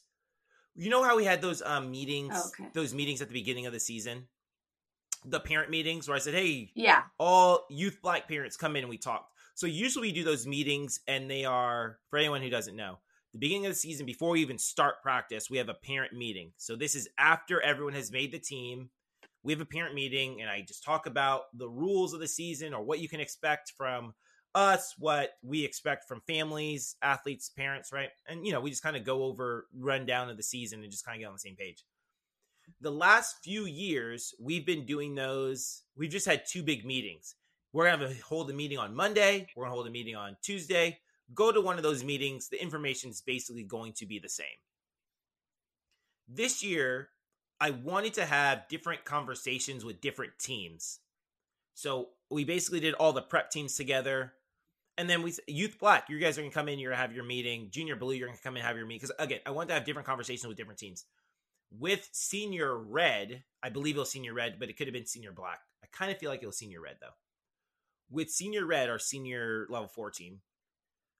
You 0.75 0.91
know 0.91 1.03
how 1.03 1.16
we 1.16 1.25
had 1.25 1.43
those 1.43 1.62
um 1.62 1.91
meetings, 1.91 2.53
Okay. 2.59 2.70
those 2.73 2.95
meetings 2.95 3.20
at 3.20 3.29
the 3.29 3.35
beginning 3.35 3.66
of 3.66 3.73
the 3.73 3.81
season, 3.81 4.29
the 5.25 5.41
parent 5.41 5.70
meetings 5.70 6.09
where 6.09 6.16
I 6.16 6.20
said, 6.20 6.35
"Hey, 6.35 6.73
Yeah. 6.75 7.05
all 7.18 7.66
youth 7.70 8.01
black 8.03 8.27
parents 8.27 8.57
come 8.57 8.77
in 8.77 8.85
and 8.85 8.91
we 8.91 8.99
talk." 8.99 9.31
So 9.55 9.66
usually 9.66 10.09
we 10.09 10.12
do 10.12 10.25
those 10.25 10.47
meetings, 10.47 11.01
and 11.07 11.31
they 11.31 11.45
are 11.45 12.01
for 12.09 12.18
anyone 12.18 12.41
who 12.43 12.49
doesn't 12.49 12.75
know. 12.77 12.99
The 13.33 13.39
beginning 13.39 13.66
of 13.66 13.73
the 13.73 13.79
season, 13.79 14.07
before 14.07 14.31
we 14.31 14.41
even 14.41 14.59
start 14.59 15.03
practice, 15.03 15.51
we 15.51 15.59
have 15.59 15.68
a 15.68 15.75
parent 15.75 16.14
meeting. 16.14 16.53
So 16.57 16.75
this 16.75 16.95
is 16.95 17.09
after 17.18 17.61
everyone 17.61 17.95
has 17.95 18.11
made 18.11 18.33
the 18.33 18.39
team. 18.39 18.91
We 19.43 19.53
have 19.53 19.61
a 19.61 19.66
parent 19.66 19.95
meeting, 19.95 20.41
and 20.41 20.49
I 20.51 20.62
just 20.62 20.85
talk 20.85 21.07
about 21.07 21.57
the 21.57 21.68
rules 21.68 22.12
of 22.14 22.20
the 22.20 22.29
season 22.29 22.73
or 22.73 22.83
what 22.83 23.01
you 23.01 23.09
can 23.09 23.20
expect 23.20 23.73
from 23.77 24.14
us, 24.55 24.94
what 24.98 25.32
we 25.42 25.64
expect 25.64 26.07
from 26.07 26.20
families, 26.26 26.96
athletes, 27.03 27.48
parents, 27.48 27.92
right? 27.92 28.11
And 28.28 28.46
you 28.46 28.53
know, 28.53 28.61
we 28.61 28.70
just 28.70 28.82
kind 28.82 28.96
of 28.96 29.05
go 29.05 29.24
over 29.24 29.66
rundown 29.76 30.30
of 30.30 30.36
the 30.36 30.42
season 30.42 30.82
and 30.82 30.90
just 30.90 31.05
kind 31.05 31.16
of 31.16 31.20
get 31.20 31.26
on 31.26 31.32
the 31.32 31.38
same 31.38 31.57
page. 31.57 31.84
The 32.80 32.92
last 32.92 33.36
few 33.42 33.64
years, 33.64 34.34
we've 34.40 34.66
been 34.66 34.86
doing 34.86 35.14
those. 35.14 35.82
We've 35.96 36.11
just 36.11 36.26
had 36.26 36.42
two 36.46 36.62
big 36.62 36.84
meetings. 36.84 37.34
We're 37.72 37.90
gonna 37.90 38.12
hold 38.26 38.50
a 38.50 38.55
meeting 38.55 38.78
on 38.78 38.94
Monday. 38.94 39.46
We're 39.57 39.64
gonna 39.64 39.74
hold 39.74 39.86
a 39.86 39.90
meeting 39.90 40.16
on 40.16 40.36
Tuesday. 40.42 40.98
Go 41.34 41.50
to 41.50 41.61
one 41.61 41.76
of 41.76 41.82
those 41.82 42.05
meetings. 42.05 42.48
The 42.48 42.62
information 42.62 43.11
is 43.11 43.22
basically 43.22 43.64
going 43.64 43.94
to 43.94 44.07
be 44.07 44.18
the 44.18 44.28
same. 44.28 44.46
This 46.28 46.62
year, 46.62 47.09
I 47.61 47.70
wanted 47.70 48.14
to 48.14 48.26
have 48.26 48.68
different 48.68 49.05
conversations 49.05 49.84
with 49.84 50.00
different 50.00 50.32
teams. 50.38 50.98
So 51.74 52.09
we 52.30 52.44
basically 52.44 52.80
did 52.80 52.94
all 52.94 53.12
the 53.12 53.22
prep 53.22 53.50
teams 53.50 53.76
together. 53.76 54.32
And 54.99 55.09
then 55.09 55.22
we 55.22 55.34
youth 55.47 55.78
black, 55.78 56.09
you 56.11 56.18
guys 56.18 56.36
are 56.36 56.43
gonna 56.43 56.53
come 56.53 56.68
in, 56.68 56.78
you're 56.78 56.93
gonna 56.93 57.03
have 57.03 57.14
your 57.14 57.24
meeting. 57.24 57.68
Junior 57.70 57.97
blue, 57.97 58.14
you're 58.14 58.28
gonna 58.28 58.38
come 58.43 58.55
in 58.55 58.61
and 58.61 58.66
have 58.66 58.76
your 58.76 58.86
meeting. 58.86 59.01
Because 59.01 59.16
again, 59.18 59.40
I 59.47 59.51
want 59.51 59.68
to 59.68 59.74
have 59.74 59.84
different 59.84 60.07
conversations 60.07 60.47
with 60.47 60.57
different 60.57 60.78
teams. 60.78 61.05
With 61.70 62.09
senior 62.12 62.76
red, 62.76 63.45
I 63.62 63.70
believe 63.70 63.97
it 63.97 64.01
was 64.01 64.11
senior 64.11 64.34
red, 64.34 64.57
but 64.59 64.68
it 64.68 64.76
could 64.76 64.86
have 64.86 64.95
been 64.95 65.07
senior 65.07 65.32
black. 65.32 65.61
I 65.82 65.86
kind 65.90 66.12
of 66.12 66.18
feel 66.18 66.30
like 66.30 66.43
it 66.43 66.47
was 66.47 66.59
senior 66.59 66.82
red 66.82 66.97
though. 67.01 67.14
With 68.11 68.30
senior 68.30 68.66
red, 68.66 68.90
our 68.90 68.99
senior 68.99 69.66
level 69.70 69.88
four 69.88 70.11
team, 70.11 70.40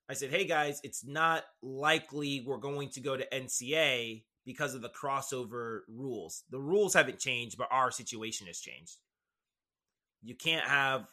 I 0.09 0.15
said, 0.15 0.31
hey 0.31 0.45
guys, 0.45 0.81
it's 0.85 1.07
not 1.07 1.45
likely 1.63 2.45
we're 2.47 2.59
going 2.59 2.91
to 2.91 3.01
go 3.01 3.17
to 3.17 3.27
NCA 3.33 4.25
because 4.45 4.75
of 4.75 4.83
the 4.83 4.91
crossover 4.91 5.81
rules. 5.89 6.45
The 6.51 6.59
rules 6.59 6.93
haven't 6.93 7.19
changed, 7.19 7.57
but 7.57 7.69
our 7.71 7.91
situation 7.91 8.47
has 8.49 8.59
changed. 8.59 8.99
You 10.23 10.35
can't 10.35 10.67
have 10.67 11.07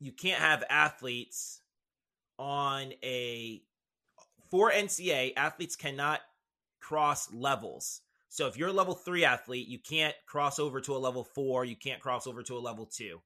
you 0.00 0.12
can't 0.12 0.40
have 0.40 0.62
athletes 0.70 1.60
on 2.38 2.92
a 3.02 3.62
for 4.50 4.70
NCA, 4.70 5.32
athletes 5.36 5.76
cannot 5.76 6.20
cross 6.80 7.32
levels. 7.32 8.02
So 8.28 8.46
if 8.46 8.56
you're 8.56 8.68
a 8.68 8.72
level 8.72 8.94
three 8.94 9.24
athlete, 9.24 9.68
you 9.68 9.78
can't 9.78 10.14
cross 10.26 10.58
over 10.58 10.80
to 10.80 10.94
a 10.94 10.98
level 10.98 11.24
four, 11.24 11.64
you 11.64 11.76
can't 11.76 12.00
cross 12.00 12.26
over 12.26 12.42
to 12.42 12.56
a 12.56 12.58
level 12.58 12.86
two. 12.86 13.20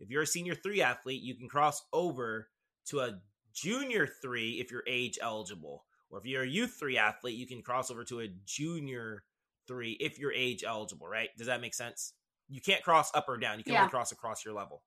If 0.00 0.10
you're 0.10 0.22
a 0.22 0.26
senior 0.26 0.54
three 0.54 0.82
athlete, 0.82 1.22
you 1.22 1.34
can 1.34 1.48
cross 1.48 1.82
over 1.92 2.48
to 2.86 3.00
a 3.00 3.20
junior 3.52 4.06
three 4.06 4.60
if 4.60 4.70
you're 4.70 4.82
age 4.86 5.18
eligible. 5.22 5.84
Or 6.10 6.18
if 6.18 6.26
you're 6.26 6.42
a 6.42 6.48
youth 6.48 6.76
three 6.78 6.98
athlete, 6.98 7.36
you 7.36 7.46
can 7.46 7.62
cross 7.62 7.90
over 7.90 8.04
to 8.04 8.20
a 8.20 8.28
junior 8.44 9.24
three 9.66 9.92
if 10.00 10.18
you're 10.18 10.32
age 10.32 10.64
eligible, 10.64 11.08
right? 11.08 11.30
Does 11.36 11.46
that 11.46 11.60
make 11.60 11.74
sense? 11.74 12.14
You 12.48 12.60
can't 12.60 12.82
cross 12.82 13.14
up 13.14 13.28
or 13.28 13.38
down. 13.38 13.58
You 13.58 13.64
can 13.64 13.74
Yeah. 13.74 13.80
only 13.80 13.90
cross 13.90 14.12
across 14.12 14.44
your 14.44 14.54
level. 14.54 14.82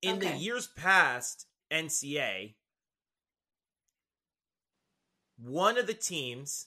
In 0.00 0.18
the 0.18 0.30
years 0.36 0.68
past 0.76 1.46
NCA, 1.72 2.54
one 5.38 5.78
of 5.78 5.86
the 5.86 5.94
teams 5.94 6.66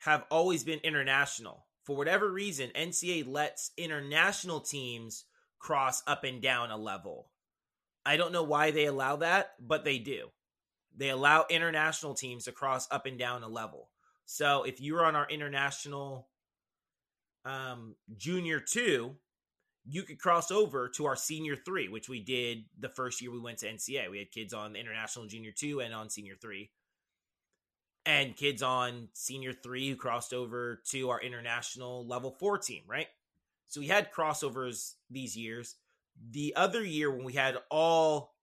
have 0.00 0.24
always 0.30 0.64
been 0.64 0.80
international. 0.80 1.66
For 1.84 1.96
whatever 1.96 2.30
reason, 2.30 2.70
NCA 2.74 3.26
lets 3.26 3.70
international 3.76 4.60
teams 4.60 5.24
cross 5.58 6.02
up 6.06 6.24
and 6.24 6.42
down 6.42 6.70
a 6.70 6.76
level. 6.76 7.30
I 8.04 8.16
don't 8.16 8.32
know 8.32 8.42
why 8.42 8.70
they 8.70 8.84
allow 8.84 9.16
that, 9.16 9.54
but 9.58 9.84
they 9.84 9.98
do. 9.98 10.28
They 10.96 11.08
allow 11.08 11.46
international 11.48 12.14
teams 12.14 12.44
to 12.44 12.52
cross 12.52 12.86
up 12.90 13.06
and 13.06 13.18
down 13.18 13.42
a 13.42 13.48
level. 13.48 13.90
So 14.26 14.62
if 14.64 14.80
you're 14.80 15.04
on 15.04 15.16
our 15.16 15.28
international 15.28 16.28
um, 17.44 17.96
junior 18.16 18.60
two, 18.60 19.16
you 19.86 20.02
could 20.02 20.18
cross 20.18 20.50
over 20.50 20.88
to 20.88 21.06
our 21.06 21.16
senior 21.16 21.56
three, 21.56 21.88
which 21.88 22.08
we 22.08 22.20
did 22.20 22.64
the 22.78 22.88
first 22.88 23.20
year 23.20 23.30
we 23.30 23.40
went 23.40 23.58
to 23.58 23.66
NCA. 23.66 24.10
We 24.10 24.18
had 24.18 24.30
kids 24.30 24.54
on 24.54 24.76
international 24.76 25.26
junior 25.26 25.52
two 25.52 25.80
and 25.80 25.94
on 25.94 26.10
senior 26.10 26.34
three, 26.40 26.70
and 28.06 28.36
kids 28.36 28.62
on 28.62 29.08
senior 29.12 29.52
three 29.52 29.90
who 29.90 29.96
crossed 29.96 30.32
over 30.32 30.80
to 30.90 31.10
our 31.10 31.20
international 31.20 32.06
level 32.06 32.30
four 32.30 32.58
team, 32.58 32.82
right? 32.86 33.08
So 33.68 33.80
we 33.80 33.88
had 33.88 34.12
crossovers 34.12 34.94
these 35.10 35.36
years. 35.36 35.76
The 36.30 36.54
other 36.56 36.84
year 36.84 37.10
when 37.10 37.24
we 37.24 37.32
had 37.32 37.56
all 37.70 38.34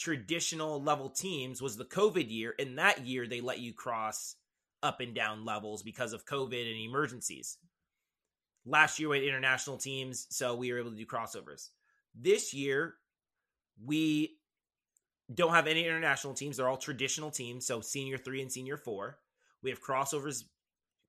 traditional 0.00 0.82
level 0.82 1.10
teams 1.10 1.60
was 1.60 1.76
the 1.76 1.84
COVID 1.84 2.30
year. 2.30 2.54
And 2.58 2.78
that 2.78 3.06
year 3.06 3.26
they 3.26 3.42
let 3.42 3.60
you 3.60 3.74
cross 3.74 4.36
up 4.82 5.00
and 5.00 5.14
down 5.14 5.44
levels 5.44 5.82
because 5.82 6.14
of 6.14 6.24
COVID 6.24 6.66
and 6.66 6.80
emergencies. 6.80 7.58
Last 8.66 8.98
year 8.98 9.08
we 9.08 9.18
had 9.18 9.26
international 9.26 9.78
teams, 9.78 10.26
so 10.30 10.54
we 10.54 10.72
were 10.72 10.78
able 10.78 10.90
to 10.90 10.96
do 10.96 11.06
crossovers. 11.06 11.68
This 12.14 12.52
year, 12.52 12.94
we 13.82 14.36
don't 15.32 15.54
have 15.54 15.66
any 15.66 15.84
international 15.84 16.34
teams. 16.34 16.56
They're 16.56 16.68
all 16.68 16.76
traditional 16.76 17.30
teams, 17.30 17.66
so 17.66 17.80
senior 17.80 18.18
three 18.18 18.42
and 18.42 18.52
senior 18.52 18.76
four. 18.76 19.18
We 19.62 19.70
have 19.70 19.82
crossovers 19.82 20.44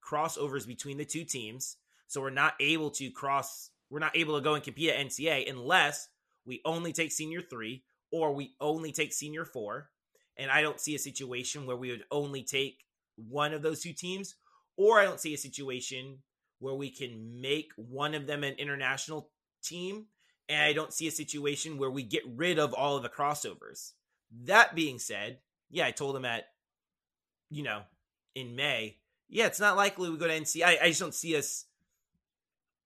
crossovers 0.01 0.65
between 0.65 0.97
the 0.97 1.05
two 1.05 1.23
teams. 1.23 1.77
So 2.07 2.21
we're 2.21 2.29
not 2.29 2.55
able 2.59 2.89
to 2.91 3.09
cross 3.11 3.69
we're 3.89 3.99
not 3.99 4.15
able 4.15 4.35
to 4.35 4.43
go 4.43 4.53
and 4.53 4.63
compete 4.63 4.89
at 4.89 5.05
NCA 5.05 5.49
unless 5.49 6.07
we 6.45 6.61
only 6.63 6.93
take 6.93 7.11
senior 7.11 7.41
three 7.41 7.83
or 8.11 8.33
we 8.33 8.55
only 8.61 8.91
take 8.91 9.13
senior 9.13 9.45
four. 9.45 9.89
And 10.37 10.49
I 10.49 10.61
don't 10.61 10.79
see 10.79 10.95
a 10.95 10.99
situation 10.99 11.65
where 11.65 11.75
we 11.75 11.91
would 11.91 12.05
only 12.09 12.43
take 12.43 12.85
one 13.15 13.53
of 13.53 13.61
those 13.61 13.81
two 13.81 13.93
teams, 13.93 14.35
or 14.77 14.99
I 14.99 15.03
don't 15.03 15.19
see 15.19 15.33
a 15.33 15.37
situation 15.37 16.19
where 16.61 16.75
we 16.75 16.89
can 16.89 17.41
make 17.41 17.71
one 17.75 18.13
of 18.13 18.27
them 18.27 18.43
an 18.43 18.53
international 18.53 19.29
team. 19.63 20.05
And 20.47 20.61
I 20.61 20.73
don't 20.73 20.93
see 20.93 21.07
a 21.07 21.11
situation 21.11 21.77
where 21.77 21.91
we 21.91 22.03
get 22.03 22.23
rid 22.25 22.59
of 22.59 22.73
all 22.73 22.95
of 22.95 23.03
the 23.03 23.09
crossovers. 23.09 23.91
That 24.45 24.75
being 24.75 24.99
said, 24.99 25.39
yeah, 25.69 25.87
I 25.87 25.91
told 25.91 26.15
him 26.15 26.25
at, 26.25 26.45
you 27.49 27.63
know, 27.63 27.81
in 28.35 28.55
May, 28.55 28.97
yeah, 29.27 29.47
it's 29.47 29.59
not 29.59 29.75
likely 29.75 30.09
we 30.09 30.17
go 30.17 30.27
to 30.27 30.39
NCA. 30.39 30.63
I, 30.63 30.77
I 30.83 30.87
just 30.89 30.99
don't 30.99 31.13
see 31.13 31.35
us 31.35 31.65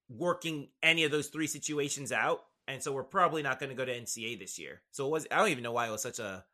working 0.10 0.70
any 0.82 1.04
of 1.04 1.12
those 1.12 1.28
three 1.28 1.48
situations 1.48 2.12
out, 2.12 2.44
and 2.68 2.82
so 2.82 2.94
we're 2.94 3.04
probably 3.04 3.42
not 3.42 3.60
going 3.60 3.72
to 3.72 3.76
go 3.76 3.86
to 3.86 4.00
NCA 4.00 4.40
this 4.40 4.58
year. 4.58 4.82
So 4.92 5.08
it 5.08 5.12
was 5.12 5.28
I 5.32 5.38
don't 5.38 5.50
even 5.50 5.64
know 5.64 5.72
why 5.72 5.88
it 5.88 5.92
was 5.92 6.04
such 6.04 6.20
a 6.20 6.46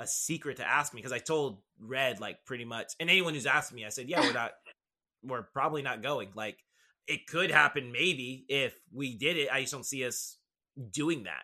a 0.00 0.06
secret 0.06 0.58
to 0.58 0.68
ask 0.68 0.94
me 0.94 0.98
because 0.98 1.12
I 1.12 1.18
told 1.18 1.58
Red 1.80 2.20
like 2.20 2.44
pretty 2.44 2.64
much, 2.64 2.92
and 3.00 3.10
anyone 3.10 3.34
who's 3.34 3.46
asked 3.46 3.72
me, 3.72 3.84
I 3.84 3.88
said, 3.88 4.08
yeah, 4.08 4.20
we're 4.20 4.32
not, 4.32 4.52
we're 5.22 5.42
probably 5.42 5.82
not 5.82 6.02
going. 6.02 6.30
Like 6.34 6.58
it 7.06 7.26
could 7.26 7.50
happen 7.50 7.92
maybe 7.92 8.44
if 8.48 8.74
we 8.92 9.16
did 9.16 9.36
it. 9.36 9.48
I 9.52 9.60
just 9.60 9.72
don't 9.72 9.86
see 9.86 10.04
us 10.04 10.36
doing 10.92 11.24
that. 11.24 11.42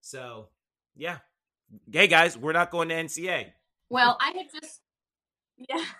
So 0.00 0.48
yeah, 0.96 1.18
hey 1.90 2.06
guys, 2.06 2.36
we're 2.36 2.52
not 2.52 2.70
going 2.70 2.88
to 2.88 2.94
NCA. 2.94 3.46
Well, 3.88 4.16
I 4.20 4.32
had 4.36 4.46
just 4.52 4.80
yeah. 5.56 5.84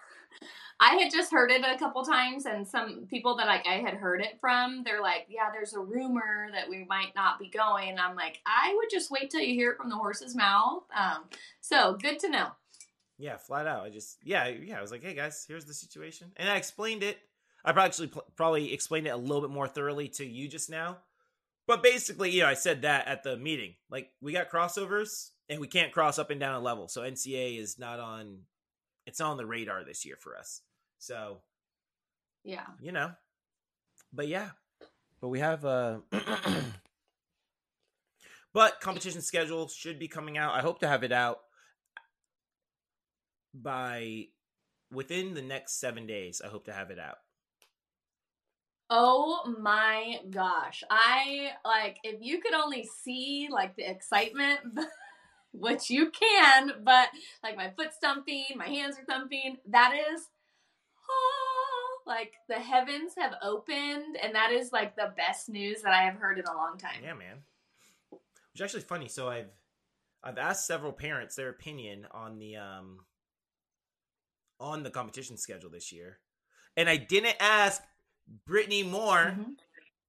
I 0.80 0.96
had 0.96 1.12
just 1.12 1.30
heard 1.30 1.52
it 1.52 1.62
a 1.64 1.78
couple 1.78 2.02
times, 2.02 2.44
and 2.44 2.66
some 2.66 3.06
people 3.08 3.36
that 3.36 3.46
like 3.46 3.66
I 3.68 3.74
had 3.74 3.94
heard 3.94 4.20
it 4.20 4.38
from, 4.40 4.82
they're 4.84 5.00
like, 5.00 5.26
"Yeah, 5.28 5.50
there's 5.52 5.74
a 5.74 5.80
rumor 5.80 6.48
that 6.52 6.68
we 6.68 6.84
might 6.88 7.14
not 7.14 7.38
be 7.38 7.48
going." 7.48 8.00
I'm 8.00 8.16
like, 8.16 8.40
I 8.46 8.74
would 8.76 8.90
just 8.90 9.08
wait 9.08 9.30
till 9.30 9.42
you 9.42 9.54
hear 9.54 9.70
it 9.70 9.76
from 9.76 9.90
the 9.90 9.96
horse's 9.96 10.34
mouth. 10.34 10.82
Um, 10.96 11.24
so 11.60 11.96
good 12.02 12.18
to 12.20 12.30
know. 12.30 12.48
Yeah, 13.18 13.36
flat 13.36 13.66
out. 13.66 13.84
I 13.84 13.90
just 13.90 14.18
yeah 14.24 14.48
yeah. 14.48 14.78
I 14.78 14.80
was 14.80 14.90
like, 14.90 15.02
hey 15.02 15.14
guys, 15.14 15.44
here's 15.46 15.64
the 15.64 15.74
situation, 15.74 16.32
and 16.36 16.48
I 16.48 16.56
explained 16.56 17.02
it. 17.02 17.18
I 17.64 17.72
probably 17.72 17.86
actually 17.86 18.12
probably 18.36 18.72
explained 18.72 19.06
it 19.06 19.10
a 19.10 19.16
little 19.16 19.40
bit 19.40 19.50
more 19.50 19.68
thoroughly 19.68 20.08
to 20.08 20.24
you 20.24 20.48
just 20.48 20.70
now. 20.70 20.98
But 21.66 21.82
basically, 21.82 22.30
you 22.30 22.42
know, 22.42 22.48
I 22.48 22.54
said 22.54 22.82
that 22.82 23.06
at 23.06 23.22
the 23.22 23.36
meeting. 23.36 23.74
Like, 23.88 24.10
we 24.20 24.32
got 24.32 24.50
crossovers, 24.50 25.30
and 25.48 25.60
we 25.60 25.68
can't 25.68 25.92
cross 25.92 26.18
up 26.18 26.30
and 26.30 26.40
down 26.40 26.56
a 26.56 26.60
level. 26.60 26.88
So 26.88 27.02
NCA 27.02 27.58
is 27.58 27.78
not 27.78 28.00
on. 28.00 28.40
It's 29.06 29.20
not 29.20 29.30
on 29.30 29.36
the 29.36 29.46
radar 29.46 29.84
this 29.84 30.04
year 30.04 30.16
for 30.18 30.36
us. 30.36 30.60
So, 30.98 31.38
yeah, 32.44 32.66
you 32.80 32.92
know, 32.92 33.12
but 34.12 34.28
yeah, 34.28 34.50
but 35.20 35.28
we 35.28 35.40
have 35.40 35.64
uh 35.64 35.98
but 38.52 38.80
competition 38.80 39.22
schedule 39.22 39.68
should 39.68 39.98
be 39.98 40.08
coming 40.08 40.38
out. 40.38 40.54
I 40.54 40.60
hope 40.60 40.80
to 40.80 40.88
have 40.88 41.04
it 41.04 41.12
out 41.12 41.40
by 43.54 44.26
within 44.92 45.34
the 45.34 45.42
next 45.42 45.80
seven 45.80 46.06
days. 46.06 46.40
I 46.44 46.48
hope 46.48 46.66
to 46.66 46.72
have 46.72 46.90
it 46.90 46.98
out. 46.98 47.18
Oh 48.90 49.54
my 49.58 50.18
gosh. 50.28 50.84
I 50.90 51.52
like 51.64 51.98
if 52.04 52.20
you 52.20 52.40
could 52.40 52.54
only 52.54 52.88
see 53.02 53.48
like 53.50 53.74
the 53.76 53.90
excitement 53.90 54.60
which 55.52 55.90
you 55.90 56.10
can, 56.10 56.72
but 56.82 57.08
like 57.42 57.56
my 57.56 57.70
foot 57.70 57.88
thumping, 58.00 58.44
my 58.56 58.66
hands 58.66 58.96
are 58.98 59.04
thumping, 59.04 59.58
that 59.68 59.94
is 59.94 60.28
oh, 61.08 61.98
like 62.06 62.34
the 62.48 62.56
heavens 62.56 63.12
have 63.16 63.34
opened, 63.42 64.16
and 64.22 64.34
that 64.34 64.52
is 64.52 64.72
like 64.72 64.96
the 64.96 65.12
best 65.16 65.48
news 65.48 65.82
that 65.82 65.92
I 65.92 66.02
have 66.02 66.16
heard 66.16 66.38
in 66.38 66.44
a 66.46 66.56
long 66.56 66.78
time. 66.78 67.00
Yeah, 67.02 67.14
man. 67.14 67.38
Which 68.10 68.20
is 68.56 68.62
actually 68.62 68.82
funny. 68.82 69.08
So 69.08 69.28
I've 69.28 69.50
I've 70.22 70.38
asked 70.38 70.66
several 70.66 70.92
parents 70.92 71.36
their 71.36 71.48
opinion 71.48 72.06
on 72.10 72.38
the 72.38 72.56
um 72.56 72.98
on 74.62 74.82
the 74.82 74.90
competition 74.90 75.36
schedule 75.36 75.70
this 75.70 75.92
year, 75.92 76.18
and 76.76 76.88
I 76.88 76.96
didn't 76.96 77.36
ask 77.40 77.82
Brittany 78.46 78.82
Moore 78.82 79.32
mm-hmm. 79.32 79.52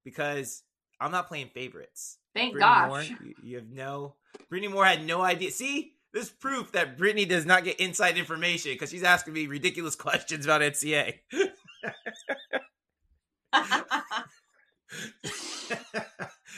because 0.04 0.62
I'm 1.00 1.10
not 1.10 1.28
playing 1.28 1.48
favorites. 1.48 2.18
Thank 2.34 2.52
Brittany 2.52 2.72
gosh. 2.72 2.88
Moore, 2.88 3.02
you, 3.02 3.34
you 3.42 3.56
have 3.56 3.68
no. 3.68 4.14
Brittany 4.48 4.72
Moore 4.72 4.86
had 4.86 5.04
no 5.04 5.22
idea. 5.22 5.50
See, 5.50 5.94
this 6.12 6.30
proof 6.30 6.72
that 6.72 6.96
Brittany 6.96 7.24
does 7.24 7.44
not 7.44 7.64
get 7.64 7.80
inside 7.80 8.16
information 8.16 8.72
because 8.72 8.90
she's 8.90 9.02
asking 9.02 9.34
me 9.34 9.46
ridiculous 9.46 9.96
questions 9.96 10.46
about 10.46 10.60
NCA. 10.62 11.14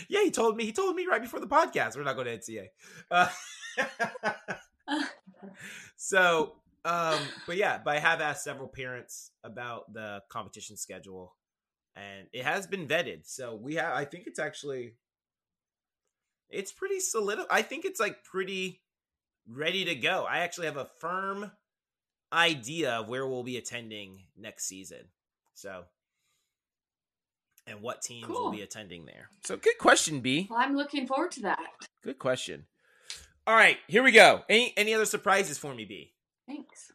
yeah, 0.08 0.22
he 0.22 0.30
told 0.30 0.56
me. 0.56 0.64
He 0.64 0.72
told 0.72 0.94
me 0.94 1.06
right 1.06 1.22
before 1.22 1.40
the 1.40 1.46
podcast 1.46 1.96
we're 1.96 2.04
not 2.04 2.16
going 2.16 2.26
to 2.26 2.38
NCA. 2.38 2.66
Uh, 3.10 3.28
so, 5.96 6.56
um, 6.86 7.18
but 7.48 7.56
yeah, 7.56 7.80
but 7.84 7.96
I 7.96 7.98
have 7.98 8.20
asked 8.20 8.44
several 8.44 8.68
parents 8.68 9.32
about 9.42 9.92
the 9.92 10.22
competition 10.28 10.76
schedule, 10.76 11.34
and 11.96 12.28
it 12.32 12.44
has 12.44 12.68
been 12.68 12.86
vetted. 12.86 13.26
So 13.26 13.56
we 13.56 13.74
have. 13.74 13.92
I 13.92 14.04
think 14.04 14.28
it's 14.28 14.38
actually, 14.38 14.94
it's 16.48 16.70
pretty 16.70 17.00
solid. 17.00 17.40
I 17.50 17.62
think 17.62 17.84
it's 17.84 17.98
like 17.98 18.22
pretty 18.22 18.82
ready 19.48 19.84
to 19.86 19.96
go. 19.96 20.26
I 20.30 20.38
actually 20.38 20.66
have 20.66 20.76
a 20.76 20.88
firm 21.00 21.50
idea 22.32 22.92
of 22.92 23.08
where 23.08 23.26
we'll 23.26 23.42
be 23.42 23.56
attending 23.56 24.20
next 24.36 24.66
season. 24.66 25.06
So, 25.54 25.86
and 27.66 27.82
what 27.82 28.00
teams 28.00 28.26
cool. 28.26 28.44
will 28.44 28.52
be 28.52 28.62
attending 28.62 29.06
there. 29.06 29.30
So, 29.42 29.56
good 29.56 29.78
question, 29.80 30.20
B. 30.20 30.46
Well, 30.48 30.60
I'm 30.60 30.76
looking 30.76 31.08
forward 31.08 31.32
to 31.32 31.40
that. 31.42 31.58
Good 32.04 32.20
question. 32.20 32.66
All 33.44 33.56
right, 33.56 33.78
here 33.88 34.04
we 34.04 34.12
go. 34.12 34.42
Any 34.48 34.72
any 34.76 34.94
other 34.94 35.04
surprises 35.04 35.58
for 35.58 35.74
me, 35.74 35.84
B? 35.84 36.12
Thanks. 36.46 36.92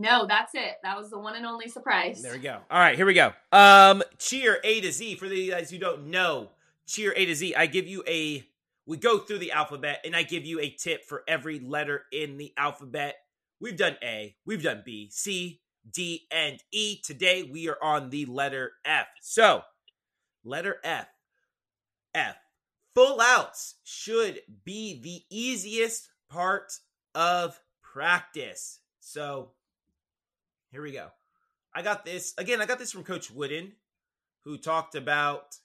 No, 0.00 0.24
that's 0.26 0.54
it. 0.54 0.76
That 0.82 0.96
was 0.96 1.10
the 1.10 1.18
one 1.18 1.36
and 1.36 1.44
only 1.44 1.68
surprise. 1.68 2.22
There 2.22 2.32
we 2.32 2.38
go. 2.38 2.56
All 2.70 2.78
right, 2.78 2.96
here 2.96 3.04
we 3.04 3.12
go. 3.12 3.34
Um, 3.52 4.02
cheer 4.16 4.58
A 4.64 4.80
to 4.80 4.90
Z. 4.90 5.16
For 5.16 5.28
the 5.28 5.50
guys 5.50 5.70
who 5.70 5.76
don't 5.76 6.06
know, 6.06 6.48
cheer 6.86 7.12
A 7.14 7.26
to 7.26 7.34
Z. 7.34 7.54
I 7.54 7.66
give 7.66 7.86
you 7.86 8.02
a 8.08 8.42
we 8.86 8.96
go 8.96 9.18
through 9.18 9.40
the 9.40 9.52
alphabet 9.52 10.00
and 10.06 10.16
I 10.16 10.22
give 10.22 10.46
you 10.46 10.58
a 10.58 10.70
tip 10.70 11.04
for 11.04 11.22
every 11.28 11.60
letter 11.60 12.04
in 12.12 12.38
the 12.38 12.54
alphabet. 12.56 13.16
We've 13.60 13.76
done 13.76 13.96
A, 14.02 14.36
we've 14.46 14.62
done 14.62 14.82
B, 14.86 15.10
C, 15.12 15.60
D, 15.92 16.26
and 16.32 16.58
E. 16.72 17.02
Today 17.04 17.42
we 17.42 17.68
are 17.68 17.78
on 17.82 18.08
the 18.08 18.24
letter 18.24 18.72
F. 18.86 19.06
So, 19.20 19.60
letter 20.44 20.78
F. 20.82 21.08
F. 22.14 22.36
Full 22.94 23.20
outs 23.20 23.74
should 23.84 24.40
be 24.64 24.98
the 25.02 25.22
easiest 25.28 26.08
part 26.30 26.72
of 27.14 27.60
practice. 27.82 28.78
So, 29.00 29.50
here 30.70 30.82
we 30.82 30.92
go. 30.92 31.08
I 31.74 31.82
got 31.82 32.04
this. 32.04 32.34
Again, 32.38 32.60
I 32.60 32.66
got 32.66 32.78
this 32.78 32.92
from 32.92 33.04
Coach 33.04 33.30
Wooden, 33.30 33.72
who 34.44 34.58
talked 34.58 34.94
about 34.94 35.56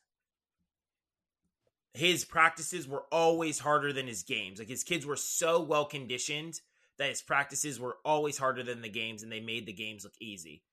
his 1.93 2.25
practices 2.25 2.87
were 2.87 3.05
always 3.11 3.59
harder 3.59 3.93
than 3.93 4.07
his 4.07 4.23
games. 4.23 4.59
Like 4.59 4.67
his 4.67 4.83
kids 4.83 5.05
were 5.05 5.15
so 5.15 5.61
well 5.61 5.85
conditioned 5.85 6.59
that 6.97 7.09
his 7.09 7.21
practices 7.21 7.79
were 7.79 7.97
always 8.03 8.37
harder 8.37 8.63
than 8.63 8.81
the 8.81 8.89
games 8.89 9.23
and 9.23 9.31
they 9.31 9.39
made 9.39 9.65
the 9.65 9.73
games 9.73 10.03
look 10.03 10.13
easy. 10.19 10.63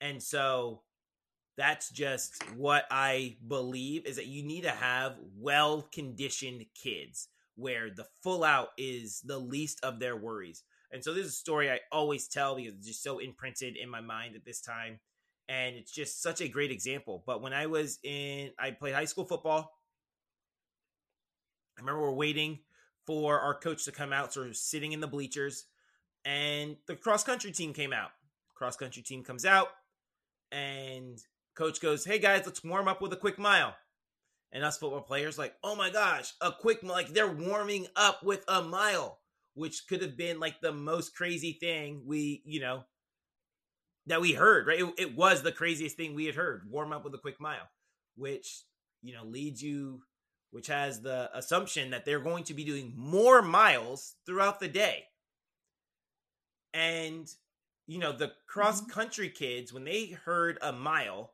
And 0.00 0.22
so 0.22 0.80
that's 1.56 1.90
just 1.90 2.42
what 2.56 2.86
I 2.90 3.36
believe 3.46 4.06
is 4.06 4.16
that 4.16 4.26
you 4.26 4.42
need 4.42 4.62
to 4.62 4.70
have 4.70 5.16
well 5.38 5.82
conditioned 5.92 6.64
kids 6.74 7.28
where 7.56 7.90
the 7.90 8.06
full 8.22 8.42
out 8.42 8.68
is 8.78 9.20
the 9.20 9.38
least 9.38 9.78
of 9.82 10.00
their 10.00 10.16
worries. 10.16 10.62
And 10.92 11.04
so 11.04 11.14
this 11.14 11.26
is 11.26 11.32
a 11.32 11.36
story 11.36 11.70
I 11.70 11.80
always 11.92 12.26
tell 12.28 12.56
because 12.56 12.74
it's 12.74 12.86
just 12.86 13.02
so 13.02 13.18
imprinted 13.18 13.76
in 13.76 13.88
my 13.88 14.00
mind 14.00 14.34
at 14.34 14.44
this 14.44 14.60
time. 14.60 14.98
And 15.48 15.76
it's 15.76 15.92
just 15.92 16.22
such 16.22 16.40
a 16.40 16.48
great 16.48 16.70
example. 16.70 17.22
But 17.26 17.42
when 17.42 17.52
I 17.52 17.66
was 17.66 17.98
in, 18.02 18.50
I 18.58 18.70
played 18.70 18.94
high 18.94 19.04
school 19.04 19.24
football 19.24 19.72
I 21.80 21.82
remember 21.82 22.02
we're 22.02 22.12
waiting 22.12 22.58
for 23.06 23.40
our 23.40 23.54
coach 23.54 23.86
to 23.86 23.92
come 23.92 24.12
out, 24.12 24.34
sort 24.34 24.48
of 24.48 24.56
sitting 24.56 24.92
in 24.92 25.00
the 25.00 25.06
bleachers, 25.06 25.64
and 26.26 26.76
the 26.86 26.94
cross 26.94 27.24
country 27.24 27.52
team 27.52 27.72
came 27.72 27.94
out. 27.94 28.10
Cross 28.54 28.76
country 28.76 29.02
team 29.02 29.24
comes 29.24 29.46
out, 29.46 29.68
and 30.52 31.18
coach 31.54 31.80
goes, 31.80 32.04
"Hey 32.04 32.18
guys, 32.18 32.44
let's 32.44 32.62
warm 32.62 32.86
up 32.86 33.00
with 33.00 33.14
a 33.14 33.16
quick 33.16 33.38
mile." 33.38 33.74
And 34.52 34.62
us 34.62 34.76
football 34.76 35.00
players 35.00 35.38
like, 35.38 35.56
"Oh 35.64 35.74
my 35.74 35.88
gosh, 35.88 36.34
a 36.42 36.52
quick 36.52 36.82
mile! 36.82 36.92
like 36.92 37.08
they're 37.14 37.32
warming 37.32 37.86
up 37.96 38.22
with 38.22 38.44
a 38.46 38.62
mile." 38.62 39.19
Which 39.54 39.86
could 39.88 40.02
have 40.02 40.16
been 40.16 40.40
like 40.40 40.60
the 40.60 40.72
most 40.72 41.14
crazy 41.14 41.58
thing 41.60 42.02
we, 42.06 42.42
you 42.44 42.60
know, 42.60 42.84
that 44.06 44.20
we 44.20 44.32
heard, 44.32 44.66
right? 44.66 44.80
It, 44.80 44.94
it 44.96 45.16
was 45.16 45.42
the 45.42 45.52
craziest 45.52 45.96
thing 45.96 46.14
we 46.14 46.26
had 46.26 46.34
heard. 46.34 46.62
Warm 46.70 46.92
up 46.92 47.04
with 47.04 47.14
a 47.14 47.18
quick 47.18 47.40
mile, 47.40 47.68
which, 48.16 48.62
you 49.02 49.12
know, 49.12 49.24
leads 49.24 49.60
you 49.62 50.02
which 50.50 50.66
has 50.66 51.00
the 51.00 51.30
assumption 51.36 51.90
that 51.90 52.04
they're 52.04 52.20
going 52.20 52.44
to 52.44 52.54
be 52.54 52.64
doing 52.64 52.92
more 52.96 53.42
miles 53.42 54.16
throughout 54.26 54.60
the 54.60 54.68
day. 54.68 55.04
And, 56.74 57.28
you 57.86 57.98
know, 57.98 58.12
the 58.12 58.32
cross 58.46 58.80
mm-hmm. 58.80 58.90
country 58.90 59.28
kids, 59.28 59.72
when 59.72 59.84
they 59.84 60.06
heard 60.24 60.58
a 60.60 60.72
mile, 60.72 61.32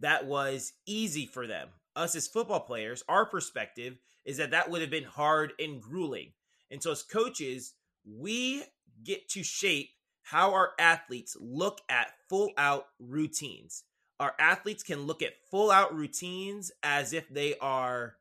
that 0.00 0.26
was 0.26 0.72
easy 0.86 1.26
for 1.26 1.46
them. 1.46 1.68
Us 1.96 2.14
as 2.14 2.28
football 2.28 2.60
players, 2.60 3.02
our 3.08 3.26
perspective 3.26 3.96
is 4.24 4.36
that 4.36 4.52
that 4.52 4.70
would 4.70 4.80
have 4.80 4.90
been 4.90 5.04
hard 5.04 5.52
and 5.58 5.80
grueling. 5.80 6.32
And 6.70 6.82
so, 6.82 6.92
as 6.92 7.02
coaches, 7.02 7.74
we 8.04 8.62
get 9.04 9.28
to 9.30 9.42
shape 9.42 9.90
how 10.22 10.52
our 10.52 10.72
athletes 10.78 11.36
look 11.40 11.80
at 11.88 12.12
full 12.28 12.52
out 12.58 12.86
routines. 12.98 13.84
Our 14.20 14.34
athletes 14.38 14.82
can 14.82 15.02
look 15.02 15.22
at 15.22 15.34
full 15.50 15.70
out 15.70 15.94
routines 15.94 16.70
as 16.82 17.12
if 17.12 17.28
they 17.28 17.56
are 17.58 18.16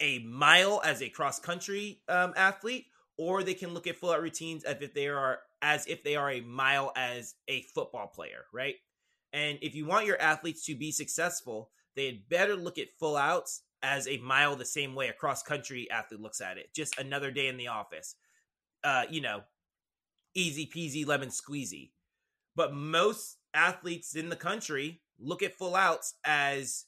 a 0.00 0.18
mile 0.20 0.80
as 0.84 1.02
a 1.02 1.08
cross 1.08 1.38
country 1.38 2.00
um, 2.08 2.32
athlete, 2.36 2.86
or 3.16 3.42
they 3.42 3.54
can 3.54 3.74
look 3.74 3.86
at 3.86 3.96
full 3.96 4.10
out 4.10 4.22
routines 4.22 4.64
as 4.64 4.78
if 4.80 4.94
they 4.94 5.08
are 5.08 5.40
as 5.62 5.86
if 5.86 6.02
they 6.02 6.16
are 6.16 6.30
a 6.30 6.40
mile 6.40 6.90
as 6.96 7.34
a 7.48 7.62
football 7.74 8.06
player, 8.06 8.44
right? 8.52 8.76
And 9.32 9.58
if 9.60 9.74
you 9.74 9.86
want 9.86 10.06
your 10.06 10.20
athletes 10.20 10.64
to 10.66 10.74
be 10.74 10.90
successful, 10.90 11.70
they 11.94 12.06
had 12.06 12.28
better 12.28 12.56
look 12.56 12.78
at 12.78 12.98
full 12.98 13.16
outs 13.16 13.62
as 13.82 14.06
a 14.06 14.18
mile 14.18 14.56
the 14.56 14.64
same 14.64 14.94
way 14.94 15.08
a 15.08 15.12
cross 15.12 15.42
country 15.42 15.90
athlete 15.90 16.20
looks 16.20 16.40
at 16.40 16.58
it. 16.58 16.72
Just 16.74 16.98
another 16.98 17.30
day 17.30 17.48
in 17.48 17.56
the 17.56 17.68
office. 17.68 18.14
Uh, 18.82 19.04
you 19.10 19.20
know, 19.20 19.42
easy 20.34 20.66
peasy 20.66 21.06
lemon 21.06 21.28
squeezy. 21.28 21.90
But 22.56 22.74
most 22.74 23.36
athletes 23.54 24.14
in 24.14 24.28
the 24.28 24.36
country 24.36 25.00
look 25.18 25.42
at 25.42 25.54
full 25.54 25.74
outs 25.74 26.14
as 26.24 26.84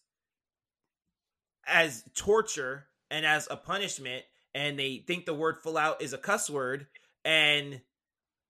as 1.66 2.05
torture 2.14 2.86
and 3.11 3.24
as 3.24 3.47
a 3.51 3.57
punishment 3.57 4.24
and 4.55 4.78
they 4.78 4.99
think 5.07 5.26
the 5.26 5.34
word 5.34 5.59
full 5.59 5.78
out 5.78 6.03
is 6.03 6.12
a 6.12 6.18
cuss 6.18 6.51
word 6.51 6.86
and 7.24 7.80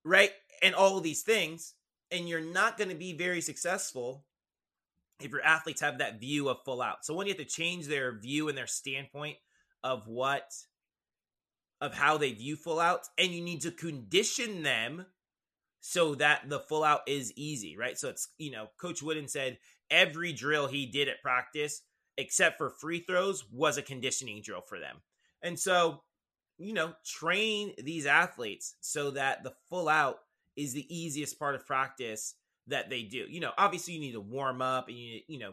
right 0.05 0.33
and 0.63 0.75
all 0.75 0.97
of 0.97 1.03
these 1.03 1.23
things 1.23 1.75
and 2.11 2.29
you're 2.29 2.41
not 2.41 2.79
going 2.79 2.89
to 2.89 2.95
be 2.95 3.13
very 3.13 3.41
successful 3.41 4.25
if 5.25 5.31
your 5.31 5.45
athletes 5.45 5.81
have 5.81 5.99
that 5.99 6.21
view 6.21 6.49
of 6.49 6.59
full 6.65 6.83
out. 6.83 7.05
So 7.05 7.15
when 7.15 7.27
you 7.27 7.33
have 7.33 7.45
to 7.45 7.45
change 7.45 7.87
their 7.87 8.19
view 8.19 8.49
and 8.49 8.57
their 8.57 8.67
standpoint 8.67 9.37
of 9.83 10.07
what 10.07 10.53
of 11.81 11.95
how 11.95 12.17
they 12.17 12.33
view 12.33 12.55
full 12.55 12.79
out, 12.79 13.09
and 13.19 13.33
you 13.33 13.43
need 13.43 13.63
to 13.63 13.73
condition 13.73 14.63
them 14.63 15.07
so 15.81 16.15
that 16.15 16.49
the 16.49 16.61
full 16.61 16.85
out 16.85 17.01
is 17.09 17.33
easy 17.37 17.77
right? 17.77 17.99
So 17.99 18.09
it's 18.09 18.29
you 18.39 18.51
know 18.51 18.69
coach 18.81 19.03
wooden 19.03 19.29
said 19.29 19.59
every 19.91 20.33
drill 20.33 20.69
he 20.69 20.87
did 20.87 21.09
at 21.09 21.23
practice 21.23 21.83
except 22.17 22.59
for 22.59 22.71
free 22.71 23.01
throws 23.01 23.45
was 23.51 23.79
a 23.79 23.83
conditioning 23.83 24.43
drill 24.43 24.61
for 24.61 24.79
them. 24.79 24.97
And 25.43 25.59
so, 25.59 26.03
you 26.59 26.73
know, 26.73 26.93
train 27.05 27.73
these 27.83 28.07
athletes 28.07 28.77
so 28.81 29.11
that 29.13 29.43
the 29.43 29.55
full 29.69 29.89
out 29.89 30.19
is 30.57 30.73
the 30.73 30.87
easiest 30.95 31.39
part 31.39 31.55
of 31.55 31.67
practice 31.67 32.35
that 32.69 32.91
they 32.91 33.03
do. 33.03 33.27
You 33.29 33.41
know, 33.41 33.53
obviously 33.59 33.95
you 33.95 34.01
need 34.01 34.13
to 34.13 34.21
warm 34.21 34.63
up 34.63 34.89
and 34.89 34.97
you 34.97 35.21
you 35.27 35.39
know, 35.39 35.53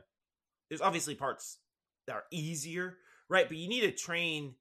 there's 0.70 0.82
obviously 0.82 1.16
parts 1.16 1.58
that 2.08 2.16
are 2.16 2.24
easier, 2.32 2.98
right? 3.30 3.48
But 3.48 3.58
you 3.58 3.68
need 3.68 3.82
to 3.82 3.92
train 3.92 4.56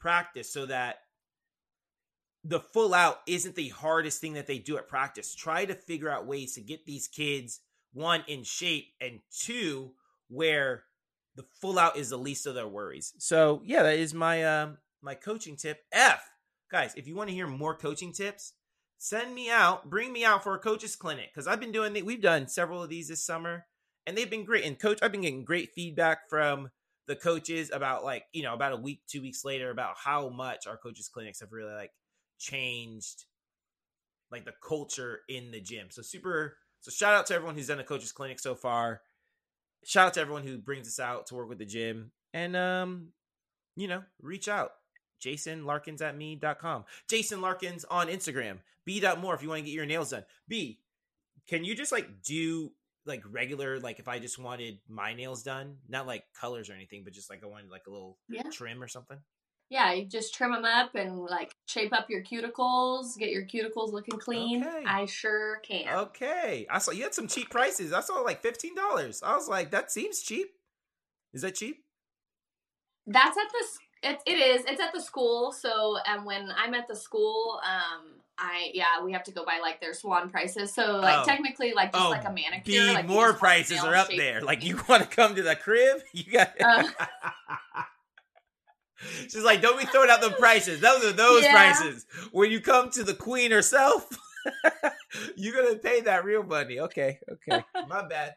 practice 0.00 0.52
so 0.52 0.66
that 0.66 1.00
the 2.44 2.60
full 2.60 2.94
out 2.94 3.18
isn't 3.26 3.54
the 3.54 3.68
hardest 3.68 4.20
thing 4.20 4.34
that 4.34 4.46
they 4.46 4.58
do 4.58 4.78
at 4.78 4.88
practice. 4.88 5.34
Try 5.34 5.66
to 5.66 5.74
figure 5.74 6.08
out 6.08 6.26
ways 6.26 6.54
to 6.54 6.60
get 6.60 6.86
these 6.86 7.06
kids 7.06 7.60
one 7.92 8.24
in 8.28 8.44
shape 8.44 8.86
and 9.00 9.20
two 9.30 9.92
where 10.28 10.84
the 11.36 11.44
full 11.60 11.78
out 11.78 11.96
is 11.96 12.10
the 12.10 12.16
least 12.16 12.46
of 12.46 12.54
their 12.54 12.68
worries. 12.68 13.12
So 13.18 13.62
yeah, 13.64 13.82
that 13.82 13.98
is 13.98 14.14
my 14.14 14.44
um 14.44 14.78
my 15.02 15.14
coaching 15.14 15.56
tip. 15.56 15.80
F 15.92 16.22
guys, 16.70 16.94
if 16.96 17.06
you 17.06 17.14
want 17.14 17.28
to 17.28 17.34
hear 17.34 17.46
more 17.46 17.74
coaching 17.74 18.12
tips, 18.12 18.52
send 19.02 19.34
me 19.34 19.50
out, 19.50 19.88
bring 19.88 20.12
me 20.12 20.24
out 20.24 20.44
for 20.44 20.54
a 20.54 20.58
coaches 20.58 20.94
clinic 20.94 21.30
because 21.32 21.46
I've 21.46 21.58
been 21.58 21.72
doing 21.72 21.94
the, 21.94 22.02
we've 22.02 22.20
done 22.20 22.46
several 22.46 22.82
of 22.82 22.90
these 22.90 23.08
this 23.08 23.24
summer 23.24 23.66
and 24.06 24.16
they've 24.16 24.30
been 24.30 24.44
great. 24.44 24.64
And 24.64 24.78
coach, 24.78 24.98
I've 25.02 25.10
been 25.10 25.22
getting 25.22 25.44
great 25.44 25.70
feedback 25.74 26.28
from 26.28 26.70
the 27.08 27.16
coaches 27.16 27.70
about 27.72 28.04
like 28.04 28.24
you 28.32 28.42
know 28.42 28.54
about 28.54 28.72
a 28.72 28.76
week, 28.76 29.00
two 29.08 29.22
weeks 29.22 29.44
later 29.44 29.70
about 29.70 29.96
how 29.96 30.28
much 30.28 30.66
our 30.66 30.76
coaches 30.76 31.08
clinics 31.08 31.40
have 31.40 31.50
really 31.50 31.74
like 31.74 31.90
changed 32.38 33.24
like 34.30 34.44
the 34.44 34.54
culture 34.62 35.20
in 35.28 35.50
the 35.50 35.60
gym. 35.60 35.88
So 35.90 36.02
super. 36.02 36.56
So 36.82 36.90
shout 36.90 37.14
out 37.14 37.26
to 37.26 37.34
everyone 37.34 37.56
who's 37.56 37.66
done 37.66 37.80
a 37.80 37.84
coaches 37.84 38.12
clinic 38.12 38.38
so 38.38 38.54
far 38.54 39.00
shout 39.84 40.08
out 40.08 40.14
to 40.14 40.20
everyone 40.20 40.44
who 40.44 40.58
brings 40.58 40.86
us 40.86 41.00
out 41.00 41.26
to 41.26 41.34
work 41.34 41.48
with 41.48 41.58
the 41.58 41.64
gym 41.64 42.10
and 42.34 42.56
um 42.56 43.08
you 43.76 43.88
know 43.88 44.02
reach 44.20 44.48
out 44.48 44.72
jason 45.20 45.64
larkins 45.64 46.02
at 46.02 46.16
me.com 46.16 46.84
jason 47.08 47.40
larkins 47.40 47.84
on 47.90 48.08
instagram. 48.08 48.58
B 48.86 48.98
dot 48.98 49.20
more 49.20 49.34
if 49.34 49.42
you 49.42 49.48
want 49.50 49.60
to 49.60 49.64
get 49.66 49.74
your 49.74 49.86
nails 49.86 50.10
done. 50.10 50.24
B 50.48 50.80
can 51.46 51.64
you 51.64 51.74
just 51.76 51.92
like 51.92 52.22
do 52.22 52.72
like 53.06 53.22
regular 53.30 53.78
like 53.80 53.98
if 53.98 54.08
i 54.08 54.18
just 54.18 54.38
wanted 54.38 54.78
my 54.88 55.14
nails 55.14 55.42
done 55.42 55.76
not 55.88 56.06
like 56.06 56.22
colors 56.38 56.68
or 56.68 56.74
anything 56.74 57.02
but 57.02 57.12
just 57.14 57.30
like 57.30 57.42
i 57.42 57.46
wanted 57.46 57.70
like 57.70 57.86
a 57.86 57.90
little 57.90 58.18
Yeah. 58.28 58.42
trim 58.52 58.82
or 58.82 58.88
something? 58.88 59.18
Yeah, 59.72 59.92
you 59.92 60.04
just 60.04 60.34
trim 60.34 60.50
them 60.50 60.64
up 60.64 60.96
and 60.96 61.16
like 61.20 61.54
shape 61.66 61.92
up 61.92 62.10
your 62.10 62.24
cuticles, 62.24 63.16
get 63.16 63.30
your 63.30 63.44
cuticles 63.44 63.92
looking 63.92 64.18
clean. 64.18 64.64
Okay. 64.66 64.82
I 64.84 65.06
sure 65.06 65.60
can. 65.60 65.86
okay. 65.96 66.66
I 66.68 66.78
saw 66.78 66.90
you 66.90 67.04
had 67.04 67.14
some 67.14 67.28
cheap 67.28 67.50
prices. 67.50 67.92
I 67.92 68.00
saw 68.00 68.14
like 68.14 68.42
$15 68.42 69.22
i 69.22 69.36
was 69.36 69.46
like 69.48 69.70
that 69.70 69.92
seems 69.92 70.22
cheap. 70.22 70.48
Is 71.32 71.42
that 71.42 71.54
cheap? 71.54 71.84
That's 73.06 73.36
at 73.38 73.44
the 73.52 73.64
it, 74.02 74.18
it 74.26 74.32
is. 74.38 74.64
It's 74.66 74.80
at 74.80 74.92
the 74.92 75.00
school. 75.00 75.52
So 75.52 75.98
um 76.06 76.24
when 76.24 76.50
I'm 76.56 76.74
at 76.74 76.88
the 76.88 76.96
school, 76.96 77.60
um 77.64 78.06
I 78.38 78.70
yeah, 78.72 79.02
we 79.04 79.12
have 79.12 79.22
to 79.24 79.32
go 79.32 79.44
by 79.44 79.58
like 79.60 79.80
their 79.80 79.92
swan 79.94 80.30
prices. 80.30 80.72
So 80.72 80.96
like 80.96 81.18
Oh. 81.20 81.24
technically 81.24 81.72
like 81.74 81.92
just 81.92 82.04
Oh, 82.06 82.10
like 82.10 82.24
a 82.24 82.32
manicure. 82.32 82.94
Like, 82.94 83.06
more 83.06 83.34
prices 83.34 83.78
are 83.84 83.94
up 83.94 84.08
there. 84.08 84.40
Like 84.40 84.64
you 84.64 84.78
want 84.88 85.02
to 85.02 85.08
come 85.08 85.34
to 85.34 85.42
the 85.42 85.56
crib, 85.56 86.00
you 86.12 86.32
got. 86.32 86.52
Uh. 86.60 86.84
She's 89.28 89.42
like, 89.44 89.62
don't 89.62 89.78
be 89.78 89.86
throwing 89.86 90.10
out 90.10 90.20
the 90.20 90.30
prices. 90.32 90.80
Those 90.80 91.04
are 91.04 91.12
those 91.12 91.44
Yeah. 91.44 91.52
prices. 91.52 92.06
When 92.32 92.50
you 92.50 92.60
come 92.60 92.90
to 92.90 93.02
the 93.02 93.14
queen 93.14 93.50
herself, 93.50 94.06
you're 95.36 95.54
gonna 95.54 95.76
pay 95.78 96.02
that 96.02 96.24
real 96.24 96.42
money. 96.42 96.80
Okay, 96.80 97.18
okay, 97.32 97.64
my 97.88 98.06
bad. 98.06 98.34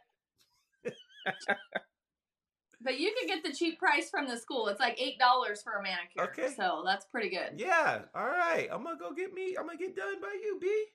But 2.84 3.00
you 3.00 3.14
can 3.18 3.28
get 3.28 3.44
the 3.44 3.54
cheap 3.54 3.80
price 3.80 4.10
from 4.10 4.28
the 4.28 4.38
school. 4.38 4.68
It's 4.68 4.80
like 4.80 5.00
eight 5.00 5.18
dollars 5.20 5.64
for 5.64 5.74
a 5.74 5.84
manicure. 5.84 6.24
Okay. 6.24 6.54
So 6.56 6.84
that's 6.86 7.06
pretty 7.06 7.30
good. 7.30 7.54
Yeah, 7.58 8.02
all 8.14 8.26
right. 8.28 8.68
I'm 8.72 8.84
gonna 8.84 8.98
go 9.00 9.14
get 9.14 9.34
me. 9.34 9.56
I'm 9.58 9.66
gonna 9.66 9.78
get 9.78 9.96
done 9.96 10.20
by 10.22 10.38
you, 10.42 10.58
B. 10.62 10.86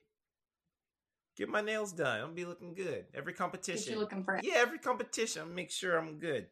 Get 1.37 1.49
my 1.49 1.61
nails 1.61 1.93
done. 1.93 2.17
I'm 2.17 2.25
gonna 2.25 2.33
be 2.33 2.45
looking 2.45 2.73
good. 2.73 3.05
Every 3.13 3.31
Get 3.31 3.39
competition. 3.39 3.93
you 3.93 3.99
looking 3.99 4.23
for 4.23 4.39
Yeah, 4.43 4.55
every 4.57 4.77
competition, 4.77 5.43
I'll 5.43 5.47
make 5.47 5.71
sure 5.71 5.97
I'm 5.97 6.19
good. 6.19 6.47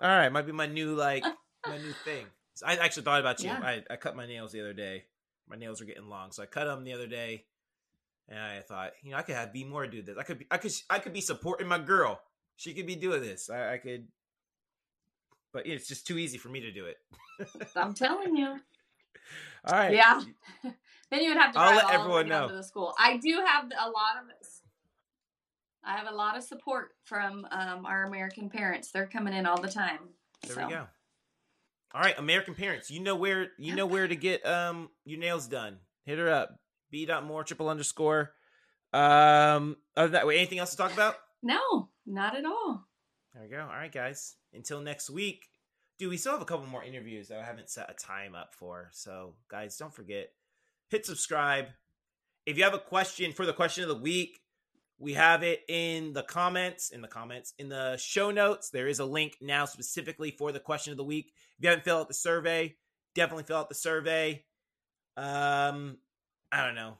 All 0.00 0.08
right, 0.08 0.30
might 0.30 0.44
be 0.44 0.52
my 0.52 0.66
new 0.66 0.94
like 0.94 1.22
my 1.66 1.78
new 1.78 1.92
thing. 2.04 2.26
So 2.54 2.66
I 2.66 2.74
actually 2.74 3.04
thought 3.04 3.20
about 3.20 3.40
you. 3.40 3.46
Yeah. 3.46 3.60
I, 3.62 3.82
I 3.88 3.96
cut 3.96 4.16
my 4.16 4.26
nails 4.26 4.52
the 4.52 4.60
other 4.60 4.72
day. 4.72 5.04
My 5.48 5.56
nails 5.56 5.80
are 5.80 5.84
getting 5.84 6.08
long, 6.08 6.32
so 6.32 6.42
I 6.42 6.46
cut 6.46 6.64
them 6.64 6.82
the 6.84 6.92
other 6.94 7.06
day, 7.06 7.44
and 8.28 8.38
I 8.38 8.60
thought, 8.60 8.92
you 9.02 9.12
know, 9.12 9.18
I 9.18 9.22
could 9.22 9.36
have 9.36 9.52
be 9.52 9.62
more 9.62 9.86
do 9.86 10.02
this. 10.02 10.16
I 10.18 10.24
could 10.24 10.40
be, 10.40 10.46
I 10.50 10.56
could, 10.58 10.72
I 10.90 10.98
could 10.98 11.12
be 11.12 11.20
supporting 11.20 11.68
my 11.68 11.78
girl. 11.78 12.20
She 12.56 12.74
could 12.74 12.86
be 12.86 12.96
doing 12.96 13.20
this. 13.20 13.50
I, 13.50 13.74
I 13.74 13.78
could, 13.78 14.06
but 15.52 15.66
it's 15.66 15.88
just 15.88 16.06
too 16.06 16.18
easy 16.18 16.38
for 16.38 16.48
me 16.48 16.60
to 16.60 16.72
do 16.72 16.86
it. 16.86 16.96
I'm 17.76 17.94
telling 17.94 18.36
you. 18.36 18.48
All 19.66 19.78
right. 19.78 19.92
Yeah. 19.92 20.22
then 21.10 21.22
you 21.22 21.28
would 21.30 21.38
have 21.38 21.52
to 21.52 21.58
I'll 21.58 21.76
let 21.76 21.90
everyone 21.90 22.28
know. 22.28 22.48
to 22.48 22.54
the 22.54 22.62
school. 22.62 22.94
I 22.98 23.16
do 23.18 23.42
have 23.44 23.64
a 23.64 23.90
lot 23.90 24.16
of 24.18 24.46
I 25.84 25.96
have 25.96 26.08
a 26.10 26.14
lot 26.14 26.36
of 26.36 26.42
support 26.42 26.90
from 27.04 27.46
um, 27.52 27.86
our 27.86 28.04
American 28.04 28.50
parents. 28.50 28.90
They're 28.90 29.06
coming 29.06 29.32
in 29.32 29.46
all 29.46 29.60
the 29.60 29.70
time. 29.70 30.00
There 30.42 30.56
so. 30.56 30.66
we 30.66 30.72
go. 30.72 30.86
All 31.94 32.00
right, 32.00 32.18
American 32.18 32.54
parents, 32.54 32.90
you 32.90 33.00
know 33.00 33.14
where 33.14 33.52
you 33.58 33.74
know 33.74 33.86
where 33.86 34.06
to 34.06 34.16
get 34.16 34.44
um 34.44 34.90
your 35.04 35.18
nails 35.18 35.46
done. 35.46 35.78
Hit 36.04 36.18
her 36.18 36.30
up. 36.30 36.58
B 36.90 37.06
dot 37.06 37.24
more 37.24 37.44
triple 37.44 37.68
underscore. 37.68 38.32
Um 38.92 39.76
other 39.96 40.08
than 40.08 40.12
that, 40.12 40.26
wait, 40.26 40.38
anything 40.38 40.58
else 40.58 40.72
to 40.72 40.76
talk 40.76 40.92
about? 40.92 41.14
No, 41.42 41.88
not 42.06 42.36
at 42.36 42.44
all. 42.44 42.86
There 43.34 43.42
we 43.42 43.48
go. 43.50 43.60
All 43.60 43.66
right, 43.66 43.92
guys. 43.92 44.36
Until 44.52 44.80
next 44.80 45.10
week. 45.10 45.46
Dude, 45.98 46.10
we 46.10 46.16
still 46.16 46.32
have 46.32 46.42
a 46.42 46.46
couple 46.46 46.66
more 46.66 46.84
interviews 46.84 47.28
that 47.28 47.40
I 47.40 47.44
haven't 47.44 47.70
set 47.70 47.90
a 47.90 47.94
time 47.94 48.34
up 48.34 48.54
for. 48.54 48.90
So, 48.92 49.34
guys, 49.50 49.76
don't 49.76 49.94
forget 49.94 50.28
hit 50.88 51.06
subscribe. 51.06 51.66
If 52.44 52.56
you 52.56 52.64
have 52.64 52.74
a 52.74 52.78
question 52.78 53.32
for 53.32 53.46
the 53.46 53.52
question 53.52 53.82
of 53.82 53.88
the 53.88 53.96
week, 53.96 54.40
we 54.98 55.14
have 55.14 55.42
it 55.42 55.62
in 55.68 56.12
the 56.12 56.22
comments, 56.22 56.90
in 56.90 57.02
the 57.02 57.08
comments, 57.08 57.52
in 57.58 57.68
the 57.68 57.96
show 57.98 58.30
notes. 58.30 58.70
There 58.70 58.88
is 58.88 58.98
a 58.98 59.04
link 59.04 59.36
now 59.40 59.64
specifically 59.66 60.30
for 60.30 60.52
the 60.52 60.60
question 60.60 60.92
of 60.92 60.96
the 60.96 61.04
week. 61.04 61.32
If 61.58 61.64
you 61.64 61.68
haven't 61.68 61.84
filled 61.84 62.02
out 62.02 62.08
the 62.08 62.14
survey, 62.14 62.76
definitely 63.14 63.44
fill 63.44 63.58
out 63.58 63.68
the 63.68 63.74
survey. 63.74 64.44
Um, 65.16 65.98
I 66.52 66.64
don't 66.64 66.74
know. 66.74 66.98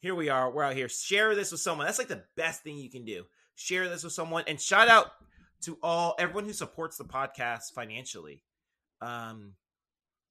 Here 0.00 0.14
we 0.14 0.28
are. 0.28 0.50
We're 0.50 0.64
out 0.64 0.76
here. 0.76 0.88
Share 0.88 1.34
this 1.34 1.50
with 1.50 1.60
someone. 1.60 1.86
That's 1.86 1.98
like 1.98 2.08
the 2.08 2.24
best 2.36 2.62
thing 2.62 2.76
you 2.76 2.90
can 2.90 3.04
do. 3.04 3.24
Share 3.56 3.88
this 3.88 4.04
with 4.04 4.12
someone 4.12 4.44
and 4.46 4.60
shout 4.60 4.88
out 4.88 5.12
to 5.62 5.78
all 5.82 6.14
everyone 6.18 6.44
who 6.44 6.52
supports 6.52 6.96
the 6.96 7.04
podcast 7.04 7.72
financially. 7.74 8.42
Um, 9.00 9.54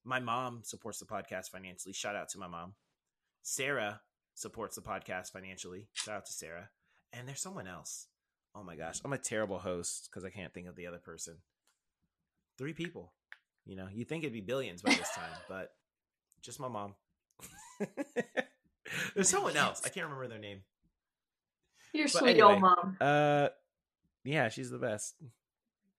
my 0.04 0.20
mom 0.20 0.62
supports 0.64 1.00
the 1.00 1.06
podcast 1.06 1.50
financially. 1.50 1.94
Shout 1.94 2.16
out 2.16 2.30
to 2.30 2.40
my 2.40 2.48
mom. 2.48 2.74
Sarah 3.42 4.02
supports 4.36 4.76
the 4.76 4.82
podcast 4.82 5.32
financially. 5.32 5.88
Shout 5.94 6.18
out 6.18 6.26
to 6.26 6.34
Sarah. 6.34 6.70
And 7.12 7.28
there's 7.28 7.42
someone 7.42 7.68
else. 7.68 8.08
Oh 8.56 8.64
my 8.64 8.76
gosh, 8.76 9.00
I'm 9.04 9.14
a 9.14 9.18
terrible 9.18 9.60
host 9.60 10.10
because 10.10 10.26
I 10.26 10.30
can't 10.30 10.54
think 10.54 10.68
of 10.68 10.76
the 10.76 10.88
other 10.88 11.00
person. 11.00 11.38
Three 12.58 12.74
people. 12.74 13.14
You 13.66 13.76
know, 13.76 13.88
you 13.92 14.06
think 14.06 14.24
it'd 14.24 14.34
be 14.34 14.42
billions 14.42 14.82
by 14.82 14.94
this 14.94 15.10
time, 15.16 15.32
but 15.50 15.72
just 16.42 16.60
my 16.60 16.68
mom. 16.68 16.94
there's 19.16 19.30
someone 19.30 19.58
else. 19.58 19.82
I 19.86 19.90
can't 19.90 20.06
remember 20.06 20.28
their 20.28 20.40
name. 20.40 20.62
Your 21.94 22.06
But 22.06 22.12
sweet 22.12 22.30
anyway, 22.32 22.54
old 22.54 22.62
mom. 22.62 22.98
Uh, 23.00 23.50
yeah, 24.24 24.50
she's 24.50 24.72
the 24.72 24.80
best. 24.80 25.16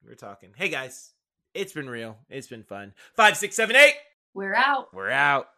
We're 0.05 0.15
talking. 0.15 0.51
Hey 0.57 0.69
guys, 0.69 1.13
it's 1.55 1.73
been 1.73 1.89
real. 1.89 2.19
It's 2.29 2.49
been 2.49 2.65
fun. 2.65 2.95
Five, 3.15 3.37
six, 3.37 3.55
seven, 3.57 3.77
eight. 3.77 3.95
We're 4.35 4.55
out. 4.55 4.93
We're 4.93 5.11
out. 5.11 5.49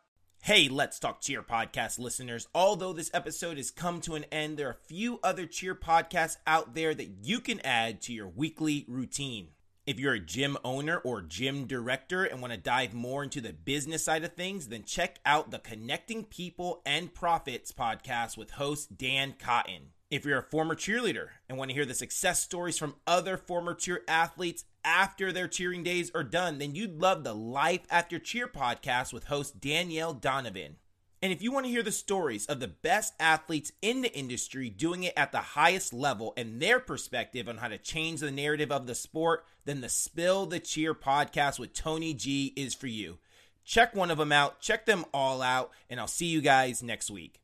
Hey, 0.42 0.68
Let's 0.68 0.98
Talk 0.98 1.22
Cheer 1.22 1.42
podcast 1.42 1.98
listeners. 1.98 2.46
Although 2.54 2.92
this 2.92 3.10
episode 3.14 3.56
has 3.56 3.70
come 3.70 4.00
to 4.02 4.14
an 4.14 4.24
end, 4.30 4.58
there 4.58 4.68
are 4.68 4.72
a 4.72 4.86
few 4.86 5.18
other 5.24 5.46
cheer 5.46 5.74
podcasts 5.74 6.36
out 6.46 6.74
there 6.74 6.94
that 6.94 7.24
you 7.24 7.40
can 7.40 7.58
add 7.64 8.02
to 8.02 8.12
your 8.12 8.28
weekly 8.28 8.84
routine. 8.86 9.48
If 9.86 9.98
you're 9.98 10.14
a 10.14 10.20
gym 10.20 10.58
owner 10.62 10.98
or 10.98 11.22
gym 11.22 11.66
director 11.66 12.24
and 12.24 12.40
want 12.40 12.52
to 12.52 12.58
dive 12.58 12.92
more 12.92 13.24
into 13.24 13.40
the 13.40 13.52
business 13.54 14.04
side 14.04 14.22
of 14.24 14.34
things, 14.34 14.68
then 14.68 14.84
check 14.84 15.18
out 15.24 15.50
the 15.50 15.58
Connecting 15.58 16.24
People 16.24 16.82
and 16.84 17.14
Profits 17.14 17.72
podcast 17.72 18.36
with 18.36 18.52
host 18.52 18.98
Dan 18.98 19.34
Cotton. 19.38 19.92
If 20.08 20.24
you're 20.24 20.38
a 20.38 20.42
former 20.42 20.76
cheerleader 20.76 21.30
and 21.48 21.58
want 21.58 21.70
to 21.70 21.74
hear 21.74 21.84
the 21.84 21.92
success 21.92 22.40
stories 22.40 22.78
from 22.78 22.94
other 23.08 23.36
former 23.36 23.74
cheer 23.74 24.02
athletes 24.06 24.64
after 24.84 25.32
their 25.32 25.48
cheering 25.48 25.82
days 25.82 26.12
are 26.14 26.22
done, 26.22 26.58
then 26.58 26.76
you'd 26.76 27.00
love 27.00 27.24
the 27.24 27.34
Life 27.34 27.80
After 27.90 28.20
Cheer 28.20 28.46
podcast 28.46 29.12
with 29.12 29.24
host 29.24 29.60
Danielle 29.60 30.14
Donovan. 30.14 30.76
And 31.20 31.32
if 31.32 31.42
you 31.42 31.50
want 31.50 31.66
to 31.66 31.72
hear 31.72 31.82
the 31.82 31.90
stories 31.90 32.46
of 32.46 32.60
the 32.60 32.68
best 32.68 33.14
athletes 33.18 33.72
in 33.82 34.02
the 34.02 34.16
industry 34.16 34.70
doing 34.70 35.02
it 35.02 35.14
at 35.16 35.32
the 35.32 35.38
highest 35.38 35.92
level 35.92 36.34
and 36.36 36.62
their 36.62 36.78
perspective 36.78 37.48
on 37.48 37.56
how 37.56 37.66
to 37.66 37.76
change 37.76 38.20
the 38.20 38.30
narrative 38.30 38.70
of 38.70 38.86
the 38.86 38.94
sport, 38.94 39.44
then 39.64 39.80
the 39.80 39.88
Spill 39.88 40.46
the 40.46 40.60
Cheer 40.60 40.94
podcast 40.94 41.58
with 41.58 41.72
Tony 41.72 42.14
G 42.14 42.52
is 42.54 42.74
for 42.74 42.86
you. 42.86 43.18
Check 43.64 43.92
one 43.96 44.12
of 44.12 44.18
them 44.18 44.30
out, 44.30 44.60
check 44.60 44.86
them 44.86 45.04
all 45.12 45.42
out, 45.42 45.72
and 45.90 45.98
I'll 45.98 46.06
see 46.06 46.26
you 46.26 46.40
guys 46.40 46.80
next 46.80 47.10
week. 47.10 47.40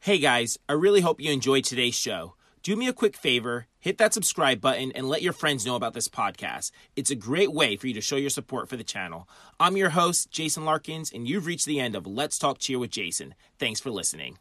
Hey 0.00 0.18
guys, 0.18 0.56
I 0.68 0.74
really 0.74 1.00
hope 1.00 1.20
you 1.20 1.32
enjoyed 1.32 1.64
today's 1.64 1.96
show. 1.96 2.34
Do 2.62 2.76
me 2.76 2.86
a 2.86 2.92
quick 2.92 3.16
favor, 3.16 3.66
hit 3.80 3.98
that 3.98 4.14
subscribe 4.14 4.60
button 4.60 4.92
and 4.92 5.08
let 5.08 5.22
your 5.22 5.32
friends 5.32 5.66
know 5.66 5.74
about 5.74 5.92
this 5.92 6.08
podcast. 6.08 6.70
It's 6.94 7.10
a 7.10 7.16
great 7.16 7.52
way 7.52 7.76
for 7.76 7.88
you 7.88 7.94
to 7.94 8.00
show 8.00 8.14
your 8.14 8.30
support 8.30 8.68
for 8.68 8.76
the 8.76 8.84
channel. 8.84 9.28
I'm 9.58 9.76
your 9.76 9.90
host, 9.90 10.30
Jason 10.30 10.64
Larkins, 10.64 11.12
and 11.12 11.28
you've 11.28 11.46
reached 11.46 11.66
the 11.66 11.80
end 11.80 11.96
of 11.96 12.06
Let's 12.06 12.38
Talk 12.38 12.58
Cheer 12.60 12.78
with 12.78 12.90
Jason. 12.90 13.34
Thanks 13.58 13.80
for 13.80 13.90
listening. 13.90 14.38